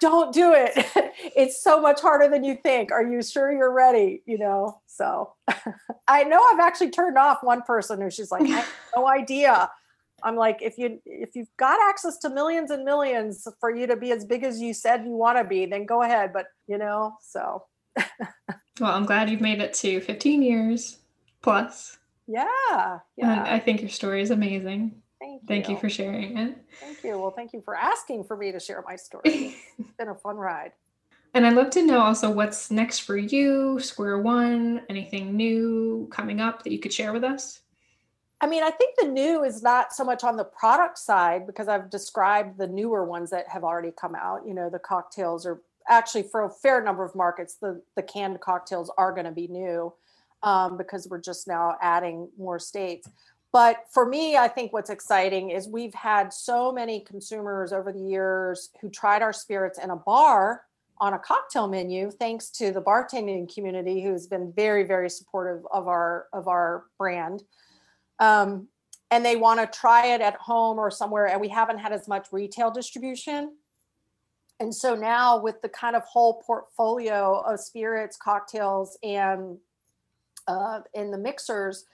don't 0.00 0.32
do 0.32 0.52
it. 0.54 0.72
it's 1.36 1.62
so 1.62 1.80
much 1.80 2.00
harder 2.00 2.28
than 2.28 2.44
you 2.44 2.56
think. 2.62 2.92
Are 2.92 3.06
you 3.06 3.22
sure 3.22 3.52
you're 3.52 3.72
ready? 3.72 4.22
You 4.26 4.38
know, 4.38 4.80
so 4.86 5.34
I 6.08 6.24
know 6.24 6.42
I've 6.52 6.60
actually 6.60 6.90
turned 6.90 7.18
off 7.18 7.42
one 7.42 7.62
person 7.62 8.00
who 8.00 8.10
she's 8.10 8.30
like, 8.30 8.42
I 8.42 8.46
have 8.46 8.74
no 8.96 9.08
idea. 9.18 9.70
I'm 10.22 10.36
like, 10.36 10.62
if 10.62 10.78
you 10.78 11.00
if 11.06 11.36
you've 11.36 11.54
got 11.56 11.78
access 11.88 12.18
to 12.18 12.30
millions 12.30 12.70
and 12.70 12.84
millions 12.84 13.46
for 13.60 13.74
you 13.74 13.86
to 13.86 13.96
be 13.96 14.10
as 14.10 14.24
big 14.24 14.42
as 14.42 14.60
you 14.60 14.74
said 14.74 15.04
you 15.04 15.12
want 15.12 15.38
to 15.38 15.44
be, 15.44 15.66
then 15.66 15.86
go 15.86 16.02
ahead. 16.02 16.32
But 16.32 16.46
you 16.66 16.78
know, 16.78 17.16
so 17.20 17.64
well, 18.80 18.92
I'm 18.92 19.06
glad 19.06 19.30
you've 19.30 19.40
made 19.40 19.60
it 19.60 19.74
to 19.74 20.00
15 20.00 20.42
years 20.42 20.98
plus. 21.42 21.98
Yeah. 22.26 22.98
Yeah. 23.16 23.32
And 23.32 23.40
I 23.40 23.58
think 23.58 23.80
your 23.80 23.90
story 23.90 24.22
is 24.22 24.30
amazing. 24.30 25.02
Thank 25.20 25.42
you. 25.42 25.48
Thank 25.48 25.68
you 25.68 25.76
for 25.78 25.88
sharing 25.88 26.38
it. 26.38 26.56
Thank 26.80 27.02
you. 27.02 27.18
Well, 27.18 27.32
thank 27.32 27.52
you 27.52 27.60
for 27.60 27.74
asking 27.74 28.24
for 28.24 28.36
me 28.36 28.52
to 28.52 28.60
share 28.60 28.82
my 28.86 28.96
story. 28.96 29.22
it's 29.78 29.90
been 29.98 30.08
a 30.08 30.14
fun 30.14 30.36
ride. 30.36 30.72
And 31.34 31.46
I'd 31.46 31.54
love 31.54 31.70
to 31.70 31.82
know 31.84 32.00
also 32.00 32.30
what's 32.30 32.70
next 32.70 33.00
for 33.00 33.16
you, 33.16 33.78
Square 33.80 34.20
One, 34.20 34.82
anything 34.88 35.36
new 35.36 36.08
coming 36.10 36.40
up 36.40 36.62
that 36.62 36.72
you 36.72 36.78
could 36.78 36.92
share 36.92 37.12
with 37.12 37.24
us? 37.24 37.60
I 38.40 38.46
mean, 38.46 38.62
I 38.62 38.70
think 38.70 38.96
the 38.96 39.08
new 39.08 39.42
is 39.42 39.62
not 39.62 39.92
so 39.92 40.04
much 40.04 40.22
on 40.22 40.36
the 40.36 40.44
product 40.44 40.96
side 40.96 41.46
because 41.46 41.66
I've 41.68 41.90
described 41.90 42.56
the 42.56 42.68
newer 42.68 43.04
ones 43.04 43.30
that 43.30 43.48
have 43.48 43.64
already 43.64 43.92
come 44.00 44.14
out. 44.14 44.46
You 44.46 44.54
know, 44.54 44.70
the 44.70 44.78
cocktails 44.78 45.44
are 45.44 45.60
actually 45.88 46.22
for 46.22 46.44
a 46.44 46.50
fair 46.50 46.82
number 46.82 47.04
of 47.04 47.14
markets, 47.14 47.56
the, 47.60 47.82
the 47.96 48.02
canned 48.02 48.40
cocktails 48.40 48.90
are 48.96 49.12
going 49.12 49.24
to 49.24 49.32
be 49.32 49.48
new 49.48 49.92
um, 50.42 50.76
because 50.76 51.08
we're 51.10 51.20
just 51.20 51.48
now 51.48 51.76
adding 51.82 52.28
more 52.38 52.58
states. 52.58 53.08
But 53.58 53.86
for 53.90 54.06
me, 54.06 54.36
I 54.36 54.46
think 54.46 54.72
what's 54.72 54.88
exciting 54.88 55.50
is 55.50 55.66
we've 55.66 55.92
had 55.92 56.32
so 56.32 56.70
many 56.70 57.00
consumers 57.00 57.72
over 57.72 57.92
the 57.92 57.98
years 57.98 58.70
who 58.80 58.88
tried 58.88 59.20
our 59.20 59.32
spirits 59.32 59.80
in 59.80 59.90
a 59.90 59.96
bar 59.96 60.62
on 60.98 61.14
a 61.14 61.18
cocktail 61.18 61.66
menu, 61.66 62.12
thanks 62.12 62.50
to 62.50 62.70
the 62.70 62.80
bartending 62.80 63.52
community 63.52 64.00
who's 64.00 64.28
been 64.28 64.52
very, 64.54 64.84
very 64.84 65.10
supportive 65.10 65.66
of 65.72 65.88
our 65.88 66.26
of 66.32 66.46
our 66.46 66.84
brand. 66.98 67.42
Um, 68.20 68.68
and 69.10 69.24
they 69.24 69.34
want 69.34 69.58
to 69.58 69.66
try 69.76 70.14
it 70.14 70.20
at 70.20 70.36
home 70.36 70.78
or 70.78 70.88
somewhere 70.88 71.26
and 71.26 71.40
we 71.40 71.48
haven't 71.48 71.78
had 71.78 71.92
as 71.92 72.06
much 72.06 72.28
retail 72.30 72.70
distribution 72.70 73.56
and 74.60 74.72
so 74.72 74.94
now 74.94 75.40
with 75.40 75.60
the 75.62 75.68
kind 75.68 75.96
of 75.96 76.04
whole 76.04 76.42
portfolio 76.46 77.40
of 77.40 77.58
spirits 77.58 78.16
cocktails 78.16 78.98
and 79.02 79.56
uh, 80.46 80.80
in 80.94 81.10
the 81.10 81.18
mixers 81.18 81.86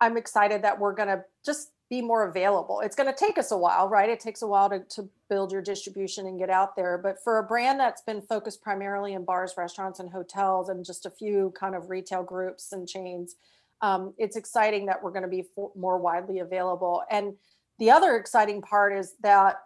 i'm 0.00 0.16
excited 0.16 0.62
that 0.62 0.78
we're 0.78 0.94
going 0.94 1.08
to 1.08 1.22
just 1.44 1.72
be 1.90 2.02
more 2.02 2.28
available 2.28 2.80
it's 2.80 2.96
going 2.96 3.10
to 3.10 3.18
take 3.18 3.38
us 3.38 3.50
a 3.50 3.56
while 3.56 3.88
right 3.88 4.10
it 4.10 4.20
takes 4.20 4.42
a 4.42 4.46
while 4.46 4.68
to, 4.68 4.80
to 4.90 5.08
build 5.30 5.50
your 5.50 5.62
distribution 5.62 6.26
and 6.26 6.38
get 6.38 6.50
out 6.50 6.76
there 6.76 6.98
but 6.98 7.16
for 7.24 7.38
a 7.38 7.42
brand 7.42 7.80
that's 7.80 8.02
been 8.02 8.20
focused 8.20 8.62
primarily 8.62 9.14
in 9.14 9.24
bars 9.24 9.54
restaurants 9.56 9.98
and 9.98 10.10
hotels 10.10 10.68
and 10.68 10.84
just 10.84 11.06
a 11.06 11.10
few 11.10 11.52
kind 11.58 11.74
of 11.74 11.88
retail 11.88 12.22
groups 12.22 12.72
and 12.72 12.86
chains 12.86 13.36
um, 13.80 14.14
it's 14.18 14.36
exciting 14.36 14.86
that 14.86 15.02
we're 15.02 15.12
going 15.12 15.22
to 15.22 15.28
be 15.28 15.44
more 15.76 15.98
widely 15.98 16.40
available. 16.40 17.02
And 17.10 17.34
the 17.78 17.90
other 17.90 18.16
exciting 18.16 18.60
part 18.60 18.96
is 18.96 19.14
that, 19.22 19.56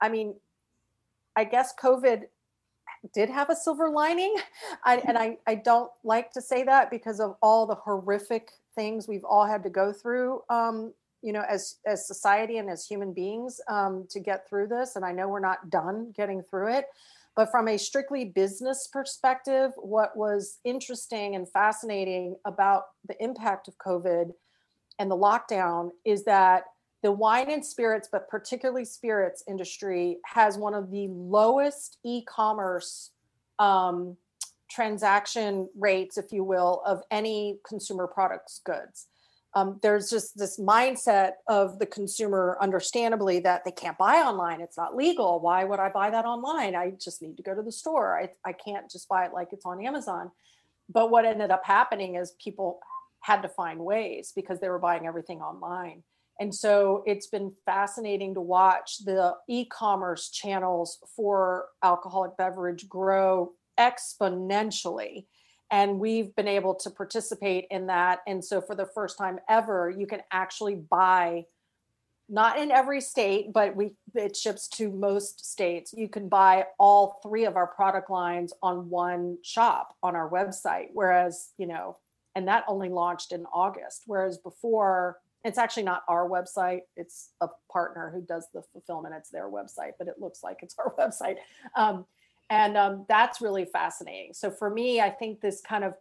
I 0.00 0.08
mean, 0.08 0.34
I 1.36 1.44
guess 1.44 1.72
COVID 1.80 2.22
did 3.14 3.30
have 3.30 3.50
a 3.50 3.56
silver 3.56 3.88
lining. 3.88 4.34
I, 4.84 4.96
and 4.98 5.16
I, 5.16 5.38
I 5.46 5.54
don't 5.54 5.90
like 6.02 6.32
to 6.32 6.42
say 6.42 6.64
that 6.64 6.90
because 6.90 7.20
of 7.20 7.36
all 7.42 7.66
the 7.66 7.76
horrific 7.76 8.50
things 8.74 9.08
we've 9.08 9.24
all 9.24 9.46
had 9.46 9.62
to 9.64 9.70
go 9.70 9.92
through, 9.92 10.40
um, 10.50 10.92
you 11.22 11.32
know, 11.32 11.44
as, 11.48 11.76
as 11.86 12.06
society 12.06 12.58
and 12.58 12.70
as 12.70 12.86
human 12.86 13.12
beings 13.12 13.60
um, 13.68 14.06
to 14.10 14.20
get 14.20 14.48
through 14.48 14.68
this. 14.68 14.96
And 14.96 15.04
I 15.04 15.12
know 15.12 15.28
we're 15.28 15.40
not 15.40 15.70
done 15.70 16.12
getting 16.16 16.42
through 16.42 16.74
it. 16.74 16.86
But 17.36 17.50
from 17.50 17.68
a 17.68 17.78
strictly 17.78 18.24
business 18.24 18.88
perspective, 18.92 19.72
what 19.76 20.16
was 20.16 20.58
interesting 20.64 21.36
and 21.36 21.48
fascinating 21.48 22.36
about 22.44 22.84
the 23.06 23.22
impact 23.22 23.68
of 23.68 23.78
COVID 23.78 24.32
and 24.98 25.10
the 25.10 25.16
lockdown 25.16 25.90
is 26.04 26.24
that 26.24 26.64
the 27.02 27.12
wine 27.12 27.50
and 27.50 27.64
spirits, 27.64 28.08
but 28.10 28.28
particularly 28.28 28.84
spirits 28.84 29.42
industry, 29.48 30.18
has 30.26 30.58
one 30.58 30.74
of 30.74 30.90
the 30.90 31.08
lowest 31.08 31.96
e 32.04 32.22
commerce 32.24 33.10
um, 33.58 34.16
transaction 34.70 35.68
rates, 35.76 36.16
if 36.16 36.32
you 36.32 36.44
will, 36.44 36.82
of 36.86 37.02
any 37.10 37.58
consumer 37.66 38.06
products 38.06 38.60
goods. 38.64 39.06
Um, 39.54 39.80
there's 39.82 40.08
just 40.08 40.38
this 40.38 40.60
mindset 40.60 41.32
of 41.48 41.80
the 41.80 41.86
consumer 41.86 42.56
understandably 42.60 43.40
that 43.40 43.64
they 43.64 43.72
can't 43.72 43.98
buy 43.98 44.16
online. 44.18 44.60
It's 44.60 44.76
not 44.76 44.94
legal. 44.94 45.40
Why 45.40 45.64
would 45.64 45.80
i 45.80 45.88
buy 45.88 46.10
that 46.10 46.24
online? 46.24 46.76
I 46.76 46.92
just 47.02 47.20
need 47.20 47.36
to 47.36 47.42
go 47.42 47.54
to 47.54 47.62
the 47.62 47.72
store. 47.72 48.20
I, 48.20 48.30
I 48.48 48.52
can't 48.52 48.88
just 48.88 49.08
buy 49.08 49.26
it 49.26 49.32
like 49.32 49.48
it's 49.52 49.66
on 49.66 49.84
amazon. 49.84 50.30
But 50.88 51.10
what 51.10 51.24
ended 51.24 51.50
up 51.50 51.62
happening 51.64 52.14
is 52.14 52.34
people 52.42 52.78
had 53.22 53.42
to 53.42 53.48
find 53.48 53.80
ways 53.80 54.32
because 54.34 54.60
they 54.60 54.68
were 54.68 54.78
buying 54.78 55.06
everything 55.06 55.40
online. 55.40 56.04
And 56.38 56.54
so 56.54 57.02
it's 57.04 57.26
been 57.26 57.52
fascinating 57.66 58.34
to 58.34 58.40
watch 58.40 59.04
the 59.04 59.34
e-commerce 59.48 60.30
channels 60.30 60.98
for 61.14 61.66
alcoholic 61.82 62.36
beverage 62.38 62.88
grow 62.88 63.52
exponentially. 63.80 65.24
And 65.70 65.98
we've 65.98 66.34
been 66.34 66.48
able 66.48 66.74
to 66.76 66.90
participate 66.90 67.66
in 67.70 67.86
that. 67.86 68.20
And 68.26 68.44
so 68.44 68.60
for 68.60 68.74
the 68.74 68.86
first 68.86 69.16
time 69.16 69.38
ever 69.48 69.88
you 69.90 70.06
can 70.06 70.20
actually 70.30 70.74
buy 70.74 71.46
not 72.28 72.60
in 72.60 72.70
every 72.70 73.00
state 73.00 73.52
but 73.52 73.74
we 73.74 73.92
it 74.14 74.36
ships 74.36 74.68
to 74.68 74.90
most 74.90 75.44
states. 75.50 75.94
You 75.96 76.08
can 76.08 76.28
buy 76.28 76.66
all 76.78 77.20
three 77.22 77.44
of 77.44 77.56
our 77.56 77.66
product 77.66 78.10
lines 78.10 78.52
on 78.62 78.90
one 78.90 79.38
shop 79.42 79.96
on 80.02 80.14
our 80.14 80.28
website. 80.28 80.88
Whereas 80.92 81.50
you 81.56 81.66
know 81.66 81.96
and 82.36 82.46
that 82.46 82.64
only 82.68 82.88
launched 82.88 83.32
in 83.32 83.46
august. 83.46 84.02
Whereas 84.06 84.38
before 84.38 85.18
it's 85.42 85.56
actually 85.56 85.84
not 85.84 86.02
our 86.06 86.28
website. 86.28 86.82
It's 86.96 87.30
a 87.40 87.48
partner 87.72 88.10
who 88.14 88.20
does 88.20 88.46
the 88.52 88.62
fulfillment. 88.72 89.14
It's 89.16 89.30
their 89.30 89.48
website 89.48 89.92
but 89.98 90.08
it 90.08 90.16
looks 90.18 90.42
like 90.42 90.58
it's 90.62 90.76
our 90.78 90.94
website. 90.98 91.36
Um, 91.76 92.06
and 92.50 92.76
um, 92.76 93.06
that's 93.08 93.40
really 93.40 93.64
fascinating. 93.64 94.34
So 94.34 94.50
for 94.50 94.68
me 94.68 95.00
i 95.00 95.08
think 95.08 95.40
this 95.40 95.60
kind 95.60 95.84
of 95.84 95.94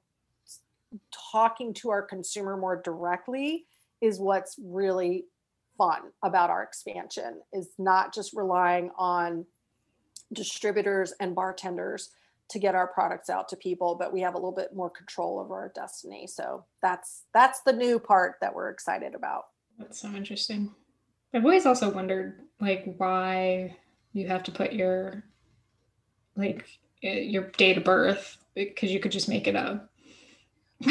talking 1.32 1.74
to 1.76 1.89
our 1.91 2.02
consumer 2.02 2.58
more 2.58 2.82
directly 2.82 3.66
is 4.02 4.20
what's 4.20 4.56
really 4.62 5.26
fun 5.78 6.02
about 6.24 6.50
our 6.50 6.64
expansion 6.64 7.41
is 7.54 7.70
not 7.78 8.14
just 8.14 8.34
relying 8.34 8.89
on 8.97 9.45
distributors 10.34 11.14
and 11.20 11.36
bartenders 11.36 12.10
to 12.50 12.60
get 12.60 12.76
our 12.76 12.88
products 12.88 13.30
out 13.30 13.47
to 13.47 13.56
people 13.56 13.95
but 13.95 14.12
we 14.12 14.22
have 14.22 14.34
a 14.34 14.38
little 14.38 14.52
bit 14.52 14.76
more 14.76 14.89
control 14.89 15.39
over 15.39 15.54
our 15.56 15.72
destiny. 15.76 16.28
So 16.28 16.66
that's 16.82 17.24
that's 17.34 17.62
the 17.62 17.74
new 17.74 18.00
part 18.00 18.36
that 18.41 18.54
we're 18.54 18.70
excited 18.70 19.14
about. 19.16 19.45
That's 19.78 20.02
so 20.02 20.10
interesting. 20.10 20.72
I've 21.34 21.45
always 21.45 21.68
also 21.68 21.89
wondered 21.89 22.41
like 22.60 22.95
why 22.97 23.78
you 24.14 24.28
have 24.28 24.43
to 24.43 24.52
put 24.52 24.74
your 24.74 25.24
like 26.36 26.66
eh, 27.04 27.20
your 27.20 27.50
date 27.52 27.78
of 27.78 27.84
birth 27.84 28.38
because 28.56 28.92
you 28.92 29.00
could 29.00 29.12
just 29.12 29.30
make 29.30 29.48
it 29.48 29.56
up. 29.56 29.90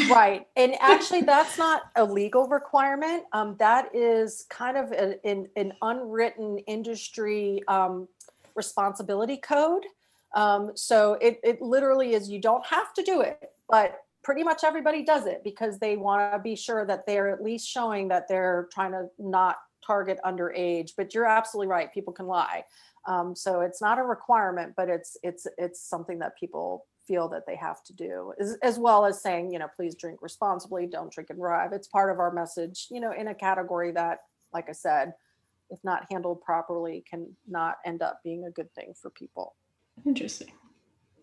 Right. 0.09 0.47
And 0.55 0.75
actually 0.81 1.21
that's 1.21 1.57
not 1.57 1.83
a 1.95 2.03
legal 2.03 2.47
requirement. 2.47 3.23
Um, 3.33 3.55
that 3.59 3.93
is 3.95 4.45
kind 4.49 4.77
of 4.77 4.91
a, 4.91 5.15
an, 5.25 5.47
an 5.55 5.73
unwritten 5.81 6.59
industry 6.59 7.61
um, 7.67 8.07
responsibility 8.55 9.37
code. 9.37 9.85
Um, 10.35 10.71
so 10.75 11.13
it, 11.13 11.39
it 11.43 11.61
literally 11.61 12.13
is 12.13 12.29
you 12.29 12.39
don't 12.39 12.65
have 12.67 12.93
to 12.93 13.03
do 13.03 13.21
it 13.21 13.51
but 13.69 14.01
pretty 14.23 14.43
much 14.43 14.63
everybody 14.63 15.03
does 15.03 15.25
it 15.25 15.41
because 15.43 15.79
they 15.79 15.95
want 15.95 16.33
to 16.33 16.39
be 16.39 16.55
sure 16.55 16.85
that 16.85 17.05
they're 17.05 17.29
at 17.29 17.41
least 17.41 17.67
showing 17.67 18.07
that 18.09 18.27
they're 18.27 18.67
trying 18.73 18.91
to 18.91 19.07
not 19.17 19.57
target 19.89 20.19
underage 20.25 20.91
but 20.97 21.13
you're 21.13 21.25
absolutely 21.25 21.67
right 21.67 21.93
people 21.93 22.13
can 22.13 22.27
lie 22.27 22.63
um, 23.09 23.35
so 23.35 23.61
it's 23.61 23.81
not 23.81 23.99
a 23.99 24.03
requirement, 24.03 24.73
but 24.75 24.89
it's 24.89 25.17
it's 25.23 25.47
it's 25.57 25.81
something 25.81 26.19
that 26.19 26.37
people 26.37 26.85
feel 27.07 27.27
that 27.29 27.45
they 27.47 27.55
have 27.55 27.83
to 27.85 27.93
do, 27.93 28.33
as, 28.39 28.57
as 28.61 28.77
well 28.77 29.03
as 29.03 29.21
saying, 29.21 29.51
you 29.51 29.57
know, 29.57 29.67
please 29.75 29.95
drink 29.95 30.19
responsibly, 30.21 30.85
don't 30.85 31.11
drink 31.11 31.31
and 31.31 31.39
drive. 31.39 31.73
It's 31.73 31.87
part 31.87 32.11
of 32.11 32.19
our 32.19 32.31
message, 32.31 32.85
you 32.91 32.99
know, 32.99 33.11
in 33.11 33.29
a 33.29 33.33
category 33.33 33.91
that, 33.93 34.19
like 34.53 34.69
I 34.69 34.73
said, 34.73 35.13
if 35.71 35.79
not 35.83 36.05
handled 36.11 36.41
properly, 36.41 37.03
can 37.09 37.35
not 37.47 37.77
end 37.83 38.03
up 38.03 38.19
being 38.23 38.45
a 38.45 38.51
good 38.51 38.71
thing 38.75 38.93
for 38.93 39.09
people. 39.09 39.55
Interesting. 40.05 40.51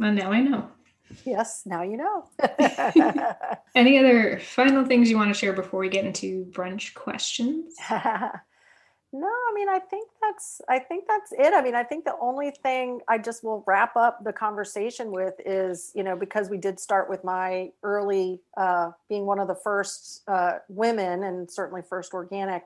Well, 0.00 0.12
now 0.12 0.32
I 0.32 0.40
know. 0.40 0.68
Yes, 1.24 1.62
now 1.66 1.82
you 1.82 1.98
know. 1.98 2.28
Any 3.76 3.96
other 3.96 4.40
final 4.40 4.84
things 4.84 5.08
you 5.08 5.16
want 5.16 5.32
to 5.32 5.38
share 5.38 5.52
before 5.52 5.78
we 5.78 5.88
get 5.88 6.04
into 6.04 6.46
brunch 6.46 6.94
questions? 6.94 7.76
No, 9.18 9.28
I 9.28 9.52
mean, 9.54 9.68
I 9.70 9.78
think 9.78 10.10
that's 10.20 10.60
I 10.68 10.78
think 10.78 11.04
that's 11.08 11.32
it. 11.32 11.54
I 11.54 11.62
mean, 11.62 11.74
I 11.74 11.84
think 11.84 12.04
the 12.04 12.16
only 12.20 12.50
thing 12.50 13.00
I 13.08 13.16
just 13.16 13.42
will 13.42 13.64
wrap 13.66 13.96
up 13.96 14.22
the 14.22 14.32
conversation 14.32 15.10
with 15.10 15.32
is, 15.46 15.90
you 15.94 16.02
know, 16.02 16.14
because 16.16 16.50
we 16.50 16.58
did 16.58 16.78
start 16.78 17.08
with 17.08 17.24
my 17.24 17.70
early 17.82 18.42
uh, 18.58 18.90
being 19.08 19.24
one 19.24 19.38
of 19.38 19.48
the 19.48 19.54
first 19.54 20.22
uh, 20.28 20.58
women 20.68 21.24
and 21.24 21.50
certainly 21.50 21.80
first 21.88 22.12
organic, 22.12 22.64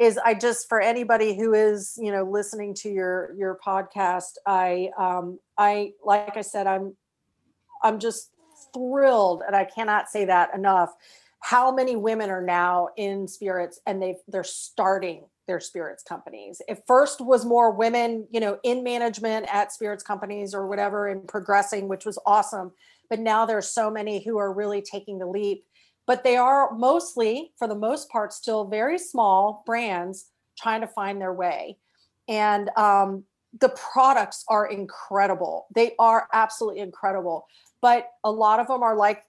is 0.00 0.16
I 0.16 0.32
just 0.32 0.70
for 0.70 0.80
anybody 0.80 1.36
who 1.36 1.52
is, 1.52 1.98
you 2.00 2.10
know, 2.10 2.24
listening 2.24 2.72
to 2.76 2.88
your 2.88 3.34
your 3.36 3.58
podcast, 3.62 4.36
I 4.46 4.88
um 4.96 5.38
I 5.58 5.92
like 6.02 6.38
I 6.38 6.42
said, 6.42 6.66
I'm 6.66 6.96
I'm 7.82 7.98
just 7.98 8.30
thrilled, 8.72 9.42
and 9.46 9.54
I 9.54 9.66
cannot 9.66 10.08
say 10.08 10.24
that 10.24 10.54
enough. 10.54 10.94
How 11.40 11.70
many 11.70 11.94
women 11.94 12.30
are 12.30 12.40
now 12.42 12.88
in 12.96 13.28
spirits 13.28 13.80
and 13.86 14.00
they 14.00 14.16
they're 14.28 14.44
starting 14.44 15.24
their 15.46 15.60
spirits 15.60 16.02
companies. 16.02 16.60
It 16.68 16.82
first 16.86 17.20
was 17.20 17.44
more 17.44 17.70
women, 17.70 18.26
you 18.30 18.40
know, 18.40 18.58
in 18.62 18.82
management 18.82 19.46
at 19.52 19.72
spirits 19.72 20.02
companies 20.02 20.54
or 20.54 20.66
whatever 20.66 21.08
and 21.08 21.26
progressing, 21.26 21.88
which 21.88 22.06
was 22.06 22.18
awesome. 22.26 22.72
But 23.10 23.20
now 23.20 23.46
there's 23.46 23.68
so 23.68 23.90
many 23.90 24.24
who 24.24 24.38
are 24.38 24.52
really 24.52 24.82
taking 24.82 25.18
the 25.18 25.26
leap. 25.26 25.64
But 26.06 26.24
they 26.24 26.36
are 26.36 26.74
mostly, 26.74 27.52
for 27.58 27.66
the 27.66 27.74
most 27.74 28.10
part, 28.10 28.32
still 28.32 28.66
very 28.66 28.98
small 28.98 29.62
brands 29.64 30.26
trying 30.58 30.82
to 30.82 30.86
find 30.86 31.20
their 31.20 31.32
way. 31.32 31.78
And 32.28 32.70
um, 32.76 33.24
the 33.60 33.70
products 33.70 34.44
are 34.48 34.66
incredible. 34.66 35.66
They 35.74 35.94
are 35.98 36.28
absolutely 36.32 36.80
incredible. 36.80 37.46
But 37.80 38.08
a 38.22 38.30
lot 38.30 38.60
of 38.60 38.66
them 38.66 38.82
are 38.82 38.96
like 38.96 39.24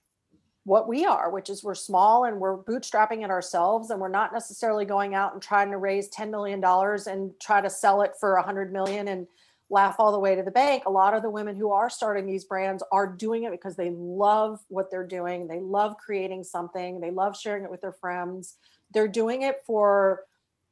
what 0.66 0.88
we 0.88 1.04
are, 1.04 1.30
which 1.30 1.48
is 1.48 1.62
we're 1.62 1.76
small 1.76 2.24
and 2.24 2.40
we're 2.40 2.58
bootstrapping 2.58 3.22
it 3.22 3.30
ourselves, 3.30 3.90
and 3.90 4.00
we're 4.00 4.08
not 4.08 4.32
necessarily 4.32 4.84
going 4.84 5.14
out 5.14 5.32
and 5.32 5.40
trying 5.40 5.70
to 5.70 5.78
raise 5.78 6.10
$10 6.10 6.28
million 6.28 6.62
and 7.06 7.30
try 7.40 7.60
to 7.60 7.70
sell 7.70 8.02
it 8.02 8.14
for 8.18 8.34
100 8.34 8.72
million 8.72 9.06
and 9.06 9.28
laugh 9.70 9.94
all 10.00 10.10
the 10.10 10.18
way 10.18 10.34
to 10.34 10.42
the 10.42 10.50
bank. 10.50 10.82
A 10.84 10.90
lot 10.90 11.14
of 11.14 11.22
the 11.22 11.30
women 11.30 11.54
who 11.54 11.70
are 11.70 11.88
starting 11.88 12.26
these 12.26 12.44
brands 12.44 12.82
are 12.90 13.06
doing 13.06 13.44
it 13.44 13.52
because 13.52 13.76
they 13.76 13.90
love 13.90 14.58
what 14.66 14.90
they're 14.90 15.06
doing. 15.06 15.46
They 15.46 15.60
love 15.60 15.98
creating 15.98 16.42
something. 16.42 17.00
They 17.00 17.12
love 17.12 17.38
sharing 17.38 17.62
it 17.62 17.70
with 17.70 17.80
their 17.80 17.92
friends. 17.92 18.56
They're 18.92 19.08
doing 19.08 19.42
it 19.42 19.62
for 19.64 20.24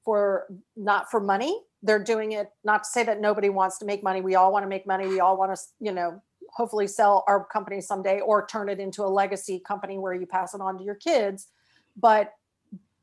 for 0.04 0.46
not 0.76 1.08
for 1.10 1.20
money. 1.20 1.58
They're 1.82 2.02
doing 2.02 2.32
it 2.32 2.50
not 2.64 2.84
to 2.84 2.90
say 2.90 3.04
that 3.04 3.20
nobody 3.20 3.48
wants 3.48 3.78
to 3.78 3.86
make 3.86 4.02
money. 4.02 4.20
We 4.20 4.34
all 4.34 4.52
want 4.52 4.64
to 4.64 4.68
make 4.68 4.86
money. 4.86 5.06
We 5.06 5.20
all 5.20 5.36
want 5.36 5.56
to, 5.56 5.62
you 5.80 5.92
know, 5.92 6.20
hopefully 6.54 6.86
sell 6.86 7.24
our 7.26 7.44
company 7.44 7.80
someday 7.80 8.20
or 8.20 8.46
turn 8.46 8.68
it 8.68 8.80
into 8.80 9.02
a 9.02 9.08
legacy 9.08 9.60
company 9.66 9.98
where 9.98 10.14
you 10.14 10.26
pass 10.26 10.54
it 10.54 10.60
on 10.60 10.78
to 10.78 10.84
your 10.84 10.94
kids 10.94 11.48
but 11.96 12.32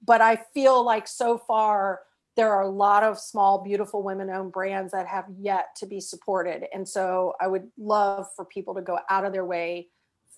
but 0.04 0.22
I 0.22 0.38
feel 0.54 0.84
like 0.84 1.08
so 1.08 1.38
far 1.38 2.02
there 2.36 2.54
are 2.54 2.62
a 2.62 2.70
lot 2.70 3.04
of 3.04 3.20
small, 3.20 3.64
beautiful 3.64 4.04
women 4.04 4.30
owned 4.30 4.52
brands 4.52 4.94
that 4.94 5.08
have 5.08 5.26
yet 5.38 5.76
to 5.78 5.86
be 5.86 6.00
supported. 6.00 6.66
And 6.74 6.88
so 6.88 7.34
I 7.42 7.48
would 7.48 7.70
love 7.78 8.28
for 8.36 8.46
people 8.46 8.74
to 8.76 8.82
go 8.82 9.00
out 9.10 9.26
of 9.26 9.34
their 9.34 9.46
way, 9.46 9.90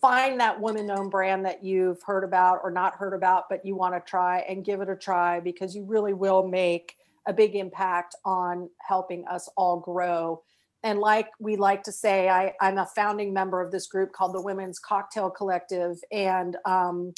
find 0.01 0.39
that 0.39 0.59
women 0.59 0.89
owned 0.89 1.11
brand 1.11 1.45
that 1.45 1.63
you've 1.63 2.01
heard 2.03 2.23
about 2.23 2.61
or 2.63 2.71
not 2.71 2.95
heard 2.95 3.13
about, 3.13 3.45
but 3.49 3.65
you 3.65 3.75
want 3.75 3.93
to 3.93 4.09
try 4.09 4.39
and 4.39 4.65
give 4.65 4.81
it 4.81 4.89
a 4.89 4.95
try 4.95 5.39
because 5.39 5.75
you 5.75 5.85
really 5.85 6.13
will 6.13 6.47
make 6.47 6.95
a 7.27 7.33
big 7.33 7.55
impact 7.55 8.15
on 8.25 8.69
helping 8.85 9.25
us 9.27 9.47
all 9.55 9.79
grow. 9.79 10.41
And 10.83 10.99
like 10.99 11.29
we 11.39 11.55
like 11.55 11.83
to 11.83 11.91
say, 11.91 12.29
I, 12.29 12.53
I'm 12.59 12.77
a 12.77 12.85
founding 12.85 13.33
member 13.33 13.61
of 13.61 13.71
this 13.71 13.87
group 13.87 14.11
called 14.11 14.35
the 14.35 14.41
Women's 14.41 14.79
Cocktail 14.79 15.29
Collective. 15.29 15.97
And 16.11 16.57
um, 16.65 17.13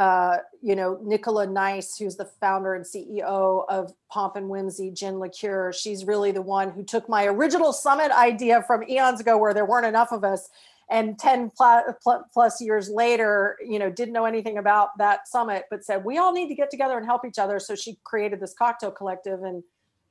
uh, 0.00 0.38
you 0.62 0.74
know, 0.74 0.98
Nicola 1.02 1.46
Nice, 1.46 1.98
who's 1.98 2.16
the 2.16 2.24
founder 2.24 2.74
and 2.74 2.86
CEO 2.86 3.66
of 3.68 3.92
Pomp 4.10 4.34
and 4.34 4.48
Whimsy 4.48 4.90
Gin 4.90 5.18
Liqueur. 5.18 5.74
She's 5.74 6.06
really 6.06 6.32
the 6.32 6.40
one 6.40 6.70
who 6.70 6.82
took 6.82 7.06
my 7.06 7.26
original 7.26 7.74
summit 7.74 8.10
idea 8.10 8.62
from 8.62 8.82
eons 8.88 9.20
ago, 9.20 9.36
where 9.36 9.52
there 9.52 9.66
weren't 9.66 9.84
enough 9.84 10.10
of 10.10 10.24
us, 10.24 10.48
and 10.90 11.18
10 11.18 11.52
plus 12.32 12.62
years 12.62 12.88
later, 12.88 13.58
you 13.62 13.78
know, 13.78 13.90
didn't 13.90 14.14
know 14.14 14.24
anything 14.24 14.56
about 14.56 14.96
that 14.96 15.28
summit, 15.28 15.64
but 15.70 15.84
said 15.84 16.02
we 16.02 16.16
all 16.16 16.32
need 16.32 16.48
to 16.48 16.54
get 16.54 16.70
together 16.70 16.96
and 16.96 17.04
help 17.04 17.26
each 17.26 17.38
other. 17.38 17.60
So 17.60 17.74
she 17.74 17.98
created 18.02 18.40
this 18.40 18.54
cocktail 18.54 18.90
collective, 18.90 19.42
and 19.42 19.62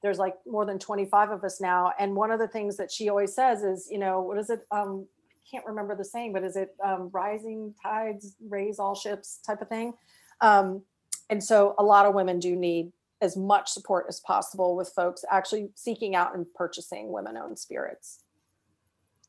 there's 0.01 0.17
like 0.17 0.35
more 0.47 0.65
than 0.65 0.79
25 0.79 1.31
of 1.31 1.43
us 1.43 1.59
now. 1.59 1.91
And 1.99 2.15
one 2.15 2.31
of 2.31 2.39
the 2.39 2.47
things 2.47 2.77
that 2.77 2.91
she 2.91 3.09
always 3.09 3.33
says 3.33 3.63
is, 3.63 3.87
you 3.91 3.99
know, 3.99 4.21
what 4.21 4.37
is 4.37 4.49
it? 4.49 4.65
Um, 4.71 5.07
can't 5.49 5.65
remember 5.65 5.95
the 5.95 6.05
saying, 6.05 6.33
but 6.33 6.43
is 6.43 6.55
it 6.55 6.75
um, 6.83 7.09
rising 7.11 7.73
tides 7.81 8.35
raise 8.49 8.79
all 8.79 8.95
ships 8.95 9.39
type 9.45 9.61
of 9.61 9.67
thing? 9.67 9.93
Um, 10.41 10.83
and 11.29 11.43
so 11.43 11.75
a 11.77 11.83
lot 11.83 12.05
of 12.05 12.13
women 12.13 12.39
do 12.39 12.55
need 12.55 12.91
as 13.21 13.35
much 13.35 13.69
support 13.69 14.05
as 14.07 14.19
possible 14.21 14.75
with 14.75 14.89
folks 14.95 15.25
actually 15.29 15.69
seeking 15.75 16.15
out 16.15 16.35
and 16.35 16.45
purchasing 16.53 17.11
women 17.11 17.35
owned 17.35 17.59
spirits. 17.59 18.23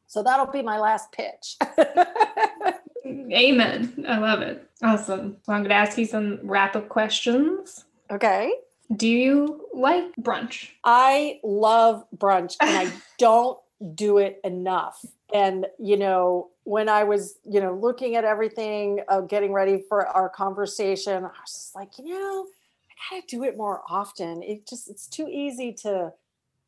So 0.07 0.23
that'll 0.23 0.47
be 0.47 0.62
my 0.62 0.79
last 0.79 1.12
pitch. 1.12 1.57
Amen. 3.07 4.05
I 4.09 4.18
love 4.18 4.41
it. 4.43 4.68
Awesome. 4.83 5.37
So 5.45 5.53
I'm 5.53 5.61
going 5.61 5.71
to 5.71 5.75
ask 5.75 5.97
you 5.99 6.05
some 6.05 6.41
wrap 6.43 6.77
up 6.77 6.89
questions. 6.89 7.85
Okay. 8.11 8.53
Do 8.95 9.09
you 9.09 9.66
like 9.72 10.14
brunch? 10.20 10.70
I 10.84 11.41
love 11.45 12.05
brunch 12.16 12.57
and 12.61 12.88
I 12.88 12.93
don't 13.18 13.59
do 13.95 14.18
it 14.18 14.41
enough. 14.45 15.05
And 15.32 15.66
you 15.78 15.97
know 15.97 16.51
when 16.64 16.88
i 16.88 17.05
was 17.05 17.36
you 17.49 17.61
know 17.61 17.74
looking 17.74 18.16
at 18.16 18.24
everything 18.24 19.01
uh, 19.09 19.22
getting 19.22 19.53
ready 19.53 19.82
for 19.88 20.07
our 20.07 20.28
conversation 20.28 21.24
i 21.24 21.28
was 21.28 21.53
just 21.53 21.74
like 21.74 21.99
you 21.99 22.05
know 22.05 22.47
i 23.11 23.16
gotta 23.16 23.26
do 23.28 23.45
it 23.45 23.57
more 23.57 23.82
often. 23.88 24.43
It 24.43 24.68
just 24.68 24.88
it's 24.91 25.07
too 25.07 25.28
easy 25.28 25.72
to 25.82 26.12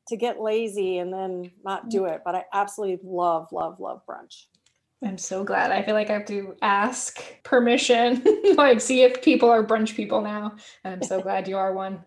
to 0.09 0.17
get 0.17 0.41
lazy 0.41 0.99
and 0.99 1.13
then 1.13 1.53
not 1.65 1.91
do 1.91 2.07
it. 2.07 2.23
But 2.25 2.35
i 2.35 2.45
absolutely 2.53 3.01
love 3.05 3.49
love 3.53 3.81
love 3.81 4.03
brunch 4.07 4.47
i'm 5.05 5.19
so 5.19 5.45
glad 5.45 5.71
i 5.73 5.83
feel 5.83 5.95
like 5.95 6.11
i 6.11 6.13
have 6.13 6.27
to 6.27 6.55
ask 6.63 7.23
permission 7.43 8.23
like 8.57 8.81
see 8.81 9.03
if 9.03 9.23
people 9.23 9.49
are 9.49 9.65
brunch 9.65 9.95
people 9.95 10.21
now 10.21 10.55
and 10.85 10.95
i'm 10.95 11.03
so 11.03 11.21
glad 11.23 11.49
you 11.49 11.57
are 11.57 11.73
one 11.73 12.03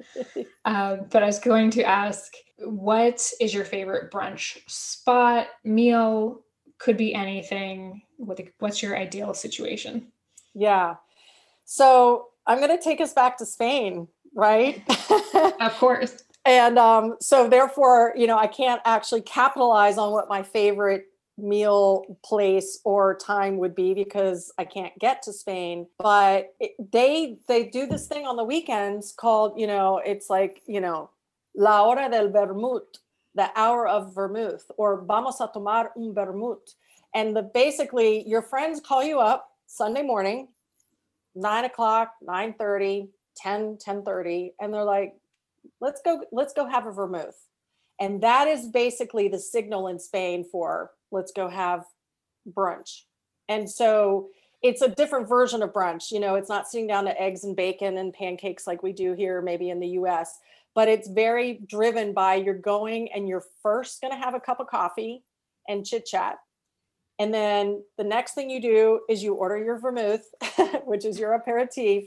uh, 0.65 0.97
but 1.11 1.23
i 1.23 1.25
was 1.25 1.39
going 1.39 1.69
to 1.69 1.83
ask 1.83 2.33
what 2.59 3.31
is 3.39 3.53
your 3.53 3.65
favorite 3.65 4.11
brunch 4.11 4.57
spot 4.67 5.47
meal 5.63 6.41
could 6.77 6.97
be 6.97 7.13
anything. 7.13 8.01
What 8.17 8.37
the, 8.37 8.49
what's 8.59 8.81
your 8.81 8.97
ideal 8.97 9.33
situation? 9.33 10.07
Yeah. 10.53 10.95
So 11.65 12.27
I'm 12.45 12.59
going 12.59 12.75
to 12.75 12.83
take 12.83 13.01
us 13.01 13.13
back 13.13 13.37
to 13.37 13.45
Spain, 13.45 14.07
right? 14.33 14.83
of 15.59 15.73
course. 15.73 16.23
and 16.45 16.77
um, 16.77 17.15
so 17.19 17.49
therefore, 17.49 18.13
you 18.15 18.27
know, 18.27 18.37
I 18.37 18.47
can't 18.47 18.81
actually 18.85 19.21
capitalize 19.21 19.97
on 19.97 20.11
what 20.11 20.29
my 20.29 20.43
favorite 20.43 21.05
meal 21.37 22.17
place 22.23 22.79
or 22.83 23.15
time 23.15 23.57
would 23.57 23.75
be 23.75 23.93
because 23.93 24.53
I 24.57 24.65
can't 24.65 24.97
get 24.99 25.21
to 25.23 25.33
Spain. 25.33 25.87
But 25.97 26.53
it, 26.59 26.71
they 26.91 27.37
they 27.47 27.65
do 27.65 27.85
this 27.87 28.07
thing 28.07 28.25
on 28.25 28.35
the 28.37 28.43
weekends 28.43 29.11
called, 29.11 29.59
you 29.59 29.67
know, 29.67 30.01
it's 30.05 30.29
like, 30.29 30.61
you 30.65 30.81
know, 30.81 31.09
la 31.55 31.83
hora 31.83 32.09
del 32.09 32.29
vermut, 32.29 32.99
the 33.33 33.49
hour 33.55 33.87
of 33.87 34.13
vermouth 34.13 34.69
or 34.77 35.01
vamos 35.01 35.41
a 35.41 35.49
tomar 35.51 35.91
un 35.97 36.13
vermut. 36.13 36.75
And 37.13 37.35
the 37.35 37.43
basically 37.43 38.27
your 38.27 38.41
friends 38.41 38.79
call 38.79 39.03
you 39.03 39.19
up 39.19 39.49
Sunday 39.67 40.03
morning, 40.03 40.49
nine 41.33 41.65
o'clock, 41.65 42.13
9 42.21 42.53
30, 42.53 43.09
10, 43.35 43.77
10 43.79 44.03
30, 44.03 44.53
and 44.59 44.73
they're 44.73 44.83
like, 44.83 45.15
let's 45.81 46.01
go, 46.03 46.23
let's 46.31 46.53
go 46.53 46.67
have 46.67 46.87
a 46.87 46.91
vermouth. 46.91 47.35
And 47.99 48.21
that 48.21 48.47
is 48.47 48.67
basically 48.67 49.27
the 49.29 49.39
signal 49.39 49.87
in 49.87 49.99
Spain 49.99 50.45
for 50.49 50.91
let's 51.15 51.31
go 51.31 51.49
have 51.49 51.85
brunch. 52.47 53.01
And 53.49 53.69
so 53.69 54.29
it's 54.61 54.81
a 54.81 54.89
different 54.89 55.27
version 55.27 55.63
of 55.63 55.73
brunch. 55.73 56.11
You 56.11 56.19
know, 56.19 56.35
it's 56.35 56.49
not 56.49 56.67
sitting 56.67 56.87
down 56.87 57.05
to 57.05 57.21
eggs 57.21 57.43
and 57.43 57.55
bacon 57.55 57.97
and 57.97 58.13
pancakes 58.13 58.67
like 58.67 58.83
we 58.83 58.93
do 58.93 59.13
here, 59.13 59.41
maybe 59.41 59.69
in 59.69 59.79
the 59.79 59.89
US, 59.89 60.37
but 60.73 60.87
it's 60.87 61.07
very 61.07 61.61
driven 61.65 62.13
by 62.13 62.35
you're 62.35 62.53
going 62.53 63.11
and 63.11 63.27
you're 63.27 63.43
first 63.63 64.01
going 64.01 64.11
to 64.11 64.19
have 64.19 64.35
a 64.35 64.39
cup 64.39 64.59
of 64.59 64.67
coffee 64.67 65.23
and 65.67 65.85
chit 65.85 66.05
chat. 66.05 66.37
And 67.17 67.33
then 67.33 67.83
the 67.97 68.03
next 68.03 68.33
thing 68.33 68.49
you 68.49 68.61
do 68.61 68.99
is 69.09 69.23
you 69.23 69.35
order 69.35 69.57
your 69.57 69.79
vermouth, 69.79 70.25
which 70.85 71.05
is 71.05 71.17
your 71.17 71.33
aperitif, 71.33 72.05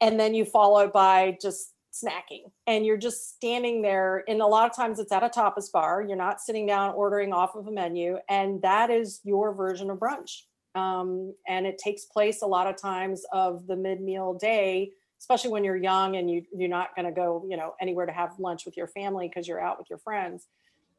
and 0.00 0.18
then 0.18 0.34
you 0.34 0.44
follow 0.44 0.80
it 0.80 0.92
by 0.92 1.36
just 1.40 1.71
snacking. 1.92 2.50
And 2.66 2.86
you're 2.86 2.96
just 2.96 3.34
standing 3.34 3.82
there. 3.82 4.24
And 4.28 4.40
a 4.40 4.46
lot 4.46 4.68
of 4.68 4.74
times 4.74 4.98
it's 4.98 5.12
at 5.12 5.22
a 5.22 5.28
tapas 5.28 5.70
bar. 5.70 6.02
You're 6.02 6.16
not 6.16 6.40
sitting 6.40 6.66
down 6.66 6.94
ordering 6.94 7.32
off 7.32 7.54
of 7.54 7.66
a 7.66 7.72
menu. 7.72 8.18
And 8.28 8.62
that 8.62 8.90
is 8.90 9.20
your 9.24 9.54
version 9.54 9.90
of 9.90 9.98
brunch. 9.98 10.42
Um, 10.74 11.34
and 11.46 11.66
it 11.66 11.78
takes 11.78 12.06
place 12.06 12.42
a 12.42 12.46
lot 12.46 12.66
of 12.66 12.80
times 12.80 13.24
of 13.32 13.66
the 13.66 13.76
mid 13.76 14.00
meal 14.00 14.34
day 14.34 14.92
especially 15.22 15.52
when 15.52 15.62
you're 15.62 15.76
young 15.76 16.16
and 16.16 16.28
you 16.28 16.42
you're 16.52 16.68
not 16.68 16.96
going 16.96 17.06
to 17.06 17.12
go 17.12 17.46
you 17.48 17.56
know 17.56 17.74
anywhere 17.80 18.06
to 18.06 18.12
have 18.12 18.30
lunch 18.40 18.64
with 18.66 18.76
your 18.76 18.88
family 18.88 19.28
because 19.28 19.46
you're 19.46 19.62
out 19.62 19.78
with 19.78 19.88
your 19.88 19.98
friends 20.00 20.48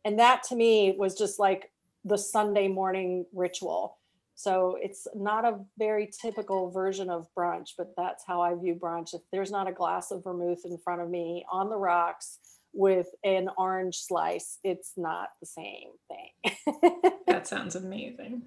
and 0.05 0.17
that 0.17 0.41
to 0.43 0.55
me 0.55 0.95
was 0.97 1.13
just 1.13 1.39
like 1.39 1.71
the 2.05 2.17
sunday 2.17 2.69
morning 2.69 3.25
ritual 3.33 3.97
so 4.35 4.77
it's 4.81 5.07
not 5.15 5.45
a 5.45 5.59
very 5.77 6.09
typical 6.21 6.71
version 6.71 7.09
of 7.09 7.27
brunch 7.37 7.69
but 7.77 7.93
that's 7.97 8.23
how 8.25 8.41
i 8.41 8.53
view 8.55 8.75
brunch. 8.75 9.13
If 9.13 9.21
there's 9.31 9.51
not 9.51 9.67
a 9.67 9.71
glass 9.71 10.11
of 10.11 10.23
vermouth 10.23 10.61
in 10.65 10.77
front 10.77 11.01
of 11.01 11.09
me 11.09 11.45
on 11.51 11.69
the 11.69 11.77
rocks 11.77 12.39
with 12.73 13.07
an 13.23 13.49
orange 13.57 13.97
slice 13.97 14.59
it's 14.63 14.93
not 14.97 15.29
the 15.39 15.47
same 15.47 15.89
thing. 16.07 17.11
That 17.27 17.47
sounds 17.47 17.75
amazing. 17.75 18.43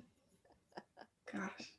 Gosh. 1.32 1.72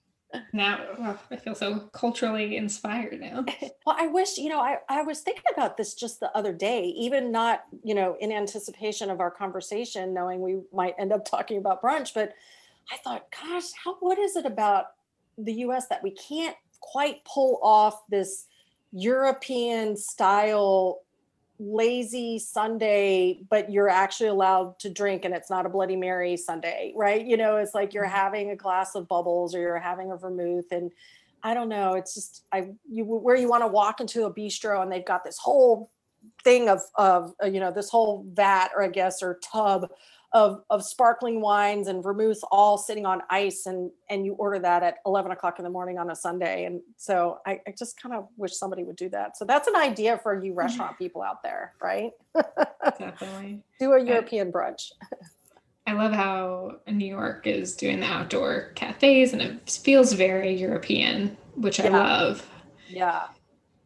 Now 0.54 0.80
oh, 1.00 1.20
I 1.32 1.36
feel 1.38 1.56
so 1.56 1.90
culturally 1.94 2.58
inspired 2.58 3.20
now. 3.20 3.46
well, 3.86 3.96
I 3.98 4.08
wish, 4.08 4.38
you 4.38 4.50
know, 4.50 4.60
I, 4.60 4.78
I 4.90 5.02
was 5.04 5.22
thinking 5.22 5.44
about 5.54 5.78
this 5.78 5.94
just 5.94 6.20
the 6.20 6.36
other 6.36 6.52
day, 6.54 6.86
even 6.98 7.32
not, 7.32 7.64
you 7.84 7.96
know, 7.96 8.18
in 8.20 8.32
anticipation 8.32 9.10
of 9.10 9.20
our 9.20 9.32
conversation, 9.32 10.14
knowing 10.14 10.42
we 10.42 10.60
might 10.74 10.96
end 11.00 11.14
up 11.14 11.26
talking 11.26 11.58
about 11.58 11.82
brunch, 11.82 12.14
but 12.14 12.34
I 12.92 12.98
thought, 12.98 13.26
gosh, 13.32 13.72
how 13.84 13.96
what 14.00 14.18
is 14.18 14.36
it 14.36 14.46
about 14.46 14.88
the 15.38 15.54
US 15.54 15.88
that 15.88 16.04
we 16.04 16.12
can't 16.12 16.56
quite 16.80 17.24
pull 17.26 17.60
off 17.62 18.08
this 18.10 18.46
European 18.92 19.98
style 19.98 21.02
lazy 21.60 22.38
Sunday, 22.40 23.42
but 23.50 23.72
you're 23.72 23.90
actually 23.90 24.30
allowed 24.30 24.78
to 24.80 24.90
drink 24.90 25.26
and 25.26 25.34
it's 25.34 25.50
not 25.50 25.66
a 25.66 25.70
Bloody 25.70 25.96
Mary 25.96 26.38
Sunday, 26.38 26.94
right? 26.96 27.26
You 27.26 27.36
know, 27.36 27.58
it's 27.58 27.74
like 27.74 27.94
you're 27.94 28.06
mm-hmm. 28.06 28.14
having 28.14 28.52
a 28.52 28.56
glass 28.56 28.96
of 28.96 29.08
bubbles 29.08 29.56
or 29.56 29.60
you're 29.60 29.80
having 29.80 30.12
a 30.12 30.18
vermouth 30.18 30.72
and 30.72 30.92
I 31.44 31.54
don't 31.54 31.70
know. 31.70 31.94
It's 31.94 32.14
just 32.14 32.46
I 32.52 32.70
you 32.90 33.06
where 33.06 33.36
you 33.36 33.48
want 33.48 33.64
to 33.64 33.68
walk 33.68 34.02
into 34.02 34.26
a 34.26 34.34
bistro 34.34 34.82
and 34.82 34.92
they've 34.92 35.06
got 35.06 35.24
this 35.24 35.38
whole 35.38 35.92
thing 36.44 36.68
of 36.68 36.82
of 36.96 37.34
uh, 37.44 37.48
you 37.48 37.60
know 37.60 37.72
this 37.72 37.90
whole 37.90 38.26
vat 38.34 38.70
or 38.76 38.84
I 38.84 38.90
guess 38.90 39.22
or 39.22 39.40
tub 39.44 39.90
of 40.38 40.62
of 40.70 40.84
sparkling 40.84 41.42
wines 41.42 41.88
and 41.88 42.04
vermouth 42.04 42.40
all 42.52 42.78
sitting 42.78 43.08
on 43.08 43.22
ice 43.32 43.66
and 43.66 43.90
and 44.08 44.24
you 44.24 44.34
order 44.34 44.60
that 44.60 44.84
at 44.84 44.98
11 45.08 45.32
o'clock 45.32 45.58
in 45.58 45.64
the 45.64 45.70
morning 45.70 45.98
on 45.98 46.12
a 46.12 46.16
sunday. 46.16 46.66
And 46.66 46.80
so 46.96 47.40
i, 47.48 47.60
I 47.68 47.74
just 47.78 48.00
kind 48.00 48.14
of 48.14 48.28
wish 48.38 48.56
somebody 48.56 48.84
would 48.84 48.96
do 48.96 49.10
that. 49.10 49.36
So 49.36 49.46
that's 49.46 49.68
an 49.68 49.76
idea 49.76 50.20
for 50.22 50.36
you 50.36 50.52
mm-hmm. 50.52 50.60
restaurant 50.60 50.98
people 50.98 51.24
out 51.24 51.42
there 51.42 51.74
right? 51.82 52.12
Definitely. 53.00 53.64
Do 53.80 53.94
a 53.94 54.04
european 54.04 54.52
brunch. 54.52 54.92
I 55.88 55.94
love 55.94 56.12
how 56.12 56.78
new 56.88 57.08
york 57.08 57.48
is 57.48 57.76
doing 57.76 58.00
the 58.00 58.06
outdoor 58.06 58.72
cafes 58.76 59.34
and 59.34 59.42
it 59.42 59.70
feels 59.70 60.14
very 60.14 60.54
european 60.54 61.36
which 61.56 61.80
i 61.80 61.88
love. 61.88 62.48
Yeah. 62.88 63.24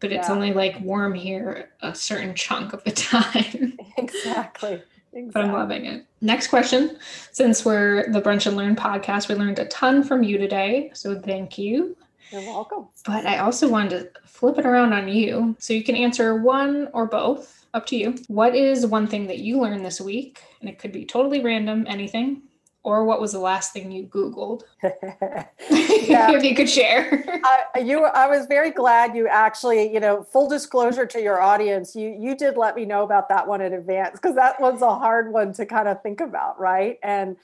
But 0.02 0.12
it's 0.12 0.28
yeah. 0.28 0.36
only 0.36 0.54
like 0.54 0.82
warm 0.82 1.14
here 1.14 1.70
a 1.82 1.96
certain 1.96 2.36
chunk 2.36 2.74
of 2.74 2.84
the 2.84 2.92
time. 3.14 3.78
Exactly 3.98 4.82
Exactly. 5.14 5.32
But 5.34 5.44
I'm 5.44 5.54
loving 5.54 5.86
it. 5.86 6.06
Next 6.22 6.48
question. 6.48 6.98
Since 7.32 7.66
we're 7.66 8.12
the 8.12 8.22
Brunch 8.22 8.48
and 8.48 8.56
Learn 8.56 8.76
podcast, 8.76 9.28
we 9.28 9.36
learned 9.36 9.60
a 9.60 9.66
ton 9.66 10.04
from 10.04 10.24
you 10.24 10.38
today. 10.38 10.92
So 10.94 11.20
thank 11.20 11.58
you. 11.58 11.98
You're 12.32 12.42
welcome. 12.42 12.88
But 13.06 13.26
I 13.26 13.40
also 13.40 13.68
wanted 13.68 14.14
to 14.14 14.22
flip 14.26 14.58
it 14.58 14.66
around 14.66 14.94
on 14.94 15.10
you 15.10 15.56
so 15.60 15.74
you 15.74 15.84
can 15.84 15.96
answer 15.96 16.38
one 16.38 16.88
or 16.94 17.06
both. 17.08 17.58
Up 17.74 17.86
to 17.88 17.96
you. 17.96 18.16
What 18.28 18.54
is 18.54 18.86
one 18.86 19.08
thing 19.08 19.28
that 19.28 19.40
you 19.40 19.60
learned 19.60 19.86
this 19.86 20.02
week? 20.02 20.42
And 20.60 20.70
it 20.70 20.78
could 20.78 20.92
be 20.92 21.06
totally 21.06 21.42
random, 21.42 21.86
anything. 21.88 22.42
Or 22.84 23.06
what 23.06 23.22
was 23.22 23.32
the 23.32 23.40
last 23.40 23.74
thing 23.74 23.92
you 23.92 24.08
Googled? 24.08 24.64
if 24.82 26.44
you 26.44 26.56
could 26.56 26.70
share. 26.70 27.24
I, 27.76 27.80
you, 27.80 28.06
I 28.06 28.28
was 28.28 28.48
very 28.48 28.72
glad 28.72 29.16
you 29.16 29.28
actually, 29.28 29.94
you 29.94 30.00
know, 30.00 30.24
full 30.24 30.50
disclosure 30.50 31.06
to 31.06 31.22
your 31.22 31.40
audience, 31.40 31.96
you 31.96 32.16
you 32.20 32.36
did 32.36 32.58
let 32.58 32.76
me 32.76 32.86
know 32.86 33.04
about 33.04 33.30
that 33.30 33.48
one 33.48 33.62
in 33.62 33.74
advance 33.74 34.20
because 34.20 34.36
that 34.36 34.60
one's 34.60 34.82
a 34.82 34.96
hard 34.96 35.32
one 35.32 35.54
to 35.54 35.66
kind 35.66 35.88
of 35.88 36.02
think 36.02 36.22
about, 36.22 36.60
right? 36.60 36.98
And 37.04 37.38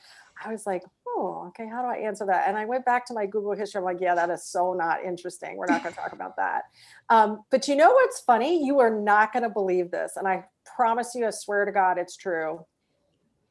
I 0.44 0.52
was 0.52 0.66
like, 0.66 0.84
oh, 1.08 1.46
okay, 1.50 1.68
how 1.68 1.82
do 1.82 1.88
I 1.88 1.98
answer 1.98 2.26
that? 2.26 2.48
And 2.48 2.58
I 2.58 2.66
went 2.66 2.86
back 2.86 3.06
to 3.08 3.14
my 3.14 3.26
Google 3.26 3.54
history. 3.54 3.80
I'm 3.80 3.86
like, 3.86 4.02
yeah, 4.02 4.16
that 4.16 4.30
is 4.30 4.44
so 4.44 4.74
not 4.74 5.04
interesting. 5.04 5.58
We're 5.58 5.68
not 5.68 5.84
going 5.84 5.94
to 5.94 6.00
talk 6.00 6.14
about 6.14 6.36
that. 6.38 6.64
Um, 7.10 7.44
but 7.50 7.68
you 7.68 7.76
know 7.76 7.92
what's 7.92 8.20
funny? 8.20 8.66
You 8.66 8.80
are 8.80 8.90
not 8.90 9.34
going 9.34 9.44
to 9.44 9.50
believe 9.50 9.92
this. 9.92 10.14
And 10.16 10.28
I 10.28 10.46
promise 10.76 11.16
you, 11.16 11.26
I 11.26 11.32
swear 11.32 11.66
to 11.66 11.72
God, 11.72 11.98
it's 11.98 12.16
true. 12.16 12.66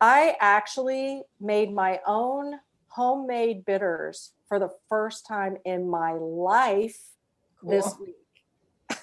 I 0.01 0.37
actually 0.41 1.23
made 1.41 1.73
my 1.73 2.01
own 2.07 2.61
homemade 2.89 3.65
bitters 3.65 4.33
for 4.49 4.59
the 4.59 4.71
first 4.89 5.27
time 5.27 5.57
in 5.65 5.89
my 5.89 6.13
life 6.13 6.99
cool. 7.61 7.71
this 7.71 7.95
week. 8.01 8.99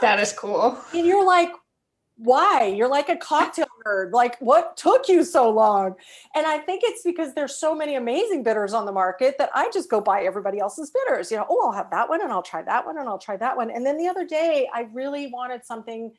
that 0.00 0.20
is 0.20 0.32
cool. 0.32 0.78
And 0.94 1.06
you're 1.06 1.24
like, 1.24 1.50
why? 2.16 2.66
You're 2.66 2.88
like 2.88 3.08
a 3.08 3.16
cocktail 3.16 3.66
nerd. 3.86 4.12
Like, 4.12 4.38
what 4.40 4.76
took 4.76 5.08
you 5.08 5.24
so 5.24 5.50
long? 5.50 5.94
And 6.34 6.46
I 6.46 6.58
think 6.58 6.82
it's 6.84 7.02
because 7.02 7.34
there's 7.34 7.56
so 7.56 7.74
many 7.74 7.96
amazing 7.96 8.42
bitters 8.42 8.74
on 8.74 8.86
the 8.86 8.92
market 8.92 9.36
that 9.38 9.50
I 9.54 9.70
just 9.72 9.90
go 9.90 10.00
buy 10.00 10.22
everybody 10.22 10.58
else's 10.58 10.90
bitters. 10.90 11.30
You 11.30 11.38
know, 11.38 11.46
oh, 11.48 11.66
I'll 11.66 11.72
have 11.72 11.90
that 11.90 12.08
one 12.08 12.22
and 12.22 12.32
I'll 12.32 12.42
try 12.42 12.62
that 12.62 12.86
one 12.86 12.98
and 12.98 13.08
I'll 13.08 13.18
try 13.18 13.36
that 13.38 13.56
one. 13.56 13.70
And 13.70 13.84
then 13.84 13.96
the 13.96 14.08
other 14.08 14.24
day, 14.24 14.68
I 14.72 14.88
really 14.92 15.28
wanted 15.28 15.64
something 15.64 16.12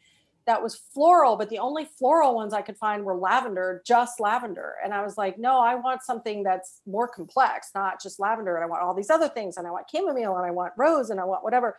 that 0.46 0.62
was 0.62 0.76
floral, 0.76 1.36
but 1.36 1.50
the 1.50 1.60
only 1.60 1.86
floral 1.86 2.36
ones 2.36 2.54
I 2.54 2.62
could 2.62 2.78
find 2.78 3.04
were 3.04 3.16
lavender, 3.16 3.82
just 3.86 4.20
lavender. 4.20 4.76
And 4.84 4.94
I 4.94 5.02
was 5.02 5.18
like, 5.18 5.38
no, 5.38 5.60
I 5.60 5.76
want 5.76 6.04
something 6.04 6.44
that's 6.44 6.82
more 6.86 7.08
complex, 7.08 7.72
not 7.74 8.02
just 8.02 8.20
lavender. 8.20 8.56
And 8.56 8.64
I 8.64 8.68
want 8.68 8.82
all 8.82 8.94
these 8.94 9.10
other 9.10 9.30
things. 9.30 9.58
And 9.58 9.66
I 9.66 9.72
want 9.72 9.88
chamomile 9.89 10.36
and 10.36 10.46
I 10.46 10.52
want 10.52 10.74
rose 10.78 11.10
and 11.10 11.20
I 11.20 11.24
want 11.24 11.44
whatever. 11.44 11.78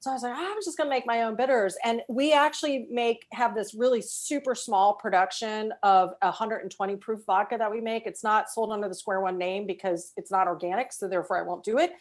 So 0.00 0.10
I 0.10 0.14
was 0.14 0.24
like, 0.24 0.34
I'm 0.36 0.56
just 0.64 0.76
gonna 0.76 0.90
make 0.90 1.06
my 1.06 1.22
own 1.22 1.36
bitters. 1.36 1.76
And 1.84 2.02
we 2.08 2.32
actually 2.32 2.88
make 2.90 3.24
have 3.30 3.54
this 3.54 3.72
really 3.72 4.02
super 4.02 4.52
small 4.56 4.94
production 4.94 5.72
of 5.84 6.14
120 6.22 6.96
proof 6.96 7.24
vodka 7.24 7.56
that 7.56 7.70
we 7.70 7.80
make. 7.80 8.04
It's 8.04 8.24
not 8.24 8.50
sold 8.50 8.72
under 8.72 8.88
the 8.88 8.96
square 8.96 9.20
one 9.20 9.38
name 9.38 9.64
because 9.64 10.12
it's 10.16 10.32
not 10.32 10.48
organic, 10.48 10.92
so 10.92 11.06
therefore 11.06 11.38
I 11.38 11.42
won't 11.42 11.62
do 11.62 11.78
it. 11.78 11.92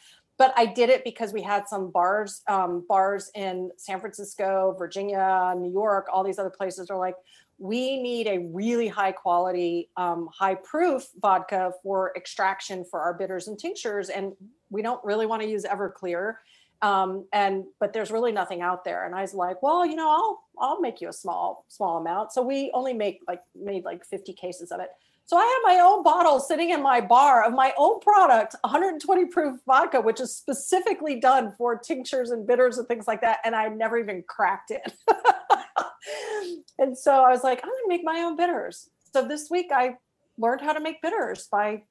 But 0.41 0.55
I 0.57 0.65
did 0.65 0.89
it 0.89 1.03
because 1.03 1.33
we 1.33 1.43
had 1.43 1.67
some 1.67 1.91
bars, 1.91 2.41
um, 2.47 2.83
bars 2.89 3.29
in 3.35 3.69
San 3.77 3.99
Francisco, 3.99 4.75
Virginia, 4.75 5.53
New 5.55 5.71
York, 5.71 6.07
all 6.11 6.23
these 6.23 6.39
other 6.39 6.49
places 6.49 6.89
are 6.89 6.97
like, 6.97 7.13
we 7.59 8.01
need 8.01 8.25
a 8.25 8.39
really 8.51 8.87
high 8.87 9.11
quality, 9.11 9.91
um, 9.97 10.27
high 10.33 10.55
proof 10.55 11.03
vodka 11.21 11.73
for 11.83 12.11
extraction 12.15 12.83
for 12.83 12.99
our 13.01 13.13
bitters 13.13 13.49
and 13.49 13.59
tinctures. 13.59 14.09
And 14.09 14.33
we 14.71 14.81
don't 14.81 14.99
really 15.05 15.27
want 15.27 15.43
to 15.43 15.47
use 15.47 15.63
Everclear 15.63 16.37
um, 16.81 17.27
and 17.31 17.65
but 17.79 17.93
there's 17.93 18.11
really 18.11 18.31
nothing 18.31 18.61
out 18.61 18.83
there 18.83 19.05
and 19.05 19.13
i 19.13 19.21
was 19.21 19.33
like 19.33 19.61
well 19.61 19.85
you 19.85 19.95
know 19.95 20.09
i'll 20.09 20.43
i'll 20.59 20.81
make 20.81 20.99
you 20.99 21.09
a 21.09 21.13
small 21.13 21.65
small 21.67 21.97
amount 21.97 22.31
so 22.31 22.41
we 22.41 22.71
only 22.73 22.93
make 22.93 23.19
like 23.27 23.41
made 23.55 23.83
like 23.85 24.03
50 24.05 24.33
cases 24.33 24.71
of 24.71 24.79
it 24.79 24.89
so 25.31 25.37
i 25.37 25.45
have 25.45 25.75
my 25.75 25.81
own 25.81 26.03
bottle 26.03 26.41
sitting 26.41 26.71
in 26.71 26.83
my 26.83 26.99
bar 26.99 27.45
of 27.45 27.53
my 27.53 27.73
own 27.77 28.01
product 28.01 28.53
120 28.61 29.25
proof 29.27 29.57
vodka 29.65 30.01
which 30.01 30.19
is 30.19 30.35
specifically 30.35 31.21
done 31.21 31.53
for 31.57 31.77
tinctures 31.77 32.31
and 32.31 32.45
bitters 32.45 32.77
and 32.77 32.87
things 32.89 33.07
like 33.07 33.21
that 33.21 33.39
and 33.45 33.55
i 33.55 33.69
never 33.69 33.97
even 33.97 34.21
cracked 34.27 34.71
it 34.71 34.93
and 36.79 36.97
so 36.97 37.23
i 37.23 37.29
was 37.29 37.45
like 37.45 37.61
i'm 37.63 37.69
gonna 37.69 37.87
make 37.87 38.01
my 38.03 38.19
own 38.19 38.35
bitters 38.35 38.89
so 39.13 39.25
this 39.25 39.49
week 39.49 39.67
i 39.73 39.95
learned 40.37 40.59
how 40.59 40.73
to 40.73 40.81
make 40.81 41.01
bitters 41.01 41.47
by 41.49 41.81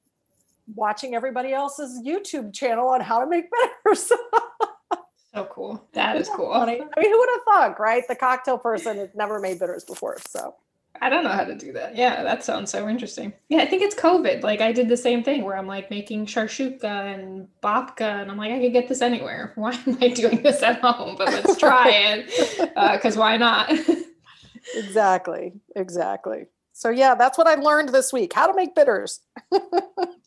watching 0.75 1.15
everybody 1.15 1.51
else's 1.51 1.99
youtube 2.05 2.53
channel 2.53 2.89
on 2.89 3.01
how 3.01 3.19
to 3.19 3.27
make 3.27 3.45
bitters 3.85 4.11
So 5.33 5.47
cool. 5.49 5.87
That 5.93 6.17
is 6.17 6.27
cool. 6.27 6.53
Funny. 6.53 6.81
I 6.81 6.99
mean, 6.99 7.09
who 7.09 7.17
would 7.17 7.29
have 7.31 7.41
thought, 7.45 7.79
right? 7.79 8.03
The 8.05 8.15
cocktail 8.15 8.57
person 8.57 8.97
has 8.97 9.09
never 9.15 9.39
made 9.39 9.59
bitters 9.59 9.85
before. 9.85 10.17
So 10.27 10.55
I 11.03 11.09
don't 11.09 11.23
know 11.23 11.31
how 11.31 11.43
to 11.43 11.55
do 11.55 11.73
that. 11.73 11.95
Yeah, 11.95 12.21
that 12.21 12.43
sounds 12.43 12.69
so 12.69 12.87
interesting. 12.87 13.33
Yeah, 13.49 13.63
I 13.63 13.65
think 13.65 13.81
it's 13.81 13.95
COVID. 13.95 14.43
Like 14.43 14.61
I 14.61 14.71
did 14.71 14.87
the 14.87 14.95
same 14.95 15.23
thing 15.23 15.43
where 15.43 15.57
I'm 15.57 15.65
like 15.65 15.89
making 15.89 16.27
shakshuka 16.27 16.83
and 16.83 17.47
babka, 17.63 18.21
and 18.21 18.29
I'm 18.29 18.37
like, 18.37 18.51
I 18.51 18.59
could 18.59 18.71
get 18.71 18.87
this 18.87 19.01
anywhere. 19.01 19.53
Why 19.55 19.71
am 19.87 19.97
I 19.99 20.09
doing 20.09 20.43
this 20.43 20.61
at 20.61 20.79
home? 20.79 21.15
But 21.17 21.29
let's 21.29 21.57
try 21.57 21.89
it 21.89 22.27
because 22.75 23.17
uh, 23.17 23.19
why 23.19 23.37
not? 23.37 23.73
exactly. 24.75 25.53
Exactly. 25.75 26.45
So 26.73 26.91
yeah, 26.91 27.15
that's 27.15 27.35
what 27.37 27.47
I 27.47 27.55
learned 27.55 27.89
this 27.89 28.13
week: 28.13 28.33
how 28.33 28.45
to 28.45 28.53
make 28.53 28.75
bitters. 28.75 29.21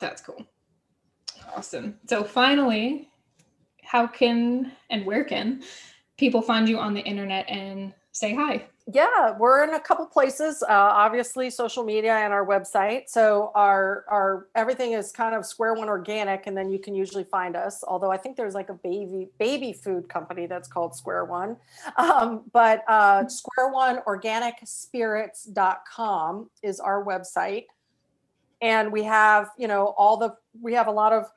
that's 0.01 0.23
cool. 0.23 0.45
Awesome. 1.57 2.01
So 2.09 2.25
finally, 2.25 3.11
how 3.85 4.09
can 4.09 4.73
and 4.91 5.07
where 5.07 5.23
can 5.23 5.63
people 6.19 6.43
find 6.43 6.69
you 6.69 6.79
on 6.79 6.95
the 6.95 7.01
internet 7.01 7.49
and 7.49 7.95
say 8.11 8.35
hi? 8.35 8.67
Yeah, 8.93 9.35
we're 9.39 9.65
in 9.65 9.73
a 9.73 9.81
couple 9.81 10.05
places. 10.05 10.63
Uh, 10.63 10.67
obviously, 10.69 11.49
social 11.49 11.85
media 11.85 12.17
and 12.17 12.35
our 12.35 12.45
website. 12.45 13.09
So 13.09 13.51
our 13.55 14.05
our 14.09 14.49
everything 14.55 14.93
is 14.93 15.11
kind 15.11 15.35
of 15.35 15.47
Square 15.47 15.75
One 15.75 15.89
Organic, 15.89 16.47
and 16.47 16.55
then 16.55 16.69
you 16.69 16.79
can 16.79 16.95
usually 16.95 17.25
find 17.25 17.57
us. 17.57 17.83
Although 17.89 18.13
I 18.13 18.19
think 18.19 18.37
there's 18.37 18.55
like 18.55 18.69
a 18.69 18.75
baby 18.75 19.29
baby 19.39 19.73
food 19.73 20.11
company 20.11 20.47
that's 20.47 20.69
called 20.69 20.95
Square 20.95 21.25
One, 21.25 21.57
um, 21.97 22.43
but 22.53 22.85
uh, 22.87 23.27
Square 23.27 23.71
One 23.71 24.01
Organic 24.07 24.57
Spirits.com 24.65 26.51
is 26.63 26.79
our 26.79 27.03
website, 27.03 27.65
and 28.61 28.93
we 28.93 29.05
have 29.05 29.49
you 29.57 29.67
know 29.67 29.95
all 29.97 30.19
the 30.19 30.37
we 30.61 30.75
have 30.75 30.89
a 30.89 30.93
lot 30.93 31.15
of 31.15 31.33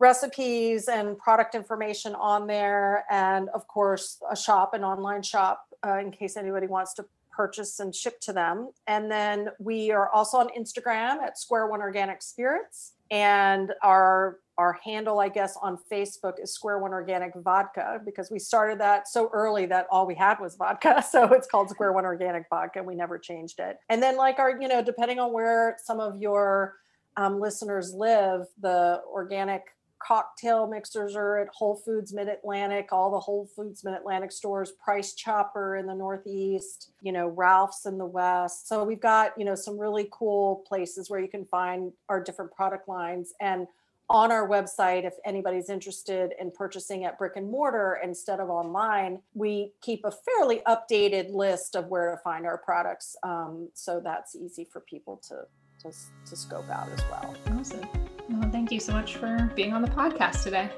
recipes 0.00 0.88
and 0.88 1.16
product 1.18 1.54
information 1.54 2.16
on 2.16 2.48
there, 2.48 3.04
and 3.10 3.48
of 3.50 3.68
course, 3.68 4.20
a 4.28 4.34
shop, 4.34 4.74
an 4.74 4.82
online 4.82 5.22
shop, 5.22 5.69
uh, 5.86 5.98
in 5.98 6.10
case 6.10 6.36
anybody 6.36 6.66
wants 6.66 6.94
to 6.94 7.04
purchase 7.30 7.80
and 7.80 7.94
ship 7.94 8.20
to 8.20 8.32
them. 8.32 8.70
And 8.86 9.10
then 9.10 9.48
we 9.58 9.90
are 9.92 10.10
also 10.10 10.38
on 10.38 10.48
Instagram 10.58 11.22
at 11.22 11.38
Square 11.38 11.68
One 11.68 11.80
Organic 11.80 12.22
Spirits, 12.22 12.92
and 13.10 13.72
our 13.82 14.38
our 14.58 14.78
handle, 14.84 15.20
I 15.20 15.30
guess, 15.30 15.56
on 15.62 15.78
Facebook 15.90 16.34
is 16.38 16.52
Square 16.52 16.80
One 16.80 16.92
Organic 16.92 17.32
Vodka 17.34 17.98
because 18.04 18.30
we 18.30 18.38
started 18.38 18.78
that 18.80 19.08
so 19.08 19.30
early 19.32 19.64
that 19.66 19.86
all 19.90 20.06
we 20.06 20.14
had 20.14 20.38
was 20.38 20.56
vodka. 20.56 21.02
So 21.10 21.32
it's 21.32 21.48
called 21.48 21.70
Square 21.70 21.94
One 21.94 22.04
Organic 22.04 22.44
Vodka. 22.50 22.82
We 22.82 22.94
never 22.94 23.18
changed 23.18 23.58
it. 23.58 23.78
And 23.88 24.02
then, 24.02 24.18
like 24.18 24.38
our, 24.38 24.60
you 24.60 24.68
know, 24.68 24.82
depending 24.82 25.18
on 25.18 25.32
where 25.32 25.76
some 25.82 25.98
of 25.98 26.20
your 26.20 26.76
um, 27.16 27.40
listeners 27.40 27.94
live, 27.94 28.42
the 28.60 29.00
organic 29.10 29.62
cocktail 30.00 30.66
mixers 30.66 31.14
are 31.14 31.38
at 31.38 31.48
Whole 31.48 31.76
Foods 31.76 32.12
Mid 32.12 32.28
Atlantic, 32.28 32.88
all 32.92 33.10
the 33.10 33.20
Whole 33.20 33.46
Foods 33.54 33.84
Mid 33.84 33.94
Atlantic 33.94 34.32
stores, 34.32 34.72
Price 34.72 35.14
Chopper 35.14 35.76
in 35.76 35.86
the 35.86 35.94
Northeast, 35.94 36.90
you 37.00 37.12
know, 37.12 37.28
Ralph's 37.28 37.86
in 37.86 37.98
the 37.98 38.06
West. 38.06 38.68
So 38.68 38.82
we've 38.84 39.00
got, 39.00 39.32
you 39.38 39.44
know, 39.44 39.54
some 39.54 39.78
really 39.78 40.08
cool 40.10 40.64
places 40.66 41.10
where 41.10 41.20
you 41.20 41.28
can 41.28 41.44
find 41.44 41.92
our 42.08 42.22
different 42.22 42.50
product 42.52 42.88
lines. 42.88 43.32
And 43.40 43.66
on 44.08 44.32
our 44.32 44.48
website, 44.48 45.04
if 45.04 45.14
anybody's 45.24 45.70
interested 45.70 46.32
in 46.40 46.50
purchasing 46.50 47.04
at 47.04 47.16
brick 47.16 47.34
and 47.36 47.48
mortar 47.48 48.00
instead 48.02 48.40
of 48.40 48.50
online, 48.50 49.20
we 49.34 49.72
keep 49.82 50.04
a 50.04 50.10
fairly 50.10 50.62
updated 50.66 51.32
list 51.32 51.76
of 51.76 51.86
where 51.86 52.10
to 52.10 52.16
find 52.16 52.44
our 52.44 52.58
products. 52.58 53.14
Um, 53.22 53.68
so 53.74 54.00
that's 54.02 54.34
easy 54.34 54.66
for 54.70 54.80
people 54.80 55.22
to, 55.28 55.42
to, 55.82 55.96
to 56.28 56.36
scope 56.36 56.68
out 56.68 56.88
as 56.88 57.00
well. 57.08 57.36
Awesome. 57.52 57.86
Well, 58.32 58.48
thank 58.52 58.70
you 58.70 58.78
so 58.78 58.92
much 58.92 59.16
for 59.16 59.50
being 59.56 59.72
on 59.72 59.82
the 59.82 59.88
podcast 59.88 60.44
today. 60.44 60.70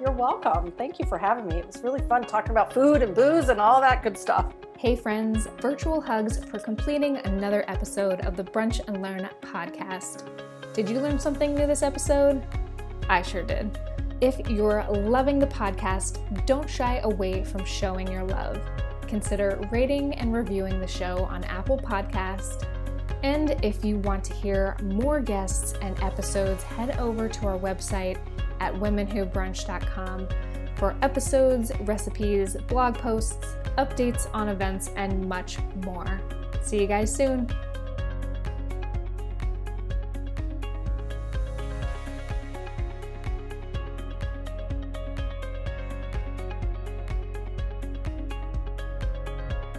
You're 0.00 0.10
welcome. 0.10 0.72
Thank 0.72 0.98
you 0.98 1.06
for 1.06 1.16
having 1.16 1.46
me. 1.46 1.56
It 1.56 1.66
was 1.66 1.80
really 1.84 2.00
fun 2.02 2.22
talking 2.22 2.50
about 2.50 2.72
food 2.72 3.00
and 3.00 3.14
booze 3.14 3.48
and 3.48 3.60
all 3.60 3.80
that 3.80 4.02
good 4.02 4.18
stuff. 4.18 4.52
Hey, 4.76 4.96
friends, 4.96 5.46
virtual 5.60 6.00
hugs 6.00 6.44
for 6.44 6.58
completing 6.58 7.18
another 7.18 7.64
episode 7.68 8.22
of 8.22 8.36
the 8.36 8.42
Brunch 8.42 8.80
and 8.88 9.02
Learn 9.02 9.28
podcast. 9.40 10.28
Did 10.74 10.88
you 10.88 10.98
learn 10.98 11.20
something 11.20 11.54
new 11.54 11.66
this 11.68 11.84
episode? 11.84 12.44
I 13.08 13.22
sure 13.22 13.44
did. 13.44 13.78
If 14.20 14.50
you're 14.50 14.84
loving 14.90 15.38
the 15.38 15.46
podcast, 15.46 16.44
don't 16.44 16.68
shy 16.68 16.98
away 17.04 17.44
from 17.44 17.64
showing 17.64 18.10
your 18.10 18.24
love. 18.24 18.60
Consider 19.06 19.60
rating 19.70 20.14
and 20.14 20.34
reviewing 20.34 20.80
the 20.80 20.88
show 20.88 21.24
on 21.26 21.44
Apple 21.44 21.78
Podcast 21.78 22.66
and 23.22 23.56
if 23.62 23.84
you 23.84 23.98
want 23.98 24.24
to 24.24 24.32
hear 24.34 24.76
more 24.82 25.20
guests 25.20 25.74
and 25.82 26.00
episodes, 26.02 26.62
head 26.62 26.98
over 26.98 27.28
to 27.28 27.46
our 27.46 27.58
website 27.58 28.18
at 28.60 28.74
womenwhobrunch.com 28.74 30.28
for 30.76 30.94
episodes, 31.02 31.72
recipes, 31.80 32.56
blog 32.68 32.96
posts, 32.96 33.56
updates 33.78 34.28
on 34.32 34.48
events, 34.48 34.90
and 34.96 35.26
much 35.28 35.58
more. 35.84 36.20
See 36.62 36.80
you 36.80 36.86
guys 36.86 37.14
soon. 37.14 37.48